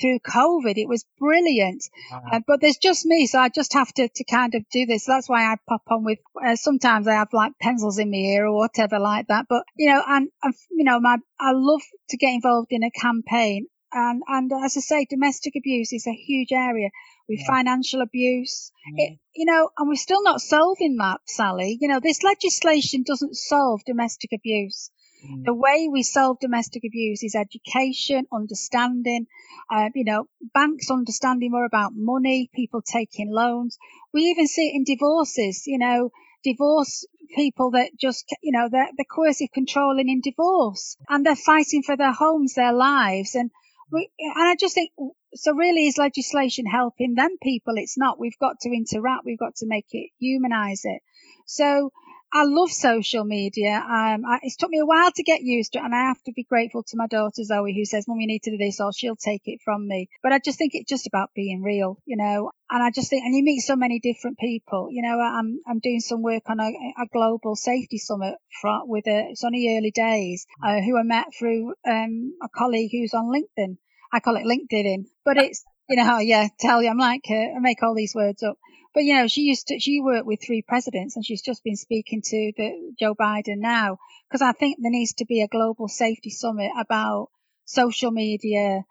through 0.00 0.18
COVID, 0.20 0.76
it 0.76 0.88
was 0.88 1.04
brilliant. 1.18 1.82
Uh, 2.12 2.40
but 2.46 2.60
there's 2.60 2.76
just 2.76 3.06
me, 3.06 3.26
so 3.26 3.38
I 3.38 3.48
just 3.48 3.72
have 3.72 3.92
to, 3.94 4.08
to 4.08 4.24
kind 4.24 4.54
of 4.54 4.62
do 4.70 4.86
this. 4.86 5.06
That's 5.06 5.28
why 5.28 5.44
I 5.44 5.56
pop 5.68 5.82
on 5.88 6.04
with, 6.04 6.18
uh, 6.44 6.56
sometimes 6.56 7.08
I 7.08 7.14
have 7.14 7.32
like 7.32 7.52
pencils 7.60 7.98
in 7.98 8.10
my 8.10 8.16
ear 8.16 8.46
or 8.46 8.56
whatever 8.56 8.98
like 8.98 9.26
that. 9.28 9.46
But, 9.48 9.64
you 9.76 9.92
know, 9.92 10.02
and, 10.06 10.28
and, 10.42 10.54
you 10.70 10.84
know, 10.84 11.00
my, 11.00 11.16
I 11.40 11.52
love 11.54 11.82
to 12.10 12.16
get 12.16 12.34
involved 12.34 12.68
in 12.70 12.82
a 12.82 12.90
campaign. 12.90 13.66
And, 13.92 14.22
and 14.26 14.50
as 14.52 14.76
I 14.76 14.80
say, 14.80 15.06
domestic 15.08 15.54
abuse 15.56 15.92
is 15.92 16.06
a 16.06 16.12
huge 16.12 16.52
area 16.52 16.90
with 17.28 17.40
yeah. 17.40 17.46
financial 17.46 18.02
abuse. 18.02 18.70
Mm. 18.92 18.94
It, 18.96 19.18
you 19.34 19.46
know, 19.46 19.70
and 19.78 19.88
we're 19.88 19.96
still 19.96 20.22
not 20.22 20.40
solving 20.40 20.96
that, 20.96 21.20
Sally. 21.26 21.78
You 21.80 21.88
know, 21.88 22.00
this 22.00 22.22
legislation 22.22 23.04
doesn't 23.06 23.36
solve 23.36 23.80
domestic 23.86 24.30
abuse. 24.34 24.90
Mm. 25.24 25.44
The 25.44 25.54
way 25.54 25.88
we 25.90 26.02
solve 26.02 26.38
domestic 26.40 26.82
abuse 26.84 27.22
is 27.22 27.34
education, 27.34 28.26
understanding, 28.32 29.26
uh, 29.70 29.90
you 29.94 30.04
know, 30.04 30.28
banks 30.54 30.90
understanding 30.90 31.50
more 31.50 31.64
about 31.64 31.92
money, 31.94 32.50
people 32.54 32.82
taking 32.82 33.30
loans. 33.30 33.78
We 34.12 34.22
even 34.22 34.46
see 34.46 34.68
it 34.68 34.76
in 34.76 34.84
divorces, 34.84 35.64
you 35.66 35.78
know, 35.78 36.10
divorce 36.44 37.06
people 37.34 37.72
that 37.72 37.90
just, 38.00 38.24
you 38.42 38.52
know, 38.52 38.68
they're, 38.70 38.88
they're 38.96 39.06
coercive 39.10 39.48
controlling 39.52 40.08
in 40.08 40.20
divorce 40.20 40.96
and 41.08 41.24
they're 41.24 41.36
fighting 41.36 41.82
for 41.82 41.96
their 41.96 42.12
homes, 42.12 42.54
their 42.54 42.72
lives. 42.72 43.34
And 43.34 43.50
we, 43.90 44.08
and 44.18 44.48
I 44.48 44.54
just 44.58 44.74
think, 44.74 44.90
so 45.34 45.52
really 45.52 45.86
is 45.86 45.98
legislation 45.98 46.66
helping 46.66 47.14
them 47.14 47.36
people? 47.42 47.74
It's 47.76 47.98
not. 47.98 48.18
We've 48.18 48.38
got 48.38 48.60
to 48.60 48.70
interact. 48.70 49.24
We've 49.24 49.38
got 49.38 49.56
to 49.56 49.66
make 49.66 49.86
it 49.90 50.10
humanize 50.18 50.82
it. 50.84 51.02
So, 51.46 51.92
I 52.32 52.44
love 52.44 52.70
social 52.70 53.24
media. 53.24 53.76
Um, 53.76 54.24
I, 54.26 54.40
it's 54.42 54.56
took 54.56 54.70
me 54.70 54.78
a 54.78 54.86
while 54.86 55.10
to 55.12 55.22
get 55.22 55.42
used 55.42 55.72
to 55.72 55.78
it, 55.78 55.84
and 55.84 55.94
I 55.94 56.08
have 56.08 56.22
to 56.24 56.32
be 56.32 56.42
grateful 56.42 56.82
to 56.82 56.96
my 56.96 57.06
daughter 57.06 57.42
Zoe, 57.44 57.74
who 57.74 57.84
says, 57.84 58.06
"Mum, 58.06 58.20
you 58.20 58.26
need 58.26 58.42
to 58.42 58.50
do 58.50 58.58
this," 58.58 58.80
or 58.80 58.92
she'll 58.92 59.16
take 59.16 59.42
it 59.46 59.60
from 59.64 59.86
me. 59.88 60.08
But 60.22 60.32
I 60.32 60.38
just 60.38 60.58
think 60.58 60.72
it's 60.74 60.88
just 60.88 61.06
about 61.06 61.30
being 61.34 61.62
real, 61.62 61.98
you 62.04 62.16
know. 62.16 62.50
And 62.70 62.82
I 62.82 62.90
just 62.90 63.10
think, 63.10 63.24
and 63.24 63.34
you 63.34 63.42
meet 63.44 63.60
so 63.60 63.76
many 63.76 64.00
different 64.00 64.38
people. 64.38 64.88
You 64.90 65.02
know, 65.02 65.18
I'm 65.20 65.60
I'm 65.66 65.78
doing 65.78 66.00
some 66.00 66.22
work 66.22 66.42
on 66.48 66.60
a, 66.60 66.66
a 66.66 67.06
global 67.12 67.56
safety 67.56 67.98
summit 67.98 68.34
for, 68.60 68.80
with 68.86 69.06
a 69.06 69.30
it's 69.30 69.44
only 69.44 69.76
early 69.76 69.92
days, 69.92 70.46
uh, 70.62 70.80
who 70.80 70.98
I 70.98 71.04
met 71.04 71.26
through 71.38 71.74
um, 71.86 72.34
a 72.42 72.48
colleague 72.48 72.90
who's 72.92 73.14
on 73.14 73.26
LinkedIn. 73.26 73.78
I 74.12 74.20
call 74.20 74.36
it 74.36 74.44
LinkedIn, 74.44 75.06
but 75.24 75.36
it's 75.36 75.64
you 75.88 75.96
know, 75.96 76.18
yeah, 76.18 76.48
tell 76.58 76.82
you, 76.82 76.90
I'm 76.90 76.98
like, 76.98 77.22
uh, 77.30 77.34
I 77.34 77.58
make 77.60 77.82
all 77.82 77.94
these 77.94 78.14
words 78.14 78.42
up. 78.42 78.58
But 78.96 79.04
you 79.04 79.12
know, 79.12 79.28
she 79.28 79.42
used 79.42 79.66
to 79.66 79.78
she 79.78 80.00
worked 80.00 80.24
with 80.26 80.40
three 80.42 80.62
presidents, 80.62 81.16
and 81.16 81.24
she's 81.26 81.42
just 81.42 81.62
been 81.62 81.76
speaking 81.76 82.22
to 82.22 82.52
the 82.56 82.94
Joe 82.98 83.14
Biden 83.14 83.58
now 83.58 83.98
because 84.26 84.40
I 84.40 84.52
think 84.52 84.78
there 84.80 84.90
needs 84.90 85.12
to 85.18 85.26
be 85.26 85.42
a 85.42 85.48
global 85.48 85.86
safety 85.86 86.30
summit 86.30 86.70
about 86.80 87.28
social 87.66 88.10
media, 88.10 88.84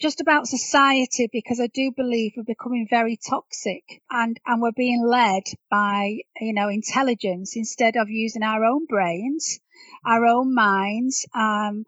just 0.00 0.20
about 0.20 0.46
society 0.46 1.28
because 1.32 1.58
I 1.58 1.66
do 1.66 1.90
believe 1.96 2.34
we're 2.36 2.44
becoming 2.44 2.86
very 2.88 3.18
toxic 3.28 3.82
and, 4.08 4.38
and 4.46 4.62
we're 4.62 4.70
being 4.70 5.04
led 5.04 5.42
by, 5.68 6.18
you 6.40 6.52
know, 6.52 6.68
intelligence 6.68 7.56
instead 7.56 7.96
of 7.96 8.08
using 8.08 8.44
our 8.44 8.64
own 8.64 8.86
brains, 8.86 9.58
our 10.06 10.24
own 10.26 10.54
minds, 10.54 11.26
um, 11.34 11.86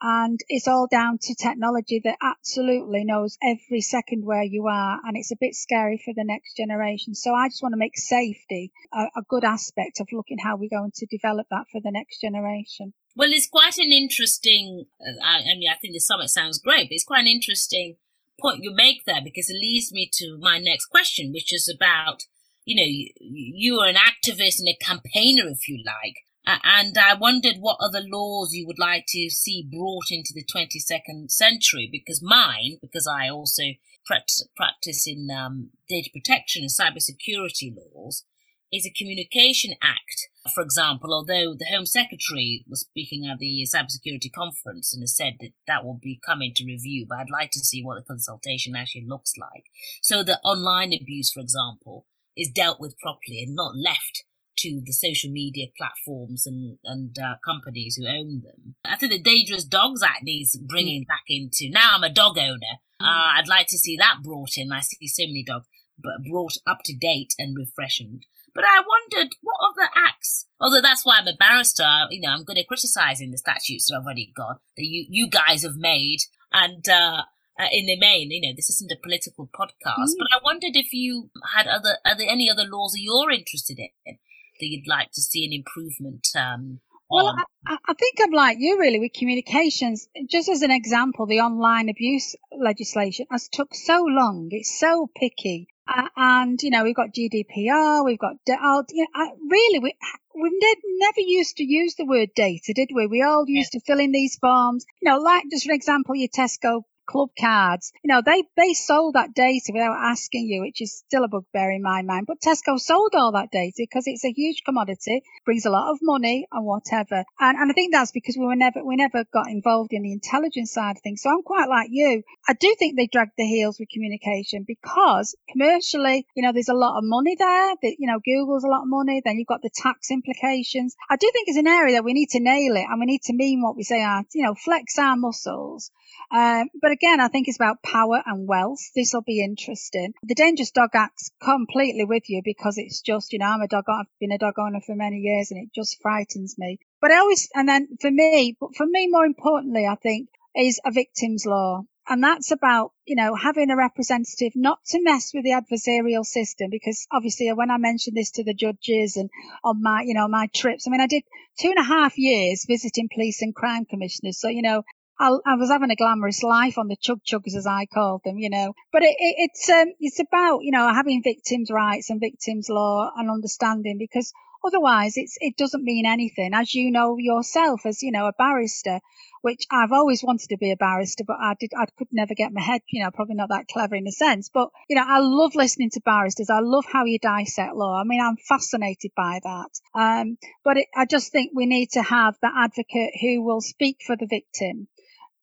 and 0.00 0.38
it's 0.48 0.68
all 0.68 0.86
down 0.90 1.18
to 1.20 1.34
technology 1.34 2.00
that 2.04 2.16
absolutely 2.22 3.04
knows 3.04 3.36
every 3.42 3.80
second 3.80 4.24
where 4.24 4.44
you 4.44 4.66
are 4.66 5.00
and 5.04 5.16
it's 5.16 5.32
a 5.32 5.36
bit 5.40 5.54
scary 5.54 6.00
for 6.04 6.12
the 6.14 6.24
next 6.24 6.56
generation 6.56 7.14
so 7.14 7.34
i 7.34 7.48
just 7.48 7.62
want 7.62 7.72
to 7.72 7.78
make 7.78 7.96
safety 7.96 8.72
a, 8.92 9.04
a 9.16 9.22
good 9.28 9.44
aspect 9.44 10.00
of 10.00 10.08
looking 10.12 10.38
how 10.38 10.56
we're 10.56 10.68
going 10.68 10.92
to 10.94 11.06
develop 11.06 11.46
that 11.50 11.66
for 11.70 11.80
the 11.82 11.90
next 11.90 12.20
generation 12.20 12.92
Well, 13.18 13.32
it's 13.32 13.48
quite 13.48 13.78
an 13.78 13.90
interesting. 13.90 14.86
Uh, 15.00 15.18
I, 15.24 15.38
I 15.38 15.54
mean, 15.58 15.68
I 15.68 15.74
think 15.74 15.92
the 15.92 15.98
summit 15.98 16.30
sounds 16.30 16.60
great, 16.60 16.88
but 16.88 16.94
it's 16.94 17.04
quite 17.04 17.22
an 17.22 17.26
interesting 17.26 17.96
point 18.40 18.62
you 18.62 18.72
make 18.72 19.04
there 19.06 19.20
because 19.22 19.50
it 19.50 19.58
leads 19.60 19.92
me 19.92 20.08
to 20.12 20.38
my 20.40 20.58
next 20.58 20.86
question, 20.86 21.32
which 21.32 21.52
is 21.52 21.68
about 21.68 22.26
you 22.64 22.76
know 22.76 22.86
you, 22.86 23.10
you 23.20 23.80
are 23.80 23.88
an 23.88 23.96
activist 23.96 24.60
and 24.60 24.68
a 24.68 24.76
campaigner, 24.80 25.48
if 25.48 25.68
you 25.68 25.82
like, 25.84 26.18
and 26.64 26.96
I 26.96 27.14
wondered 27.14 27.56
what 27.60 27.76
other 27.78 28.00
laws 28.00 28.54
you 28.54 28.66
would 28.66 28.78
like 28.78 29.04
to 29.08 29.28
see 29.28 29.68
brought 29.70 30.06
into 30.10 30.32
the 30.34 30.44
22nd 30.44 31.30
century 31.30 31.88
because 31.90 32.22
mine, 32.22 32.78
because 32.80 33.06
I 33.06 33.28
also 33.28 33.62
practice 34.06 35.06
in 35.06 35.28
um, 35.30 35.70
data 35.88 36.08
protection 36.10 36.62
and 36.62 36.70
cybersecurity 36.70 37.76
laws, 37.76 38.24
is 38.72 38.86
a 38.86 38.98
Communication 38.98 39.74
Act. 39.82 40.28
For 40.54 40.62
example, 40.62 41.12
although 41.12 41.54
the 41.54 41.66
Home 41.70 41.84
Secretary 41.84 42.64
was 42.66 42.80
speaking 42.80 43.26
at 43.26 43.38
the 43.38 43.66
cybersecurity 43.66 44.32
conference 44.32 44.94
and 44.94 45.02
has 45.02 45.14
said 45.14 45.34
that 45.40 45.52
that 45.66 45.84
will 45.84 45.98
be 46.02 46.20
coming 46.24 46.52
to 46.56 46.64
review, 46.64 47.04
but 47.06 47.18
I'd 47.18 47.30
like 47.30 47.50
to 47.52 47.60
see 47.60 47.82
what 47.82 47.96
the 47.96 48.04
consultation 48.04 48.74
actually 48.74 49.04
looks 49.06 49.34
like. 49.38 49.64
So 50.00 50.22
that 50.22 50.40
online 50.42 50.92
abuse, 50.98 51.30
for 51.30 51.40
example, 51.40 52.06
is 52.36 52.48
dealt 52.48 52.80
with 52.80 52.98
properly 52.98 53.42
and 53.42 53.54
not 53.54 53.76
left 53.76 54.24
to 54.58 54.82
the 54.84 54.92
social 54.92 55.30
media 55.30 55.66
platforms 55.76 56.46
and 56.46 56.78
and 56.84 57.18
uh, 57.18 57.36
companies 57.44 57.96
who 57.96 58.06
own 58.06 58.42
them. 58.42 58.74
I 58.84 58.96
think 58.96 59.12
the 59.12 59.22
Dangerous 59.22 59.64
Dogs 59.64 60.02
Act 60.02 60.22
needs 60.22 60.56
bringing 60.56 61.04
mm. 61.04 61.08
back 61.08 61.24
into. 61.28 61.70
Now 61.70 61.92
I'm 61.94 62.04
a 62.04 62.12
dog 62.12 62.38
owner. 62.38 62.78
Mm. 63.00 63.06
Uh, 63.06 63.38
I'd 63.38 63.48
like 63.48 63.66
to 63.68 63.78
see 63.78 63.96
that 63.96 64.22
brought 64.22 64.56
in. 64.56 64.72
I 64.72 64.80
see 64.80 65.06
so 65.06 65.22
many 65.22 65.44
dogs, 65.44 65.66
but 65.98 66.28
brought 66.30 66.54
up 66.66 66.78
to 66.84 66.96
date 66.96 67.34
and 67.38 67.56
refreshened. 67.56 68.26
But 68.54 68.64
I 68.64 68.82
wondered 68.82 69.36
what 69.40 69.56
other 69.62 69.88
acts, 69.94 70.46
although 70.60 70.80
that's 70.80 71.04
why 71.04 71.18
I'm 71.18 71.28
a 71.28 71.36
barrister, 71.38 72.06
you 72.10 72.20
know, 72.20 72.30
I'm 72.30 72.42
good 72.44 72.58
at 72.58 72.66
criticizing 72.66 73.30
the 73.30 73.38
statutes 73.38 73.86
that 73.86 73.96
I've 73.96 74.04
already 74.04 74.32
got, 74.36 74.60
that 74.76 74.84
you, 74.84 75.06
you 75.08 75.28
guys 75.28 75.62
have 75.62 75.76
made. 75.76 76.18
And, 76.52 76.84
uh, 76.88 77.22
uh, 77.60 77.66
in 77.72 77.86
the 77.86 77.98
main, 77.98 78.30
you 78.30 78.40
know, 78.40 78.54
this 78.56 78.70
isn't 78.70 78.90
a 78.90 79.02
political 79.02 79.48
podcast, 79.48 80.14
mm. 80.14 80.18
but 80.18 80.28
I 80.32 80.40
wondered 80.42 80.74
if 80.74 80.92
you 80.92 81.30
had 81.54 81.66
other, 81.66 81.98
are 82.04 82.16
there 82.16 82.28
any 82.28 82.50
other 82.50 82.64
laws 82.64 82.92
that 82.92 83.00
you're 83.00 83.30
interested 83.30 83.78
in 83.78 84.18
that 84.60 84.66
you'd 84.66 84.88
like 84.88 85.10
to 85.12 85.20
see 85.20 85.44
an 85.44 85.52
improvement 85.52 86.26
um, 86.36 86.80
well, 87.10 87.34
I, 87.66 87.78
I, 87.86 87.94
think 87.94 88.16
I'm 88.20 88.32
like 88.32 88.58
you 88.60 88.78
really 88.78 89.00
with 89.00 89.14
communications. 89.14 90.08
Just 90.28 90.50
as 90.50 90.60
an 90.60 90.70
example, 90.70 91.26
the 91.26 91.40
online 91.40 91.88
abuse 91.88 92.36
legislation 92.52 93.26
has 93.30 93.48
took 93.48 93.74
so 93.74 94.04
long. 94.06 94.48
It's 94.50 94.78
so 94.78 95.08
picky. 95.16 95.68
Uh, 95.88 96.08
and 96.16 96.62
you 96.62 96.68
know 96.68 96.84
we've 96.84 96.94
got 96.94 97.14
GDPR, 97.14 98.04
we've 98.04 98.18
got 98.18 98.34
oh, 98.50 98.84
you 98.90 99.02
know, 99.04 99.08
I, 99.14 99.30
really 99.48 99.78
we 99.78 99.94
we 100.34 100.58
never 100.98 101.20
used 101.20 101.56
to 101.56 101.64
use 101.64 101.94
the 101.94 102.04
word 102.04 102.28
data, 102.36 102.74
did 102.74 102.90
we? 102.94 103.06
We 103.06 103.22
all 103.22 103.44
used 103.46 103.70
yeah. 103.72 103.80
to 103.80 103.84
fill 103.86 104.00
in 104.00 104.12
these 104.12 104.36
forms. 104.36 104.84
You 105.00 105.10
know, 105.10 105.18
like 105.18 105.44
just 105.50 105.64
for 105.64 105.72
example, 105.72 106.14
your 106.14 106.28
Tesco 106.28 106.82
club 107.08 107.30
cards. 107.40 107.92
You 108.04 108.14
know, 108.14 108.22
they, 108.24 108.44
they 108.56 108.74
sold 108.74 109.14
that 109.14 109.34
data 109.34 109.72
without 109.72 109.96
asking 109.98 110.46
you, 110.46 110.60
which 110.60 110.80
is 110.80 110.94
still 110.94 111.24
a 111.24 111.28
bugbear 111.28 111.72
in 111.72 111.82
my 111.82 112.02
mind. 112.02 112.26
But 112.26 112.40
Tesco 112.40 112.78
sold 112.78 113.14
all 113.14 113.32
that 113.32 113.50
data 113.50 113.74
because 113.78 114.04
it's 114.06 114.24
a 114.24 114.32
huge 114.32 114.62
commodity, 114.64 115.22
brings 115.44 115.64
a 115.64 115.70
lot 115.70 115.90
of 115.90 115.98
money 116.02 116.46
and 116.52 116.64
whatever. 116.64 117.24
And, 117.40 117.58
and 117.58 117.70
I 117.70 117.74
think 117.74 117.92
that's 117.92 118.12
because 118.12 118.36
we 118.38 118.46
were 118.46 118.56
never, 118.56 118.84
we 118.84 118.96
never 118.96 119.24
got 119.32 119.48
involved 119.48 119.92
in 119.92 120.02
the 120.02 120.12
intelligence 120.12 120.72
side 120.72 120.96
of 120.96 121.02
things. 121.02 121.22
So 121.22 121.30
I'm 121.30 121.42
quite 121.42 121.68
like 121.68 121.88
you. 121.90 122.22
I 122.46 122.52
do 122.52 122.74
think 122.78 122.96
they 122.96 123.06
dragged 123.06 123.32
the 123.36 123.46
heels 123.46 123.78
with 123.80 123.88
communication 123.88 124.64
because 124.66 125.34
commercially, 125.50 126.26
you 126.34 126.42
know, 126.42 126.52
there's 126.52 126.68
a 126.68 126.74
lot 126.74 126.98
of 126.98 127.04
money 127.04 127.34
there. 127.38 127.74
That, 127.82 127.96
you 127.98 128.06
know, 128.06 128.20
Google's 128.24 128.64
a 128.64 128.68
lot 128.68 128.82
of 128.82 128.88
money. 128.88 129.22
Then 129.24 129.38
you've 129.38 129.48
got 129.48 129.62
the 129.62 129.70
tax 129.74 130.10
implications. 130.10 130.94
I 131.08 131.16
do 131.16 131.30
think 131.32 131.48
it's 131.48 131.58
an 131.58 131.66
area 131.66 131.94
that 131.94 132.04
we 132.04 132.12
need 132.12 132.30
to 132.30 132.40
nail 132.40 132.76
it 132.76 132.86
and 132.88 133.00
we 133.00 133.06
need 133.06 133.22
to 133.22 133.32
mean 133.32 133.62
what 133.62 133.76
we 133.76 133.82
say 133.82 134.02
are, 134.02 134.24
you 134.34 134.44
know, 134.44 134.54
flex 134.54 134.98
our 134.98 135.16
muscles. 135.16 135.90
Um, 136.30 136.68
but 136.80 136.92
again, 136.98 137.20
I 137.20 137.28
think 137.28 137.46
it's 137.46 137.56
about 137.58 137.82
power 137.82 138.20
and 138.26 138.48
wealth. 138.48 138.80
This 138.94 139.12
will 139.14 139.22
be 139.22 139.42
interesting. 139.42 140.14
The 140.24 140.34
Dangerous 140.34 140.72
Dog 140.72 140.90
Act's 140.94 141.30
completely 141.40 142.04
with 142.04 142.28
you 142.28 142.42
because 142.44 142.76
it's 142.76 143.00
just, 143.00 143.32
you 143.32 143.38
know, 143.38 143.46
I'm 143.46 143.60
a 143.60 143.68
dog, 143.68 143.84
I've 143.88 144.06
been 144.18 144.32
a 144.32 144.38
dog 144.38 144.54
owner 144.58 144.80
for 144.84 144.96
many 144.96 145.18
years 145.18 145.50
and 145.50 145.62
it 145.62 145.70
just 145.74 146.02
frightens 146.02 146.56
me. 146.58 146.78
But 147.00 147.12
I 147.12 147.18
always, 147.18 147.48
and 147.54 147.68
then 147.68 147.88
for 148.00 148.10
me, 148.10 148.56
but 148.60 148.74
for 148.76 148.86
me, 148.86 149.06
more 149.08 149.24
importantly, 149.24 149.86
I 149.86 149.94
think 149.94 150.28
is 150.56 150.80
a 150.84 150.90
victim's 150.90 151.46
law. 151.46 151.82
And 152.10 152.24
that's 152.24 152.50
about, 152.50 152.92
you 153.06 153.16
know, 153.16 153.34
having 153.34 153.70
a 153.70 153.76
representative 153.76 154.52
not 154.56 154.78
to 154.88 155.02
mess 155.02 155.30
with 155.34 155.44
the 155.44 155.50
adversarial 155.50 156.24
system 156.24 156.68
because 156.70 157.06
obviously 157.12 157.52
when 157.52 157.70
I 157.70 157.76
mentioned 157.76 158.16
this 158.16 158.30
to 158.32 158.44
the 158.44 158.54
judges 158.54 159.16
and 159.16 159.28
on 159.62 159.82
my, 159.82 160.02
you 160.06 160.14
know, 160.14 160.26
my 160.26 160.48
trips, 160.54 160.86
I 160.86 160.90
mean, 160.90 161.02
I 161.02 161.06
did 161.06 161.22
two 161.60 161.68
and 161.68 161.78
a 161.78 161.86
half 161.86 162.16
years 162.16 162.64
visiting 162.66 163.10
police 163.12 163.42
and 163.42 163.54
crime 163.54 163.84
commissioners. 163.84 164.40
So, 164.40 164.48
you 164.48 164.62
know, 164.62 164.84
I, 165.20 165.36
I, 165.44 165.54
was 165.56 165.68
having 165.68 165.90
a 165.90 165.96
glamorous 165.96 166.44
life 166.44 166.78
on 166.78 166.86
the 166.86 166.96
chug 166.96 167.22
chugs, 167.24 167.56
as 167.56 167.66
I 167.66 167.86
called 167.86 168.22
them, 168.24 168.38
you 168.38 168.50
know. 168.50 168.74
But 168.92 169.02
it, 169.02 169.16
it, 169.18 169.34
it's 169.38 169.68
um, 169.68 169.92
it's 169.98 170.20
about 170.20 170.60
you 170.62 170.70
know 170.70 170.86
having 170.94 171.24
victims' 171.24 171.72
rights 171.72 172.08
and 172.08 172.20
victims' 172.20 172.68
law 172.68 173.10
and 173.16 173.28
understanding 173.28 173.98
because 173.98 174.32
otherwise 174.64 175.16
it's 175.16 175.36
it 175.40 175.56
doesn't 175.56 175.82
mean 175.82 176.06
anything. 176.06 176.54
As 176.54 176.72
you 176.72 176.92
know 176.92 177.16
yourself, 177.18 177.84
as 177.84 178.00
you 178.00 178.12
know, 178.12 178.26
a 178.26 178.32
barrister, 178.32 179.00
which 179.42 179.66
I've 179.72 179.90
always 179.90 180.22
wanted 180.22 180.50
to 180.50 180.56
be 180.56 180.70
a 180.70 180.76
barrister, 180.76 181.24
but 181.26 181.38
I 181.40 181.54
did 181.58 181.72
I 181.76 181.86
could 181.96 182.08
never 182.12 182.34
get 182.34 182.52
my 182.52 182.62
head, 182.62 182.82
you 182.86 183.02
know, 183.02 183.10
probably 183.10 183.34
not 183.34 183.48
that 183.48 183.66
clever 183.66 183.96
in 183.96 184.06
a 184.06 184.12
sense. 184.12 184.50
But 184.54 184.70
you 184.88 184.94
know, 184.94 185.04
I 185.04 185.18
love 185.18 185.56
listening 185.56 185.90
to 185.90 186.00
barristers. 186.00 186.48
I 186.48 186.60
love 186.60 186.84
how 186.86 187.06
you 187.06 187.18
dissect 187.18 187.74
law. 187.74 188.00
I 188.00 188.04
mean, 188.04 188.20
I'm 188.20 188.36
fascinated 188.36 189.10
by 189.16 189.40
that. 189.42 189.70
Um, 189.96 190.38
but 190.62 190.76
it, 190.76 190.86
I 190.94 191.06
just 191.06 191.32
think 191.32 191.50
we 191.52 191.66
need 191.66 191.90
to 191.94 192.02
have 192.02 192.36
that 192.40 192.54
advocate 192.56 193.14
who 193.20 193.42
will 193.42 193.60
speak 193.60 194.02
for 194.06 194.14
the 194.14 194.26
victim 194.26 194.86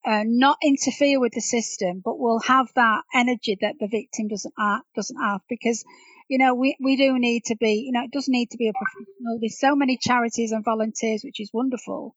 uh, 0.06 0.24
not 0.26 0.58
interfere 0.62 1.20
with 1.20 1.34
the 1.34 1.42
system, 1.42 2.02
but 2.04 2.20
will 2.20 2.40
have 2.40 2.68
that 2.76 3.02
energy 3.14 3.58
that 3.62 3.76
the 3.80 3.88
victim 3.88 4.28
doesn't 4.28 4.54
have, 4.58 4.82
doesn't 4.96 5.20
have 5.22 5.42
because 5.50 5.84
you 6.30 6.38
know 6.38 6.54
we, 6.54 6.78
we 6.82 6.96
do 6.96 7.18
need 7.18 7.44
to 7.46 7.56
be 7.56 7.84
you 7.86 7.92
know 7.92 8.04
it 8.04 8.12
does 8.12 8.28
need 8.28 8.52
to 8.52 8.58
be 8.58 8.70
a 8.70 8.74
professional. 8.74 9.40
There's 9.40 9.60
so 9.60 9.76
many 9.76 9.98
charities 9.98 10.52
and 10.52 10.64
volunteers 10.64 11.22
which 11.24 11.40
is 11.40 11.50
wonderful. 11.54 12.16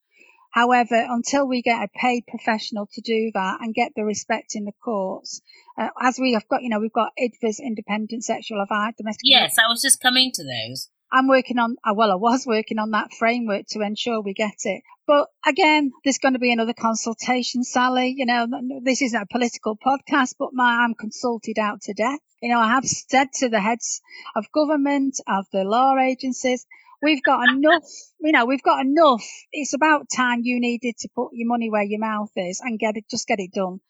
However 0.50 1.06
until 1.08 1.46
we 1.46 1.60
get 1.62 1.82
a 1.82 1.88
paid 2.00 2.24
professional 2.26 2.88
to 2.94 3.00
do 3.02 3.30
that 3.34 3.58
and 3.60 3.74
get 3.74 3.92
the 3.94 4.04
respect 4.04 4.54
in 4.54 4.64
the 4.64 4.72
courts 4.82 5.42
uh, 5.78 5.88
as 6.00 6.18
we 6.18 6.32
have 6.32 6.48
got 6.48 6.62
you 6.62 6.70
know 6.70 6.80
we've 6.80 6.92
got 6.92 7.12
IDVA's 7.20 7.60
independent 7.60 8.24
sexual 8.24 8.62
advice 8.62 8.94
domestic 8.96 9.22
yes 9.24 9.56
i 9.58 9.68
was 9.68 9.82
just 9.82 10.00
coming 10.00 10.30
to 10.34 10.42
those. 10.42 10.88
I'm 11.12 11.28
working 11.28 11.58
on, 11.58 11.76
uh, 11.84 11.94
well, 11.94 12.12
I 12.12 12.16
was 12.16 12.46
working 12.46 12.78
on 12.78 12.90
that 12.90 13.12
framework 13.18 13.66
to 13.70 13.80
ensure 13.80 14.20
we 14.20 14.34
get 14.34 14.56
it. 14.64 14.82
But 15.08 15.30
again, 15.46 15.92
there's 16.04 16.18
going 16.18 16.34
to 16.34 16.38
be 16.38 16.52
another 16.52 16.74
consultation, 16.74 17.64
Sally. 17.64 18.14
You 18.14 18.26
know, 18.26 18.46
this 18.82 19.00
isn't 19.00 19.22
a 19.22 19.24
political 19.24 19.74
podcast, 19.74 20.34
but 20.38 20.50
my, 20.52 20.84
I'm 20.84 20.92
consulted 20.92 21.58
out 21.58 21.80
to 21.84 21.94
death. 21.94 22.20
You 22.42 22.50
know, 22.50 22.60
I 22.60 22.68
have 22.68 22.84
said 22.84 23.32
to 23.36 23.48
the 23.48 23.58
heads 23.58 24.02
of 24.36 24.52
government, 24.52 25.18
of 25.26 25.46
the 25.50 25.64
law 25.64 25.96
agencies, 25.96 26.66
we've 27.00 27.22
got 27.22 27.48
enough, 27.48 27.84
you 28.20 28.32
know, 28.32 28.44
we've 28.44 28.62
got 28.62 28.84
enough. 28.84 29.24
It's 29.50 29.72
about 29.72 30.08
time 30.14 30.42
you 30.42 30.60
needed 30.60 30.98
to 30.98 31.08
put 31.16 31.30
your 31.32 31.48
money 31.48 31.70
where 31.70 31.82
your 31.82 32.00
mouth 32.00 32.30
is 32.36 32.60
and 32.62 32.78
get 32.78 32.98
it, 32.98 33.08
just 33.10 33.26
get 33.26 33.40
it 33.40 33.52
done. 33.52 33.80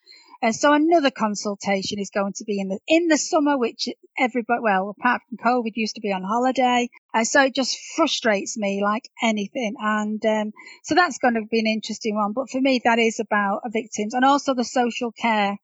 Uh, 0.40 0.52
so 0.52 0.72
another 0.72 1.10
consultation 1.10 1.98
is 1.98 2.10
going 2.10 2.32
to 2.32 2.44
be 2.44 2.60
in 2.60 2.68
the 2.68 2.78
in 2.86 3.08
the 3.08 3.18
summer, 3.18 3.58
which 3.58 3.88
everybody, 4.16 4.60
well, 4.62 4.94
apart 4.96 5.20
from 5.28 5.38
COVID, 5.38 5.72
used 5.74 5.96
to 5.96 6.00
be 6.00 6.12
on 6.12 6.22
holiday. 6.22 6.88
Uh, 7.12 7.24
so 7.24 7.42
it 7.42 7.54
just 7.54 7.76
frustrates 7.96 8.56
me 8.56 8.80
like 8.82 9.08
anything, 9.20 9.74
and 9.80 10.24
um, 10.24 10.52
so 10.84 10.94
that's 10.94 11.18
going 11.18 11.34
to 11.34 11.42
be 11.50 11.58
an 11.58 11.66
interesting 11.66 12.14
one. 12.14 12.32
But 12.32 12.50
for 12.50 12.60
me, 12.60 12.80
that 12.84 13.00
is 13.00 13.18
about 13.18 13.62
victims 13.72 14.14
and 14.14 14.24
also 14.24 14.54
the 14.54 14.64
social 14.64 15.10
care. 15.10 15.58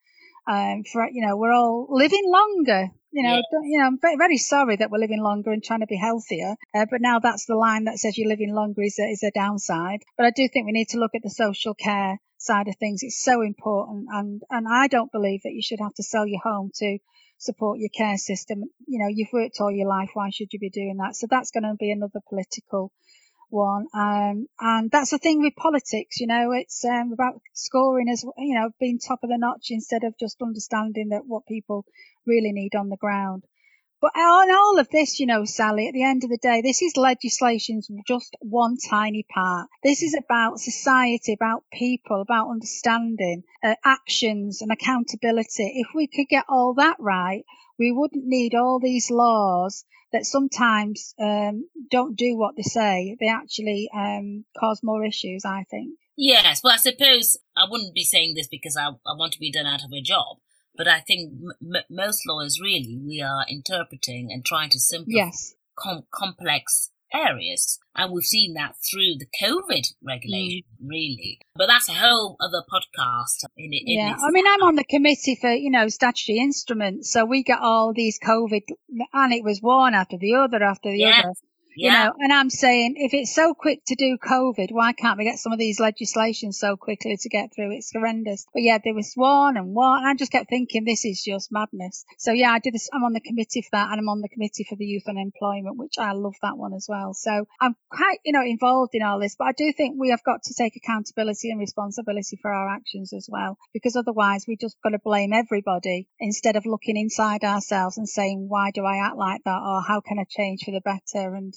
Um, 0.47 0.84
for 0.84 1.09
you 1.11 1.26
know, 1.26 1.36
we're 1.36 1.53
all 1.53 1.86
living 1.90 2.24
longer. 2.26 2.90
You 3.12 3.22
know, 3.22 3.36
yeah. 3.36 3.61
you 3.62 3.78
know, 3.78 3.86
I'm 3.86 3.99
very, 4.01 4.16
very 4.16 4.38
sorry 4.38 4.74
that 4.76 4.90
we're 4.90 4.99
living 4.99 5.22
longer 5.22 5.53
and 5.53 5.62
trying 5.62 5.80
to 5.80 5.86
be 5.86 5.97
healthier. 5.97 6.57
Uh, 6.74 6.86
but 6.90 7.01
now 7.01 7.20
that's 7.20 7.47
the 7.47 7.55
line 7.55 7.84
that 7.84 7.99
says 7.99 8.18
you're 8.18 8.28
living 8.28 8.53
longer 8.53 8.82
is 8.82 8.99
a, 8.99 9.05
is 9.05 9.22
a 9.22 9.30
downside. 9.30 10.01
But 10.16 10.26
I 10.26 10.30
do 10.30 10.49
think 10.49 10.66
we 10.66 10.72
need 10.72 10.88
to 10.88 10.99
look 10.99 11.14
at 11.14 11.22
the 11.22 11.30
social 11.30 11.74
care 11.74 12.18
side 12.38 12.66
of 12.66 12.76
things. 12.76 13.05
It's 13.05 13.22
so 13.22 13.40
important. 13.40 14.09
And, 14.11 14.42
and 14.51 14.66
I 14.68 14.88
don't 14.88 15.12
believe 15.12 15.42
that 15.45 15.53
you 15.53 15.62
should 15.62 15.78
have 15.80 15.95
to 15.95 16.03
sell 16.03 16.26
your 16.26 16.40
home 16.42 16.72
to 16.74 16.99
support 17.38 17.78
your 17.78 17.90
care 17.97 18.16
system. 18.16 18.64
You 18.86 18.99
know, 18.99 19.09
you've 19.09 19.32
worked 19.32 19.61
all 19.61 19.70
your 19.70 19.88
life. 19.88 20.11
Why 20.14 20.30
should 20.30 20.53
you 20.53 20.59
be 20.59 20.70
doing 20.70 20.97
that? 20.99 21.14
So 21.14 21.28
that's 21.30 21.53
going 21.53 21.62
to 21.62 21.76
be 21.78 21.92
another 21.92 22.20
political 22.28 22.90
one. 23.51 23.86
Um, 23.95 24.47
and 24.61 24.90
that's 24.90 25.11
the 25.11 25.18
thing 25.18 25.40
with 25.40 25.55
politics, 25.57 26.20
you 26.20 26.26
know, 26.26 26.53
it's 26.53 26.84
um, 26.84 27.12
about 27.12 27.40
scoring 27.53 28.09
as, 28.09 28.24
you 28.38 28.55
know, 28.55 28.70
being 28.80 28.99
top 28.99 29.20
of 29.22 29.30
the 29.30 29.38
notch 29.38 29.66
instead 29.70 30.05
of 30.05 30.18
just 30.18 30.42
understanding 30.42 31.11
that 31.11 31.26
what 31.26 31.47
people 31.47 31.84
really 32.26 32.53
need 32.53 32.74
on 32.74 32.88
the 32.88 32.97
ground. 32.97 33.45
But 34.05 34.20
on 34.20 34.51
all 34.51 34.78
of 34.78 34.90
this, 34.90 35.18
you 35.18 35.24
know, 35.24 35.47
Sally, 35.47 35.88
at 35.88 35.95
the 35.95 36.03
end 36.03 36.24
of 36.24 36.30
the 36.30 36.36
day, 36.36 36.61
this 36.61 36.82
is 36.82 36.95
legislation's 36.95 37.88
just 38.07 38.36
one 38.40 38.76
tiny 38.76 39.24
part. 39.32 39.70
This 39.82 40.03
is 40.03 40.14
about 40.14 40.61
society, 40.61 41.32
about 41.32 41.64
people, 41.72 42.20
about 42.20 42.51
understanding, 42.51 43.45
uh, 43.62 43.76
actions 43.82 44.61
and 44.61 44.70
accountability. 44.70 45.72
If 45.76 45.95
we 45.95 46.07
could 46.07 46.28
get 46.28 46.45
all 46.51 46.74
that 46.74 46.97
right, 46.99 47.45
we 47.78 47.92
wouldn't 47.92 48.24
need 48.26 48.54
all 48.54 48.80
these 48.80 49.10
laws 49.10 49.84
that 50.12 50.24
sometimes 50.24 51.14
um, 51.20 51.68
don't 51.90 52.16
do 52.16 52.36
what 52.36 52.56
they 52.56 52.62
say. 52.62 53.16
They 53.20 53.28
actually 53.28 53.90
um, 53.94 54.44
cause 54.58 54.80
more 54.82 55.04
issues, 55.04 55.44
I 55.44 55.64
think. 55.70 55.98
Yes, 56.16 56.60
well, 56.62 56.74
I 56.74 56.76
suppose 56.76 57.36
I 57.56 57.64
wouldn't 57.68 57.94
be 57.94 58.04
saying 58.04 58.34
this 58.36 58.46
because 58.46 58.76
I, 58.76 58.86
I 58.86 59.16
want 59.16 59.32
to 59.32 59.40
be 59.40 59.50
done 59.50 59.66
out 59.66 59.84
of 59.84 59.92
a 59.92 60.00
job. 60.00 60.38
But 60.76 60.88
I 60.88 61.00
think 61.00 61.32
m- 61.60 61.82
most 61.90 62.22
lawyers 62.26 62.60
really 62.60 62.98
we 63.04 63.20
are 63.20 63.44
interpreting 63.48 64.30
and 64.32 64.44
trying 64.44 64.70
to 64.70 64.80
simplify 64.80 65.26
yes. 65.26 65.54
com- 65.76 66.06
complex 66.12 66.90
areas, 67.14 67.78
and 67.94 68.12
we've 68.12 68.24
seen 68.24 68.54
that 68.54 68.74
through 68.90 69.18
the 69.18 69.26
COVID 69.40 69.94
regulation, 70.02 70.62
mm. 70.82 70.88
really. 70.88 71.38
But 71.54 71.68
that's 71.68 71.88
a 71.88 71.94
whole 71.94 72.36
other 72.40 72.62
podcast. 72.70 73.44
In, 73.56 73.70
in 73.72 73.98
yeah, 73.98 74.16
I 74.16 74.30
mean, 74.30 74.46
I'm 74.46 74.62
on 74.62 74.74
the 74.74 74.84
committee 74.84 75.38
for 75.40 75.52
you 75.52 75.70
know 75.70 75.88
statutory 75.88 76.38
instruments, 76.38 77.12
so 77.12 77.24
we 77.24 77.42
get 77.42 77.60
all 77.60 77.92
these 77.94 78.18
COVID, 78.18 78.62
and 79.12 79.32
it 79.32 79.44
was 79.44 79.60
one 79.60 79.94
after 79.94 80.16
the 80.18 80.34
other 80.34 80.62
after 80.62 80.90
the 80.90 80.98
yes. 80.98 81.24
other. 81.24 81.34
Yeah. 81.76 82.04
You 82.04 82.04
know, 82.04 82.14
and 82.20 82.32
I'm 82.32 82.50
saying 82.50 82.94
if 82.96 83.14
it's 83.14 83.34
so 83.34 83.54
quick 83.54 83.80
to 83.86 83.94
do 83.94 84.18
COVID, 84.18 84.68
why 84.70 84.92
can't 84.92 85.18
we 85.18 85.24
get 85.24 85.38
some 85.38 85.52
of 85.52 85.58
these 85.58 85.80
legislations 85.80 86.58
so 86.58 86.76
quickly 86.76 87.16
to 87.20 87.28
get 87.28 87.54
through? 87.54 87.72
It's 87.76 87.92
horrendous. 87.92 88.46
But 88.52 88.62
yeah, 88.62 88.78
there 88.82 88.94
was 88.94 89.12
one 89.14 89.56
and 89.56 89.74
one. 89.74 89.98
And 89.98 90.08
I 90.08 90.14
just 90.14 90.32
kept 90.32 90.48
thinking 90.48 90.84
this 90.84 91.04
is 91.04 91.22
just 91.22 91.50
madness. 91.50 92.04
So 92.18 92.32
yeah, 92.32 92.50
I 92.52 92.58
did 92.58 92.74
this. 92.74 92.88
I'm 92.92 93.04
on 93.04 93.12
the 93.12 93.20
committee 93.20 93.62
for 93.62 93.70
that 93.72 93.90
and 93.90 94.00
I'm 94.00 94.08
on 94.08 94.20
the 94.20 94.28
committee 94.28 94.66
for 94.68 94.76
the 94.76 94.84
youth 94.84 95.04
unemployment, 95.08 95.78
which 95.78 95.98
I 95.98 96.12
love 96.12 96.34
that 96.42 96.56
one 96.56 96.74
as 96.74 96.86
well. 96.88 97.14
So 97.14 97.46
I'm 97.60 97.76
quite, 97.90 98.18
you 98.24 98.32
know, 98.32 98.42
involved 98.42 98.94
in 98.94 99.02
all 99.02 99.18
this, 99.18 99.36
but 99.36 99.48
I 99.48 99.52
do 99.52 99.72
think 99.76 99.96
we 99.98 100.10
have 100.10 100.24
got 100.24 100.42
to 100.44 100.54
take 100.54 100.76
accountability 100.76 101.50
and 101.50 101.60
responsibility 101.60 102.38
for 102.40 102.52
our 102.52 102.68
actions 102.68 103.12
as 103.12 103.28
well, 103.30 103.58
because 103.72 103.96
otherwise 103.96 104.44
we 104.46 104.56
just 104.56 104.76
got 104.82 104.90
to 104.90 104.98
blame 104.98 105.32
everybody 105.32 106.08
instead 106.20 106.56
of 106.56 106.66
looking 106.66 106.96
inside 106.96 107.44
ourselves 107.44 107.98
and 107.98 108.08
saying, 108.08 108.46
why 108.48 108.70
do 108.70 108.84
I 108.84 109.06
act 109.06 109.16
like 109.16 109.42
that? 109.44 109.60
Or 109.60 109.82
how 109.82 110.00
can 110.00 110.18
I 110.18 110.24
change 110.28 110.64
for 110.64 110.70
the 110.70 110.80
better? 110.80 111.34
And 111.34 111.54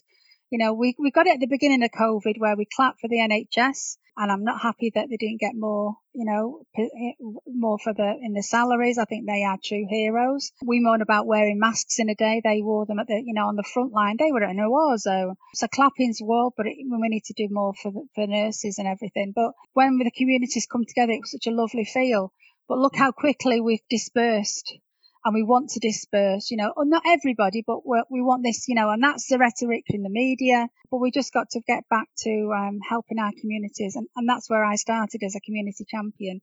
you 0.49 0.57
know, 0.57 0.73
we, 0.73 0.95
we 0.97 1.11
got 1.11 1.27
it 1.27 1.35
at 1.35 1.39
the 1.39 1.47
beginning 1.47 1.83
of 1.83 1.91
COVID 1.91 2.37
where 2.37 2.55
we 2.55 2.65
clapped 2.65 3.01
for 3.01 3.07
the 3.07 3.17
NHS 3.17 3.97
and 4.19 4.31
I'm 4.31 4.43
not 4.43 4.61
happy 4.61 4.91
that 4.95 5.09
they 5.09 5.17
didn't 5.17 5.39
get 5.39 5.53
more, 5.55 5.97
you 6.13 6.25
know, 6.25 6.61
eh, 6.75 7.11
more 7.45 7.77
for 7.77 7.93
the, 7.93 8.15
in 8.21 8.33
the 8.33 8.41
salaries. 8.41 8.97
I 8.97 9.05
think 9.05 9.27
they 9.27 9.43
are 9.43 9.59
true 9.63 9.85
heroes. 9.87 10.51
We 10.65 10.79
moan 10.79 11.03
about 11.03 11.27
wearing 11.27 11.59
masks 11.59 11.99
in 11.99 12.09
a 12.09 12.15
day. 12.15 12.41
They 12.43 12.63
wore 12.63 12.87
them 12.87 12.97
at 12.97 13.07
the, 13.07 13.21
you 13.23 13.35
know, 13.35 13.47
on 13.47 13.55
the 13.55 13.69
front 13.73 13.93
line. 13.93 14.15
They 14.17 14.31
were 14.31 14.43
in 14.43 14.59
a 14.59 14.69
war 14.69 14.97
zone. 14.97 15.35
So 15.53 15.67
clapping's 15.67 16.19
well, 16.19 16.51
but 16.57 16.65
it, 16.65 16.77
we 16.79 17.09
need 17.09 17.25
to 17.25 17.33
do 17.33 17.47
more 17.51 17.73
for 17.75 17.91
the, 17.91 18.07
for 18.15 18.25
nurses 18.25 18.79
and 18.79 18.87
everything. 18.87 19.33
But 19.35 19.51
when 19.73 19.99
the 19.99 20.09
communities 20.09 20.65
come 20.65 20.85
together, 20.85 21.11
it 21.11 21.21
was 21.21 21.31
such 21.31 21.45
a 21.45 21.55
lovely 21.55 21.85
feel. 21.85 22.33
But 22.67 22.79
look 22.79 22.95
how 22.95 23.11
quickly 23.11 23.61
we've 23.61 23.87
dispersed 23.87 24.79
and 25.27 25.33
we 25.33 25.43
want 25.43 25.71
to 25.71 25.81
disperse, 25.81 26.49
you 26.49 26.55
know, 26.55 26.71
or 26.77 26.85
not 26.85 27.03
everybody, 27.05 27.61
but 27.67 27.85
we 27.85 28.21
want 28.21 28.43
this, 28.43 28.69
you 28.69 28.75
know, 28.75 28.89
and 28.89 29.03
that's 29.03 29.27
the 29.27 29.37
rhetoric 29.37 29.83
in 29.87 30.01
the 30.01 30.09
media. 30.09 30.69
But 30.89 30.99
we 30.99 31.11
just 31.11 31.33
got 31.33 31.49
to 31.49 31.59
get 31.67 31.83
back 31.89 32.07
to 32.19 32.53
um, 32.55 32.79
helping 32.87 33.19
our 33.19 33.33
communities, 33.37 33.97
and, 33.97 34.07
and 34.15 34.29
that's 34.29 34.49
where 34.49 34.63
I 34.63 34.75
started 34.75 35.21
as 35.25 35.35
a 35.35 35.41
community 35.41 35.85
champion. 35.85 36.39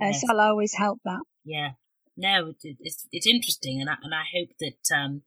Uh, 0.00 0.06
yes. 0.06 0.22
So 0.22 0.28
I'll 0.30 0.40
always 0.40 0.72
help 0.72 1.00
that. 1.04 1.20
Yeah, 1.44 1.72
no, 2.16 2.54
it's 2.62 3.06
it's 3.12 3.26
interesting, 3.26 3.82
and 3.82 3.90
I, 3.90 3.96
and 4.02 4.14
I 4.14 4.24
hope 4.34 4.48
that 4.60 4.96
um, 4.96 5.24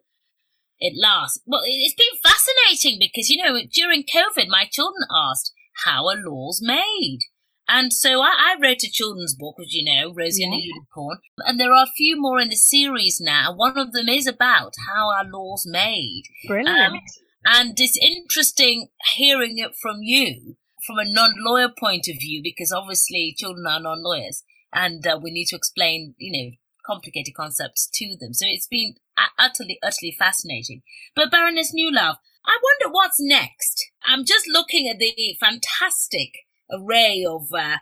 it 0.80 1.00
lasts. 1.00 1.40
Well, 1.46 1.62
it's 1.64 1.94
been 1.94 2.20
fascinating 2.24 2.98
because 3.00 3.30
you 3.30 3.38
know 3.38 3.60
during 3.72 4.02
COVID, 4.02 4.48
my 4.48 4.66
children 4.66 5.04
asked, 5.12 5.54
"How 5.86 6.08
are 6.08 6.18
laws 6.18 6.60
made?" 6.60 7.20
And 7.68 7.92
so 7.92 8.22
I, 8.22 8.34
I, 8.38 8.56
wrote 8.62 8.84
a 8.84 8.92
children's 8.92 9.34
book, 9.34 9.56
as 9.60 9.74
you 9.74 9.84
know, 9.84 10.14
Rosie 10.14 10.42
yeah. 10.42 10.48
and 10.48 10.54
the 10.56 10.66
Unicorn. 10.66 11.18
And 11.40 11.60
there 11.60 11.72
are 11.72 11.84
a 11.84 11.98
few 11.98 12.20
more 12.20 12.40
in 12.40 12.50
the 12.50 12.56
series 12.56 13.20
now. 13.20 13.54
One 13.56 13.78
of 13.78 13.92
them 13.92 14.08
is 14.08 14.28
about 14.28 14.74
how 14.88 15.10
our 15.10 15.26
laws 15.26 15.66
made. 15.66 16.24
Brilliant. 16.48 16.78
Um, 16.78 17.02
and 17.46 17.80
it's 17.80 17.98
interesting 17.98 18.90
hearing 19.16 19.58
it 19.58 19.76
from 19.76 19.98
you, 20.02 20.58
from 20.86 20.98
a 21.00 21.06
non-lawyer 21.06 21.70
point 21.78 22.08
of 22.08 22.20
view, 22.20 22.42
because 22.44 22.72
obviously 22.72 23.34
children 23.38 23.66
are 23.68 23.80
non-lawyers, 23.80 24.44
and 24.74 25.06
uh, 25.06 25.20
we 25.22 25.32
need 25.32 25.46
to 25.46 25.56
explain, 25.56 26.16
you 26.18 26.32
know, 26.32 26.52
complicated 26.86 27.34
concepts 27.36 27.90
to 27.94 28.16
them. 28.20 28.34
So 28.34 28.46
it's 28.48 28.68
been 28.68 28.96
utterly, 29.40 29.80
utterly 29.84 30.16
fascinating. 30.18 30.82
But 31.16 31.32
Baroness 31.32 31.74
Newlove, 31.74 32.18
I 32.46 32.60
wonder 32.62 32.94
what's 32.94 33.20
next. 33.20 33.90
I'm 34.04 34.26
just 34.26 34.48
looking 34.48 34.88
at 34.88 35.00
the 35.00 35.36
fantastic 35.40 36.32
array 36.72 37.26
of 37.28 37.48
uh, 37.54 37.78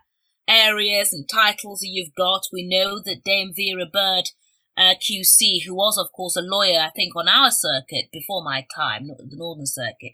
areas 0.48 1.14
and 1.14 1.28
titles 1.28 1.80
that 1.80 1.90
you've 1.90 2.16
got. 2.16 2.48
We 2.52 2.68
know 2.68 3.00
that 3.04 3.24
Dame 3.24 3.54
Vera 3.56 3.86
Baird, 3.86 4.30
uh, 4.78 4.96
QC, 4.96 5.66
who 5.66 5.76
was, 5.76 5.98
of 5.98 6.12
course, 6.12 6.36
a 6.36 6.42
lawyer, 6.42 6.80
I 6.80 6.90
think, 6.90 7.16
on 7.16 7.28
our 7.28 7.52
circuit 7.52 8.06
before 8.12 8.44
my 8.44 8.66
time, 8.76 9.08
the 9.08 9.36
Northern 9.36 9.66
Circuit, 9.66 10.14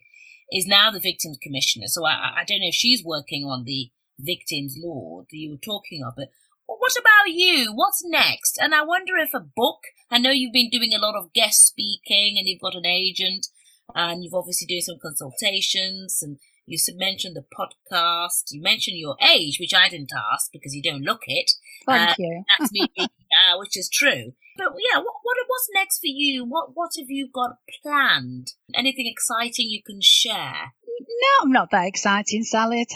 is 0.51 0.65
now 0.67 0.91
the 0.91 0.99
Victims 0.99 1.37
Commissioner. 1.41 1.87
So 1.87 2.05
I, 2.05 2.33
I 2.37 2.43
don't 2.47 2.59
know 2.59 2.67
if 2.67 2.75
she's 2.75 3.03
working 3.03 3.45
on 3.45 3.63
the 3.63 3.91
victims 4.19 4.75
law 4.77 5.21
that 5.29 5.37
you 5.37 5.51
were 5.51 5.57
talking 5.57 6.03
of, 6.03 6.13
but 6.15 6.29
what 6.65 6.93
about 6.99 7.33
you? 7.33 7.71
What's 7.73 8.03
next? 8.05 8.59
And 8.61 8.75
I 8.75 8.83
wonder 8.83 9.17
if 9.17 9.33
a 9.33 9.39
book, 9.39 9.79
I 10.11 10.19
know 10.19 10.31
you've 10.31 10.53
been 10.53 10.69
doing 10.69 10.93
a 10.93 11.01
lot 11.01 11.15
of 11.15 11.33
guest 11.33 11.67
speaking 11.67 12.35
and 12.37 12.47
you've 12.47 12.61
got 12.61 12.75
an 12.75 12.85
agent 12.85 13.47
and 13.95 14.23
you've 14.23 14.33
obviously 14.35 14.67
doing 14.67 14.81
some 14.81 14.99
consultations 15.01 16.19
and 16.21 16.37
you 16.69 16.77
mentioned 16.95 17.35
the 17.35 17.43
podcast. 17.43 18.43
You 18.51 18.61
mentioned 18.61 18.97
your 18.97 19.15
age, 19.21 19.57
which 19.59 19.73
I 19.73 19.89
didn't 19.89 20.11
ask 20.33 20.51
because 20.51 20.73
you 20.73 20.83
don't 20.83 21.01
look 21.01 21.23
it. 21.25 21.51
Thank 21.85 22.11
uh, 22.11 22.15
you. 22.19 22.43
that's 22.57 22.71
me, 22.71 22.87
uh, 22.97 23.57
which 23.57 23.75
is 23.75 23.89
true. 23.91 24.33
But 24.55 24.73
yeah, 24.77 24.99
what, 24.99 25.15
what 25.23 25.37
what's 25.47 25.69
next 25.73 25.99
for 25.99 26.07
you? 26.07 26.45
What 26.45 26.71
what 26.75 26.91
have 26.99 27.09
you 27.09 27.29
got 27.33 27.57
planned? 27.81 28.51
Anything 28.75 29.07
exciting 29.07 29.67
you 29.69 29.81
can 29.83 29.99
share? 30.01 30.73
No, 30.99 31.43
I'm 31.43 31.51
not 31.51 31.71
that 31.71 31.87
exciting, 31.87 32.43
Sally. 32.43 32.85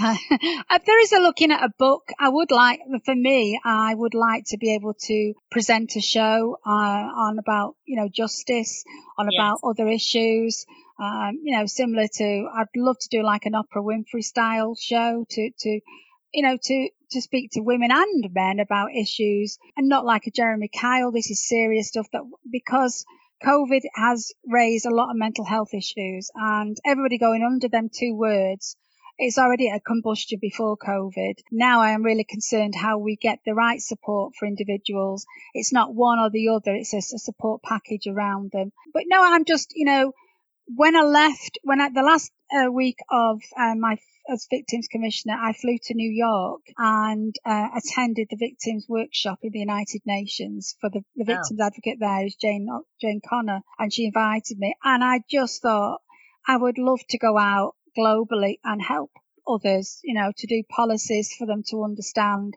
Uh, 0.70 0.80
there 0.86 1.02
is 1.02 1.12
a 1.12 1.20
looking 1.20 1.52
at 1.52 1.64
a 1.64 1.70
book. 1.78 2.10
I 2.20 2.30
would 2.30 2.52
like, 2.52 2.80
for 3.06 3.16
me, 3.16 3.60
I 3.64 3.94
would 3.94 4.14
like 4.14 4.44
to 4.48 4.58
be 4.58 4.76
able 4.76 4.94
to 4.94 5.34
present 5.52 5.96
a 5.96 6.02
show 6.02 6.58
uh, 6.66 6.70
on 6.70 7.38
about, 7.38 7.76
you 7.86 7.96
know, 7.96 8.10
justice, 8.10 8.84
on 9.18 9.30
yes. 9.32 9.40
about 9.40 9.60
other 9.64 9.88
issues. 9.88 10.66
Um, 11.04 11.40
you 11.44 11.58
know, 11.58 11.66
similar 11.66 12.08
to, 12.08 12.48
I'd 12.56 12.68
love 12.78 12.98
to 13.00 13.10
do 13.12 13.24
like 13.24 13.46
an 13.46 13.54
Oprah 13.54 13.84
Winfrey 13.84 14.24
style 14.24 14.74
show 14.80 15.26
to, 15.30 15.52
to, 15.60 15.80
you 16.34 16.44
know, 16.44 16.58
to, 16.62 16.90
to 17.12 17.22
speak 17.22 17.52
to 17.52 17.62
women 17.62 17.92
and 17.92 18.34
men 18.34 18.60
about 18.60 18.96
issues 18.96 19.58
and 19.76 19.90
not 19.90 20.06
like 20.06 20.28
a 20.28 20.32
Jeremy 20.32 20.70
Kyle. 20.70 21.12
This 21.12 21.30
is 21.30 21.46
serious 21.46 21.90
stuff 21.90 22.08
that 22.14 22.22
because 22.50 23.06
COVID 23.44 23.82
has 23.96 24.32
raised 24.48 24.86
a 24.86 24.96
lot 24.96 25.10
of 25.10 25.18
mental 25.18 25.44
health 25.44 25.74
issues 25.74 26.32
and 26.36 26.78
everybody 26.86 27.18
going 27.18 27.44
under 27.44 27.68
them 27.68 27.90
two 27.94 28.16
words. 28.16 28.78
It's 29.18 29.38
already 29.38 29.70
a 29.70 29.82
combustion 29.82 30.40
before 30.42 30.78
COVID. 30.78 31.36
Now 31.52 31.82
I 31.82 31.92
am 31.92 32.04
really 32.04 32.24
concerned 32.24 32.76
how 32.76 32.98
we 32.98 33.18
get 33.18 33.40
the 33.46 33.54
right 33.54 33.82
support 33.82 34.34
for 34.40 34.48
individuals. 34.48 35.26
It's 35.54 35.74
not 35.74 35.94
one 35.94 36.20
or 36.20 36.30
the 36.30 36.48
other. 36.50 36.74
It's 36.74 36.94
a, 36.94 36.98
a 36.98 37.20
support 37.20 37.62
package 37.62 38.08
around 38.08 38.52
them. 38.52 38.72
But 38.94 39.04
no, 39.08 39.22
I'm 39.22 39.46
just, 39.46 39.74
you 39.76 39.86
know, 39.86 40.14
when 40.68 40.96
I 40.96 41.02
left, 41.02 41.60
when 41.64 41.82
I, 41.82 41.90
the 41.90 42.02
last 42.02 42.32
uh, 42.52 42.72
week 42.72 42.98
of 43.10 43.42
uh, 43.58 43.76
my 43.76 43.98
as 44.30 44.48
victims 44.50 44.88
commissioner, 44.90 45.36
I 45.36 45.52
flew 45.52 45.78
to 45.84 45.94
New 45.94 46.10
York 46.10 46.62
and 46.78 47.36
uh, 47.46 47.68
attended 47.76 48.28
the 48.30 48.38
victims 48.38 48.86
workshop 48.88 49.40
in 49.44 49.52
the 49.52 49.60
United 49.60 50.02
Nations 50.06 50.78
for 50.80 50.90
the, 50.90 51.02
the 51.16 51.26
victims 51.26 51.60
oh. 51.62 51.66
advocate 51.66 51.98
there 52.00 52.26
is 52.26 52.36
Jane 52.36 52.68
Jane 53.02 53.22
Conner, 53.28 53.62
and 53.78 53.92
she 53.92 54.06
invited 54.06 54.58
me, 54.58 54.76
and 54.84 55.04
I 55.04 55.22
just 55.30 55.62
thought 55.62 56.02
I 56.48 56.56
would 56.56 56.78
love 56.78 57.02
to 57.10 57.18
go 57.18 57.38
out 57.38 57.76
globally 57.98 58.60
and 58.64 58.82
help 58.82 59.12
others, 59.48 60.00
you 60.04 60.14
know, 60.14 60.32
to 60.38 60.48
do 60.48 60.64
policies 60.70 61.34
for 61.38 61.46
them 61.46 61.64
to 61.70 61.84
understand. 61.84 62.56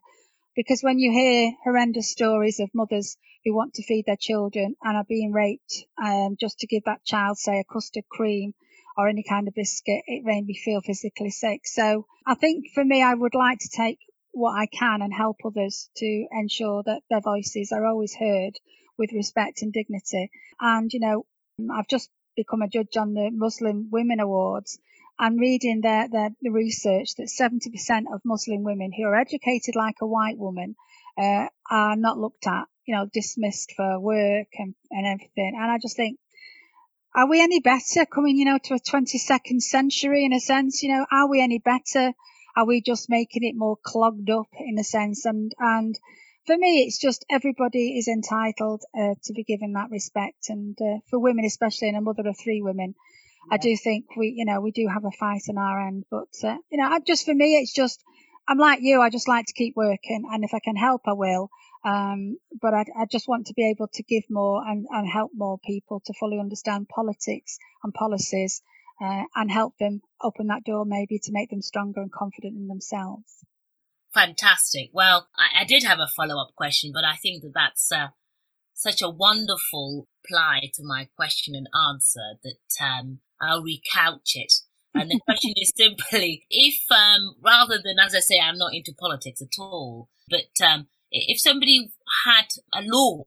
Because 0.55 0.83
when 0.83 0.99
you 0.99 1.11
hear 1.11 1.53
horrendous 1.65 2.11
stories 2.11 2.61
of 2.61 2.71
mothers 2.75 3.17
who 3.47 3.55
want 3.55 3.75
to 3.75 3.85
feed 3.85 4.07
their 4.07 4.17
children 4.17 4.75
and 4.83 4.97
are 4.97 5.05
being 5.05 5.33
raped 5.33 5.85
um, 6.03 6.37
just 6.39 6.59
to 6.59 6.67
give 6.67 6.83
that 6.85 7.05
child, 7.05 7.39
say, 7.39 7.61
a 7.61 7.73
custard 7.73 8.03
cream 8.11 8.53
or 8.97 9.09
any 9.09 9.23
kind 9.23 9.47
of 9.47 9.55
biscuit, 9.55 10.03
it 10.07 10.25
made 10.25 10.45
me 10.45 10.55
feel 10.55 10.81
physically 10.81 11.31
sick. 11.31 11.61
So 11.65 12.07
I 12.27 12.35
think 12.35 12.73
for 12.75 12.85
me, 12.85 13.05
I 13.05 13.15
would 13.15 13.37
like 13.37 13.61
to 13.61 13.69
take 13.69 14.01
what 14.33 14.59
I 14.59 14.67
can 14.67 15.01
and 15.01 15.15
help 15.15 15.37
others 15.45 15.89
to 15.99 16.27
ensure 16.33 16.83
that 16.87 17.03
their 17.09 17.21
voices 17.21 17.71
are 17.71 17.87
always 17.87 18.17
heard 18.17 18.59
with 18.99 19.13
respect 19.13 19.63
and 19.63 19.73
dignity. 19.73 20.31
And, 20.61 20.93
you 20.93 20.99
know, 20.99 21.25
I've 21.73 21.89
just 21.89 22.11
become 22.37 22.63
a 22.63 22.69
judge 22.69 22.97
on 22.97 23.15
the 23.15 23.31
Muslim 23.33 23.91
Women 23.93 24.19
Awards 24.19 24.79
and 25.21 25.39
reading 25.39 25.83
their, 25.83 26.09
their 26.09 26.31
the 26.43 26.51
research 26.51 27.15
that 27.17 27.29
70% 27.29 28.13
of 28.13 28.23
Muslim 28.25 28.65
women 28.65 28.91
who 28.93 29.05
are 29.05 29.15
educated 29.17 29.77
like 29.77 29.97
a 30.03 30.07
white 30.07 30.37
woman 30.37 30.75
uh, 31.17 31.47
are 31.71 31.97
not 31.97 32.19
looked 32.19 32.47
at 32.49 32.65
you 32.87 32.95
know, 32.95 33.07
dismissed 33.13 33.73
for 33.77 34.01
work 34.01 34.49
and, 34.59 34.75
and 34.91 35.07
everything. 35.07 35.55
And 35.57 35.71
I 35.71 35.79
just 35.79 35.97
think 35.97 36.19
are 37.17 37.27
we 37.27 37.41
any 37.41 37.61
better 37.61 38.05
coming, 38.05 38.37
you 38.37 38.45
know, 38.45 38.59
to 38.65 38.75
a 38.75 38.79
22nd 38.79 39.63
century 39.63 40.27
in 40.27 40.35
a 40.35 40.41
sense? 40.41 40.83
You 40.83 40.91
know, 40.91 41.07
are 41.11 41.29
we 41.29 41.43
any 41.43 41.59
better? 41.59 42.13
Are 42.55 42.67
we 42.67 42.83
just 42.83 43.09
making 43.09 43.43
it 43.43 43.57
more 43.57 43.79
clogged 43.83 44.29
up 44.29 44.49
in 44.59 44.79
a 44.79 44.85
sense? 44.85 45.25
And, 45.25 45.53
and 45.59 45.99
for 46.47 46.57
me, 46.59 46.83
it's 46.83 46.99
just 46.99 47.25
everybody 47.31 47.99
is 47.99 48.07
entitled 48.07 48.83
uh, 48.95 49.15
to 49.25 49.33
be 49.33 49.45
given 49.45 49.73
that 49.73 49.91
respect. 49.91 50.51
And 50.51 50.77
uh, 50.79 50.99
for 51.09 51.19
women, 51.19 51.47
especially, 51.47 51.89
and 51.89 51.97
a 51.97 52.03
mother 52.03 52.29
of 52.29 52.37
three 52.39 52.61
women, 52.61 52.95
yeah. 53.49 53.55
I 53.55 53.57
do 53.59 53.75
think 53.79 54.15
we, 54.15 54.35
you 54.37 54.45
know, 54.45 54.61
we 54.61 54.71
do 54.71 54.87
have 54.87 55.07
a 55.07 55.11
fight 55.11 55.43
on 55.49 55.57
our 55.57 55.87
end. 55.87 56.05
But, 56.11 56.29
uh, 56.45 56.59
you 56.71 56.77
know, 56.77 56.87
I, 56.87 56.99
just 57.01 57.25
for 57.25 57.35
me, 57.35 57.57
it's 57.57 57.73
just, 57.73 58.05
I'm 58.47 58.59
like 58.59 58.81
you, 58.83 59.01
I 59.01 59.09
just 59.09 59.27
like 59.27 59.47
to 59.47 59.55
keep 59.55 59.75
working. 59.75 60.25
And 60.31 60.45
if 60.45 60.53
I 60.53 60.59
can 60.59 60.77
help, 60.77 61.03
I 61.07 61.15
will. 61.15 61.49
Um, 61.87 62.39
but 62.61 62.75
I, 62.75 62.85
I, 62.99 63.07
just 63.09 63.29
want 63.29 63.47
to 63.47 63.55
be 63.55 63.71
able 63.71 63.87
to 63.95 64.03
give 64.03 64.25
more 64.29 64.61
and, 64.67 64.87
and, 64.91 65.09
help 65.09 65.31
more 65.37 65.57
people 65.65 66.03
to 66.07 66.13
fully 66.19 66.41
understand 66.41 66.89
politics 66.89 67.59
and 67.85 67.95
policies 67.95 68.61
uh, 69.01 69.23
and 69.37 69.53
help 69.53 69.75
them 69.79 70.01
open 70.21 70.49
that 70.49 70.65
door 70.65 70.85
maybe 70.85 71.21
to 71.21 71.31
make 71.33 71.51
them 71.51 71.63
stronger 71.63 72.01
and 72.01 72.11
confident 72.11 72.57
in 72.57 72.67
themselves. 72.67 73.45
Fantastic. 74.13 74.91
Well, 74.93 75.29
I, 75.39 75.63
I 75.63 75.65
did 75.65 75.85
have 75.85 76.01
a 76.01 76.09
follow 76.17 76.41
up 76.41 76.57
question, 76.57 76.91
but 76.93 77.05
I 77.05 77.15
think 77.15 77.43
that 77.43 77.53
that's 77.55 77.93
uh, 77.93 78.09
such 78.75 79.01
a 79.01 79.09
wonderful 79.09 80.09
reply 80.25 80.71
to 80.75 80.83
my 80.83 81.09
question 81.17 81.55
and 81.55 81.69
answer 81.89 82.39
that 82.43 82.85
um, 82.85 83.21
I'll 83.41 83.63
recouch 83.63 84.35
it. 84.35 84.53
And 84.95 85.11
the 85.11 85.21
question 85.25 85.53
is 85.57 85.73
simply 85.77 86.47
if, 86.51 86.81
um, 86.91 87.37
rather 87.45 87.77
than, 87.77 87.97
as 88.05 88.15
I 88.15 88.21
say, 88.21 88.41
I'm 88.43 88.59
not 88.59 88.75
into 88.75 88.93
politics 88.99 89.43
at 89.43 89.61
all, 89.61 90.09
but 90.29 90.67
um, 90.67 90.89
if 91.11 91.41
somebody 91.41 91.91
had 92.25 92.49
a 92.75 92.83
law 92.83 93.25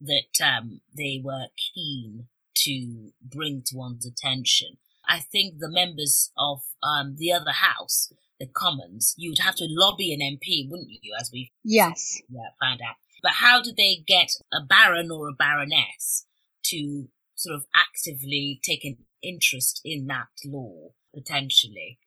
that 0.00 0.44
um, 0.44 0.80
they 0.96 1.20
were 1.22 1.46
keen 1.74 2.28
to 2.54 3.10
bring 3.22 3.62
to 3.66 3.76
one's 3.76 4.06
attention, 4.06 4.78
I 5.08 5.20
think 5.20 5.58
the 5.58 5.70
members 5.70 6.32
of 6.36 6.62
um, 6.82 7.16
the 7.16 7.32
other 7.32 7.52
house 7.52 8.12
the 8.38 8.46
Commons, 8.46 9.14
you 9.16 9.30
would 9.30 9.38
have 9.38 9.56
to 9.56 9.66
lobby 9.68 10.12
an 10.12 10.20
MP, 10.20 10.68
wouldn't 10.68 10.90
you? 10.90 11.14
As 11.18 11.30
we 11.32 11.52
yes 11.64 12.20
yeah, 12.28 12.50
found 12.60 12.80
out. 12.86 12.96
But 13.22 13.32
how 13.32 13.62
do 13.62 13.72
they 13.76 14.02
get 14.06 14.30
a 14.52 14.64
baron 14.64 15.10
or 15.10 15.28
a 15.28 15.32
baroness 15.32 16.26
to 16.66 17.08
sort 17.34 17.56
of 17.56 17.64
actively 17.74 18.60
take 18.62 18.84
an 18.84 18.98
interest 19.22 19.80
in 19.84 20.06
that 20.06 20.28
law 20.44 20.90
potentially? 21.14 21.98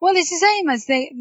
Well, 0.00 0.16
it's 0.16 0.30
the 0.30 0.36
same 0.36 0.68
as 0.68 0.86
they 0.86 1.12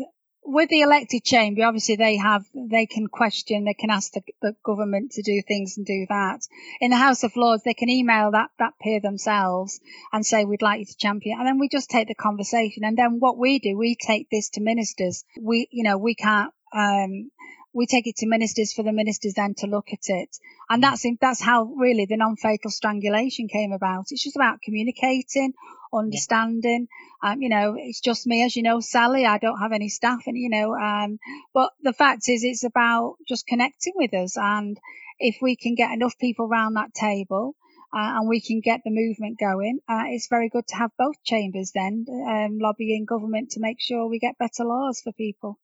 with 0.45 0.69
the 0.69 0.81
elected 0.81 1.23
chamber, 1.23 1.63
obviously 1.63 1.95
they 1.95 2.17
have, 2.17 2.45
they 2.53 2.85
can 2.85 3.07
question, 3.07 3.65
they 3.65 3.73
can 3.73 3.89
ask 3.89 4.13
the, 4.13 4.21
the, 4.41 4.55
government 4.63 5.11
to 5.13 5.21
do 5.21 5.41
things 5.47 5.77
and 5.77 5.85
do 5.85 6.05
that. 6.09 6.41
In 6.79 6.91
the 6.91 6.97
House 6.97 7.23
of 7.23 7.35
Lords, 7.35 7.63
they 7.63 7.73
can 7.73 7.89
email 7.89 8.31
that, 8.31 8.51
that 8.59 8.73
peer 8.81 8.99
themselves 8.99 9.79
and 10.13 10.25
say, 10.25 10.45
we'd 10.45 10.61
like 10.61 10.79
you 10.79 10.85
to 10.85 10.97
champion. 10.97 11.39
And 11.39 11.47
then 11.47 11.59
we 11.59 11.67
just 11.67 11.89
take 11.89 12.07
the 12.07 12.15
conversation. 12.15 12.83
And 12.83 12.97
then 12.97 13.17
what 13.19 13.37
we 13.37 13.59
do, 13.59 13.77
we 13.77 13.95
take 13.95 14.29
this 14.29 14.49
to 14.51 14.61
ministers. 14.61 15.25
We, 15.39 15.67
you 15.71 15.83
know, 15.83 15.97
we 15.97 16.15
can't, 16.15 16.51
um, 16.73 17.31
we 17.73 17.87
take 17.87 18.07
it 18.07 18.15
to 18.17 18.27
ministers 18.27 18.71
for 18.71 18.83
the 18.83 18.93
ministers 18.93 19.33
then 19.33 19.53
to 19.55 19.67
look 19.67 19.87
at 19.91 20.07
it. 20.07 20.37
And 20.69 20.81
that's, 20.81 21.05
that's 21.19 21.41
how 21.41 21.63
really 21.63 22.05
the 22.05 22.17
non-fatal 22.17 22.71
strangulation 22.71 23.47
came 23.47 23.73
about. 23.73 24.05
It's 24.11 24.23
just 24.23 24.35
about 24.35 24.61
communicating, 24.61 25.53
understanding. 25.97 26.87
Um, 27.23 27.41
you 27.41 27.49
know, 27.49 27.75
it's 27.77 28.01
just 28.01 28.27
me, 28.27 28.43
as 28.43 28.55
you 28.55 28.63
know, 28.63 28.79
Sally. 28.79 29.25
I 29.25 29.37
don't 29.37 29.59
have 29.59 29.71
any 29.71 29.89
staff, 29.89 30.23
and 30.27 30.37
you 30.37 30.49
know, 30.49 30.75
um, 30.75 31.19
but 31.53 31.71
the 31.81 31.93
fact 31.93 32.23
is, 32.27 32.43
it's 32.43 32.63
about 32.63 33.15
just 33.27 33.47
connecting 33.47 33.93
with 33.95 34.13
us. 34.13 34.37
And 34.37 34.77
if 35.19 35.37
we 35.41 35.55
can 35.55 35.75
get 35.75 35.91
enough 35.91 36.17
people 36.19 36.47
around 36.47 36.73
that 36.73 36.93
table, 36.93 37.55
uh, 37.93 38.19
and 38.19 38.27
we 38.27 38.41
can 38.41 38.59
get 38.59 38.81
the 38.83 38.91
movement 38.91 39.39
going. 39.39 39.79
Uh, 39.87 40.03
it's 40.07 40.27
very 40.27 40.49
good 40.49 40.67
to 40.67 40.75
have 40.75 40.91
both 40.97 41.15
chambers 41.23 41.71
then 41.73 42.05
um, 42.09 42.59
lobbying 42.59 43.05
government 43.05 43.51
to 43.51 43.61
make 43.61 43.79
sure 43.79 44.07
we 44.07 44.19
get 44.19 44.37
better 44.37 44.65
laws 44.65 45.01
for 45.01 45.13
people. 45.13 45.57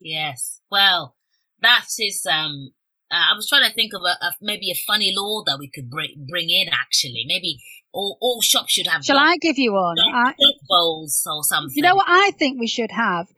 Yes. 0.00 0.60
Well, 0.70 1.16
that 1.60 1.86
is 1.98 2.26
um 2.26 2.72
uh, 3.12 3.32
I 3.32 3.36
was 3.36 3.46
trying 3.46 3.68
to 3.68 3.74
think 3.74 3.92
of 3.94 4.00
a, 4.02 4.24
a, 4.24 4.32
maybe 4.40 4.70
a 4.70 4.74
funny 4.74 5.12
law 5.14 5.42
that 5.44 5.58
we 5.58 5.68
could 5.68 5.90
bring 5.90 6.26
bring 6.28 6.48
in. 6.48 6.68
Actually, 6.72 7.24
maybe 7.26 7.58
all, 7.92 8.16
all 8.20 8.40
shops 8.40 8.72
should 8.72 8.86
have. 8.86 9.04
Shall 9.04 9.18
I 9.18 9.36
give 9.36 9.58
you 9.58 9.74
one? 9.74 9.96
I, 9.98 10.34
bowls 10.68 11.22
or 11.30 11.44
something. 11.44 11.76
You 11.76 11.82
know 11.82 11.94
what 11.94 12.08
I 12.08 12.30
think 12.32 12.58
we 12.58 12.66
should 12.66 12.90
have. 12.90 13.28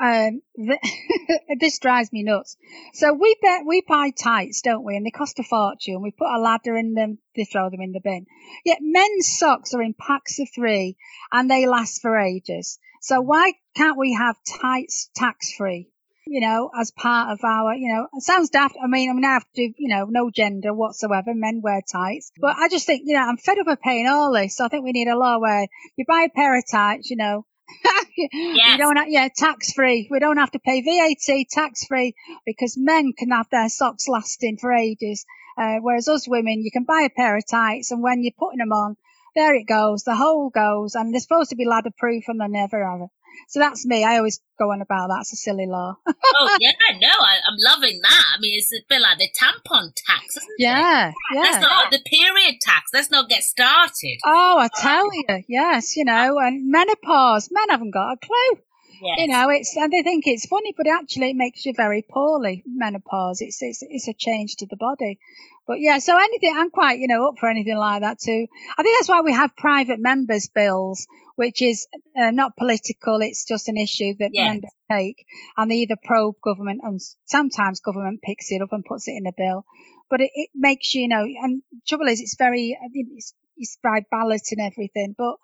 Um, 0.00 0.42
the, 0.54 0.78
this 1.60 1.78
drives 1.78 2.12
me 2.12 2.22
nuts. 2.22 2.56
So 2.94 3.12
we 3.12 3.36
bet 3.42 3.62
we 3.66 3.82
buy 3.86 4.10
tights, 4.10 4.60
don't 4.62 4.84
we? 4.84 4.96
And 4.96 5.04
they 5.04 5.10
cost 5.10 5.38
a 5.40 5.42
fortune. 5.42 6.02
We 6.02 6.12
put 6.12 6.32
a 6.32 6.40
ladder 6.40 6.76
in 6.76 6.94
them, 6.94 7.18
they 7.34 7.44
throw 7.44 7.70
them 7.70 7.80
in 7.80 7.92
the 7.92 8.00
bin. 8.00 8.26
Yet 8.64 8.78
men's 8.80 9.28
socks 9.28 9.74
are 9.74 9.82
in 9.82 9.94
packs 9.94 10.38
of 10.38 10.48
three, 10.54 10.96
and 11.32 11.50
they 11.50 11.66
last 11.66 12.02
for 12.02 12.18
ages. 12.18 12.78
So 13.00 13.20
why 13.20 13.52
can't 13.76 13.98
we 13.98 14.14
have 14.14 14.36
tights 14.60 15.10
tax 15.14 15.52
free? 15.56 15.90
You 16.26 16.40
know, 16.40 16.70
as 16.78 16.90
part 16.90 17.32
of 17.32 17.44
our, 17.44 17.74
you 17.74 17.92
know, 17.92 18.08
it 18.12 18.22
sounds 18.22 18.50
daft. 18.50 18.76
I 18.82 18.86
mean, 18.86 19.10
I 19.10 19.12
mean, 19.12 19.24
I 19.24 19.34
have 19.34 19.44
to 19.44 19.68
do, 19.68 19.74
you 19.76 19.88
know, 19.88 20.06
no 20.08 20.30
gender 20.30 20.72
whatsoever. 20.72 21.34
Men 21.34 21.60
wear 21.62 21.82
tights. 21.90 22.32
But 22.40 22.56
I 22.56 22.68
just 22.68 22.86
think, 22.86 23.02
you 23.04 23.14
know, 23.14 23.22
I'm 23.22 23.36
fed 23.36 23.58
up 23.58 23.66
of 23.66 23.80
paying 23.80 24.06
all 24.06 24.32
this. 24.32 24.56
So 24.56 24.64
I 24.64 24.68
think 24.68 24.84
we 24.84 24.92
need 24.92 25.08
a 25.08 25.18
law 25.18 25.38
where 25.38 25.66
you 25.96 26.04
buy 26.06 26.26
a 26.26 26.34
pair 26.34 26.56
of 26.56 26.64
tights, 26.70 27.10
you 27.10 27.16
know, 27.16 27.44
yes. 28.16 28.72
you 28.72 28.78
don't 28.78 28.96
have, 28.96 29.08
yeah, 29.08 29.28
tax 29.34 29.72
free. 29.72 30.08
We 30.10 30.18
don't 30.18 30.38
have 30.38 30.50
to 30.52 30.58
pay 30.58 30.82
VAT 30.82 31.46
tax 31.50 31.84
free 31.86 32.14
because 32.46 32.76
men 32.78 33.12
can 33.16 33.30
have 33.30 33.48
their 33.50 33.68
socks 33.68 34.08
lasting 34.08 34.58
for 34.58 34.72
ages. 34.72 35.26
Uh, 35.56 35.76
whereas 35.80 36.08
us 36.08 36.26
women, 36.26 36.62
you 36.62 36.70
can 36.70 36.84
buy 36.84 37.06
a 37.06 37.14
pair 37.14 37.36
of 37.36 37.46
tights 37.48 37.90
and 37.90 38.02
when 38.02 38.22
you're 38.22 38.32
putting 38.38 38.58
them 38.58 38.72
on, 38.72 38.96
there 39.36 39.54
it 39.54 39.66
goes. 39.66 40.04
The 40.04 40.16
hole 40.16 40.50
goes 40.50 40.94
and 40.94 41.12
they're 41.12 41.20
supposed 41.20 41.50
to 41.50 41.56
be 41.56 41.64
ladder 41.64 41.90
proof 41.96 42.24
and 42.28 42.40
they 42.40 42.48
never 42.48 42.82
are. 42.82 43.08
So 43.48 43.60
that's 43.60 43.86
me. 43.86 44.04
I 44.04 44.16
always 44.16 44.40
go 44.58 44.72
on 44.72 44.82
about 44.82 45.08
that's 45.08 45.32
a 45.32 45.36
silly 45.36 45.66
law. 45.66 45.96
oh 46.06 46.56
yeah, 46.60 46.72
no, 47.00 47.08
I, 47.08 47.36
am 47.48 47.56
loving 47.58 48.00
that. 48.02 48.24
I 48.36 48.40
mean, 48.40 48.58
it's 48.58 48.72
a 48.72 48.84
bit 48.88 49.00
like 49.00 49.18
the 49.18 49.28
tampon 49.28 49.92
tax, 49.94 50.36
isn't 50.36 50.50
yeah, 50.58 51.08
it? 51.08 51.14
Yeah, 51.32 51.40
Let's 51.40 51.60
not 51.60 51.90
the 51.90 52.00
period 52.04 52.56
tax. 52.60 52.90
Let's 52.92 53.10
not 53.10 53.28
get 53.28 53.42
started. 53.42 54.18
Oh, 54.24 54.58
I 54.58 54.68
tell 54.80 55.08
you, 55.12 55.44
yes, 55.48 55.96
you 55.96 56.04
know, 56.04 56.38
and 56.38 56.70
menopause. 56.70 57.48
Men 57.50 57.70
haven't 57.70 57.92
got 57.92 58.12
a 58.12 58.16
clue. 58.16 58.62
Yes. 59.04 59.18
You 59.18 59.28
know, 59.28 59.50
it's 59.50 59.76
and 59.76 59.92
they 59.92 60.02
think 60.02 60.26
it's 60.26 60.46
funny, 60.46 60.72
but 60.74 60.86
actually 60.86 61.30
it 61.30 61.36
makes 61.36 61.66
you 61.66 61.74
very 61.76 62.00
poorly. 62.00 62.62
Menopause, 62.66 63.42
it's 63.42 63.60
it's 63.60 63.82
it's 63.82 64.08
a 64.08 64.14
change 64.14 64.56
to 64.56 64.66
the 64.66 64.78
body. 64.78 65.18
But 65.66 65.80
yeah, 65.80 65.98
so 65.98 66.16
anything, 66.16 66.54
I'm 66.56 66.70
quite 66.70 67.00
you 67.00 67.06
know 67.06 67.28
up 67.28 67.34
for 67.38 67.50
anything 67.50 67.76
like 67.76 68.00
that 68.00 68.18
too. 68.18 68.46
I 68.78 68.82
think 68.82 68.96
that's 68.96 69.08
why 69.10 69.20
we 69.20 69.34
have 69.34 69.54
private 69.56 70.00
members 70.00 70.48
bills, 70.48 71.06
which 71.36 71.60
is 71.60 71.86
uh, 72.18 72.30
not 72.30 72.56
political. 72.56 73.20
It's 73.20 73.44
just 73.44 73.68
an 73.68 73.76
issue 73.76 74.14
that 74.20 74.30
yes. 74.32 74.50
members 74.50 74.70
take, 74.90 75.26
and 75.58 75.70
they 75.70 75.76
either 75.76 75.96
probe 76.02 76.36
government, 76.42 76.80
and 76.82 76.98
sometimes 77.26 77.80
government 77.80 78.22
picks 78.22 78.50
it 78.52 78.62
up 78.62 78.72
and 78.72 78.86
puts 78.86 79.06
it 79.06 79.16
in 79.18 79.26
a 79.26 79.32
bill. 79.36 79.66
But 80.08 80.22
it, 80.22 80.30
it 80.32 80.50
makes 80.54 80.94
you 80.94 81.08
know, 81.08 81.24
and 81.24 81.62
trouble 81.86 82.08
is, 82.08 82.22
it's 82.22 82.36
very 82.38 82.74
it's, 82.94 83.34
it's 83.58 83.76
by 83.82 84.00
ballot 84.10 84.48
and 84.50 84.60
everything. 84.62 85.14
But 85.18 85.36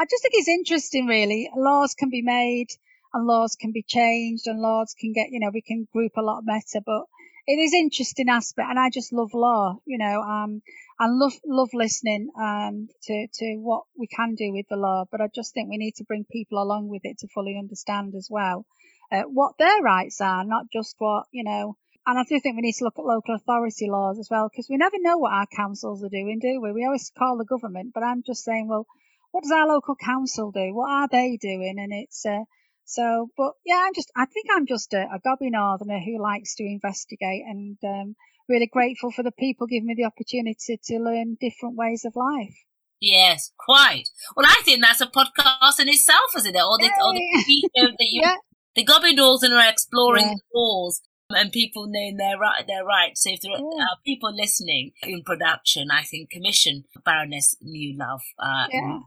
I 0.00 0.04
just 0.10 0.22
think 0.22 0.34
it's 0.34 0.48
interesting, 0.48 1.06
really. 1.06 1.48
Laws 1.54 1.94
can 1.94 2.10
be 2.10 2.22
made 2.22 2.70
and 3.14 3.26
laws 3.26 3.56
can 3.58 3.72
be 3.72 3.82
changed 3.82 4.46
and 4.46 4.60
laws 4.60 4.94
can 4.98 5.12
get, 5.12 5.28
you 5.30 5.40
know, 5.40 5.50
we 5.54 5.62
can 5.62 5.86
group 5.92 6.12
a 6.16 6.22
lot 6.22 6.44
better, 6.44 6.82
but 6.84 7.04
it 7.46 7.54
is 7.54 7.72
interesting 7.72 8.28
aspect 8.28 8.68
and 8.68 8.78
I 8.78 8.90
just 8.90 9.12
love 9.12 9.30
law, 9.32 9.78
you 9.86 9.98
know, 9.98 10.20
um, 10.20 10.62
and 10.98 11.18
love, 11.18 11.32
love 11.46 11.70
listening, 11.72 12.30
um, 12.38 12.88
to, 13.04 13.26
to 13.34 13.56
what 13.56 13.84
we 13.96 14.08
can 14.08 14.34
do 14.34 14.52
with 14.52 14.66
the 14.68 14.76
law, 14.76 15.04
but 15.10 15.20
I 15.20 15.28
just 15.34 15.54
think 15.54 15.70
we 15.70 15.76
need 15.76 15.94
to 15.96 16.04
bring 16.04 16.24
people 16.30 16.60
along 16.60 16.88
with 16.88 17.02
it 17.04 17.18
to 17.18 17.28
fully 17.28 17.56
understand 17.58 18.14
as 18.16 18.28
well, 18.28 18.66
uh, 19.12 19.22
what 19.22 19.58
their 19.58 19.80
rights 19.80 20.20
are, 20.20 20.44
not 20.44 20.66
just 20.72 20.96
what, 20.98 21.26
you 21.32 21.44
know, 21.44 21.76
and 22.06 22.18
I 22.18 22.24
do 22.28 22.38
think 22.40 22.56
we 22.56 22.62
need 22.62 22.74
to 22.74 22.84
look 22.84 22.98
at 22.98 23.04
local 23.04 23.34
authority 23.34 23.88
laws 23.88 24.18
as 24.18 24.28
well, 24.30 24.48
because 24.50 24.68
we 24.68 24.76
never 24.76 24.96
know 24.98 25.18
what 25.18 25.32
our 25.32 25.46
councils 25.46 26.04
are 26.04 26.08
doing, 26.08 26.38
do 26.40 26.60
we? 26.60 26.72
We 26.72 26.84
always 26.84 27.10
call 27.16 27.38
the 27.38 27.44
government, 27.44 27.92
but 27.94 28.02
I'm 28.02 28.22
just 28.22 28.44
saying, 28.44 28.68
well, 28.68 28.86
what 29.30 29.42
does 29.42 29.52
our 29.52 29.66
local 29.66 29.96
council 29.96 30.50
do? 30.50 30.74
What 30.74 30.90
are 30.90 31.08
they 31.10 31.38
doing? 31.40 31.76
And 31.78 31.92
it's, 31.92 32.26
uh, 32.26 32.44
so, 32.84 33.28
but 33.36 33.52
yeah, 33.64 33.82
I'm 33.86 33.94
just, 33.94 34.10
I 34.16 34.26
think 34.26 34.46
I'm 34.54 34.66
just 34.66 34.92
a, 34.92 35.02
a 35.02 35.20
gobby 35.22 35.50
northerner 35.50 36.00
who 36.00 36.22
likes 36.22 36.54
to 36.56 36.64
investigate 36.64 37.42
and 37.46 37.78
um, 37.84 38.16
really 38.48 38.66
grateful 38.66 39.10
for 39.10 39.22
the 39.22 39.32
people 39.32 39.66
giving 39.66 39.86
me 39.86 39.94
the 39.96 40.04
opportunity 40.04 40.78
to 40.84 40.98
learn 40.98 41.36
different 41.40 41.76
ways 41.76 42.04
of 42.04 42.14
life. 42.16 42.54
Yes, 43.00 43.52
quite. 43.58 44.08
Well, 44.36 44.46
I 44.48 44.62
think 44.64 44.82
that's 44.82 45.00
a 45.00 45.06
podcast 45.06 45.80
in 45.80 45.88
itself, 45.88 46.30
isn't 46.36 46.54
it? 46.54 46.58
All 46.58 46.78
the, 46.78 46.90
all 47.00 47.12
the 47.12 47.44
people 47.44 47.70
that 47.74 47.96
you, 48.00 48.22
yeah. 48.22 48.36
the 48.74 48.84
gobby 48.84 49.14
northerner 49.14 49.56
are 49.56 49.70
exploring 49.70 50.24
yeah. 50.24 50.34
the 50.34 50.40
walls 50.54 51.02
and 51.30 51.52
people 51.52 51.86
knowing 51.88 52.16
their 52.16 52.38
right, 52.38 52.66
their 52.66 52.84
rights. 52.84 53.22
So 53.22 53.30
if 53.30 53.40
there 53.40 53.52
yeah. 53.52 53.58
are 53.58 53.98
people 54.04 54.34
listening 54.34 54.92
in 55.02 55.22
production, 55.22 55.88
I 55.90 56.02
think 56.02 56.30
commission 56.30 56.84
Baroness 57.04 57.56
Newlove 57.62 58.20
uh, 58.38 58.66
yeah. 58.70 58.98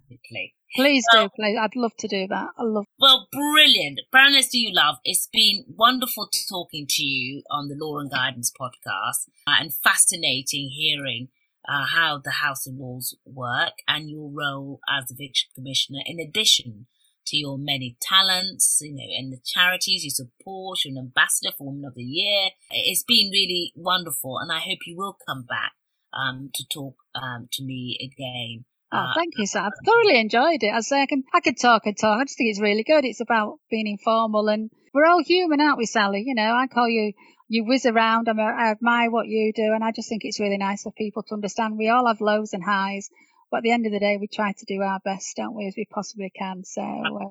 Please 0.75 1.03
do, 1.11 1.29
please. 1.35 1.57
I'd 1.59 1.75
love 1.75 1.95
to 1.99 2.07
do 2.07 2.27
that. 2.27 2.49
I 2.57 2.63
love. 2.63 2.85
Well, 2.99 3.27
brilliant, 3.31 4.01
Baroness. 4.11 4.49
Do 4.49 4.59
you 4.59 4.73
love? 4.73 4.97
It's 5.03 5.27
been 5.31 5.65
wonderful 5.67 6.29
talking 6.49 6.85
to 6.89 7.03
you 7.03 7.43
on 7.49 7.67
the 7.67 7.75
Law 7.79 7.99
and 7.99 8.11
Guidance 8.11 8.51
podcast, 8.59 9.29
uh, 9.47 9.55
and 9.59 9.73
fascinating 9.73 10.69
hearing 10.69 11.29
uh, 11.67 11.85
how 11.85 12.19
the 12.23 12.31
House 12.31 12.67
of 12.67 12.75
Lords 12.75 13.15
work 13.25 13.73
and 13.87 14.09
your 14.09 14.29
role 14.29 14.79
as 14.89 15.05
the 15.09 15.15
Victory 15.15 15.49
Commissioner 15.55 15.99
in 16.05 16.19
addition 16.19 16.87
to 17.27 17.37
your 17.37 17.57
many 17.57 17.97
talents, 18.01 18.79
you 18.81 18.93
know, 18.93 19.03
and 19.17 19.33
the 19.33 19.41
charities 19.45 20.03
you 20.03 20.09
support. 20.09 20.79
You're 20.83 20.93
an 20.93 21.05
ambassador 21.07 21.53
for 21.57 21.67
Women 21.67 21.85
of 21.85 21.95
the 21.95 22.03
Year. 22.03 22.49
It's 22.71 23.03
been 23.03 23.29
really 23.31 23.73
wonderful, 23.75 24.37
and 24.37 24.51
I 24.51 24.59
hope 24.59 24.79
you 24.85 24.95
will 24.97 25.17
come 25.27 25.43
back 25.43 25.73
um, 26.13 26.49
to 26.53 26.65
talk 26.67 26.95
um, 27.15 27.49
to 27.53 27.63
me 27.63 27.97
again. 28.01 28.65
Oh, 28.91 29.11
thank 29.15 29.33
you, 29.37 29.45
sir. 29.45 29.59
I've 29.59 29.73
thoroughly 29.85 30.19
enjoyed 30.19 30.63
it. 30.63 30.73
I 30.73 30.79
say 30.79 31.01
I 31.01 31.05
can, 31.07 31.23
I 31.33 31.41
could 31.41 31.59
talk 31.59 31.85
and 31.85 31.97
talk. 31.97 32.21
I 32.21 32.23
just 32.23 32.37
think 32.37 32.51
it's 32.51 32.61
really 32.61 32.83
good. 32.83 33.03
It's 33.03 33.19
about 33.19 33.59
being 33.69 33.87
informal, 33.87 34.47
and 34.47 34.69
we're 34.93 35.05
all 35.05 35.21
human, 35.21 35.59
aren't 35.59 35.77
we, 35.77 35.85
Sally? 35.85 36.23
You 36.25 36.35
know, 36.35 36.53
I 36.53 36.67
call 36.67 36.87
you, 36.87 37.11
you 37.49 37.65
whiz 37.65 37.85
around. 37.85 38.29
I'm, 38.29 38.39
I 38.39 38.71
admire 38.71 39.11
what 39.11 39.27
you 39.27 39.51
do, 39.53 39.73
and 39.73 39.83
I 39.83 39.91
just 39.91 40.07
think 40.07 40.21
it's 40.23 40.39
really 40.39 40.57
nice 40.57 40.83
for 40.83 40.93
people 40.93 41.23
to 41.23 41.33
understand. 41.33 41.77
We 41.77 41.89
all 41.89 42.07
have 42.07 42.21
lows 42.21 42.53
and 42.53 42.63
highs, 42.63 43.09
but 43.51 43.57
at 43.57 43.63
the 43.63 43.71
end 43.71 43.85
of 43.85 43.91
the 43.91 43.99
day, 43.99 44.17
we 44.19 44.27
try 44.27 44.53
to 44.53 44.65
do 44.65 44.81
our 44.81 44.99
best, 45.03 45.35
don't 45.35 45.55
we, 45.55 45.67
as 45.67 45.73
we 45.75 45.85
possibly 45.91 46.31
can. 46.33 46.63
So, 46.63 46.81
uh, 46.81 47.29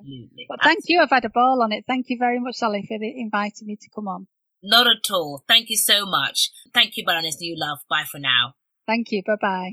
but 0.49 0.63
thank 0.63 0.81
you. 0.89 1.01
I've 1.01 1.11
had 1.11 1.25
a 1.25 1.31
ball 1.31 1.63
on 1.63 1.73
it. 1.73 1.85
Thank 1.87 2.07
you 2.11 2.19
very 2.19 2.39
much, 2.39 2.57
Sally, 2.57 2.85
for 2.87 2.99
the, 2.99 3.13
inviting 3.19 3.67
me 3.67 3.77
to 3.77 3.89
come 3.95 4.09
on. 4.09 4.27
Not 4.63 4.87
at 4.87 5.11
all. 5.11 5.43
Thank 5.49 5.71
you 5.71 5.77
so 5.77 6.05
much. 6.05 6.51
Thank 6.75 6.97
you, 6.97 7.05
Baroness 7.07 7.39
Newlove. 7.43 7.79
Bye 7.89 8.05
for 8.11 8.19
now. 8.19 8.55
Thank 8.87 9.11
you. 9.11 9.23
Bye 9.27 9.37
bye. 9.41 9.73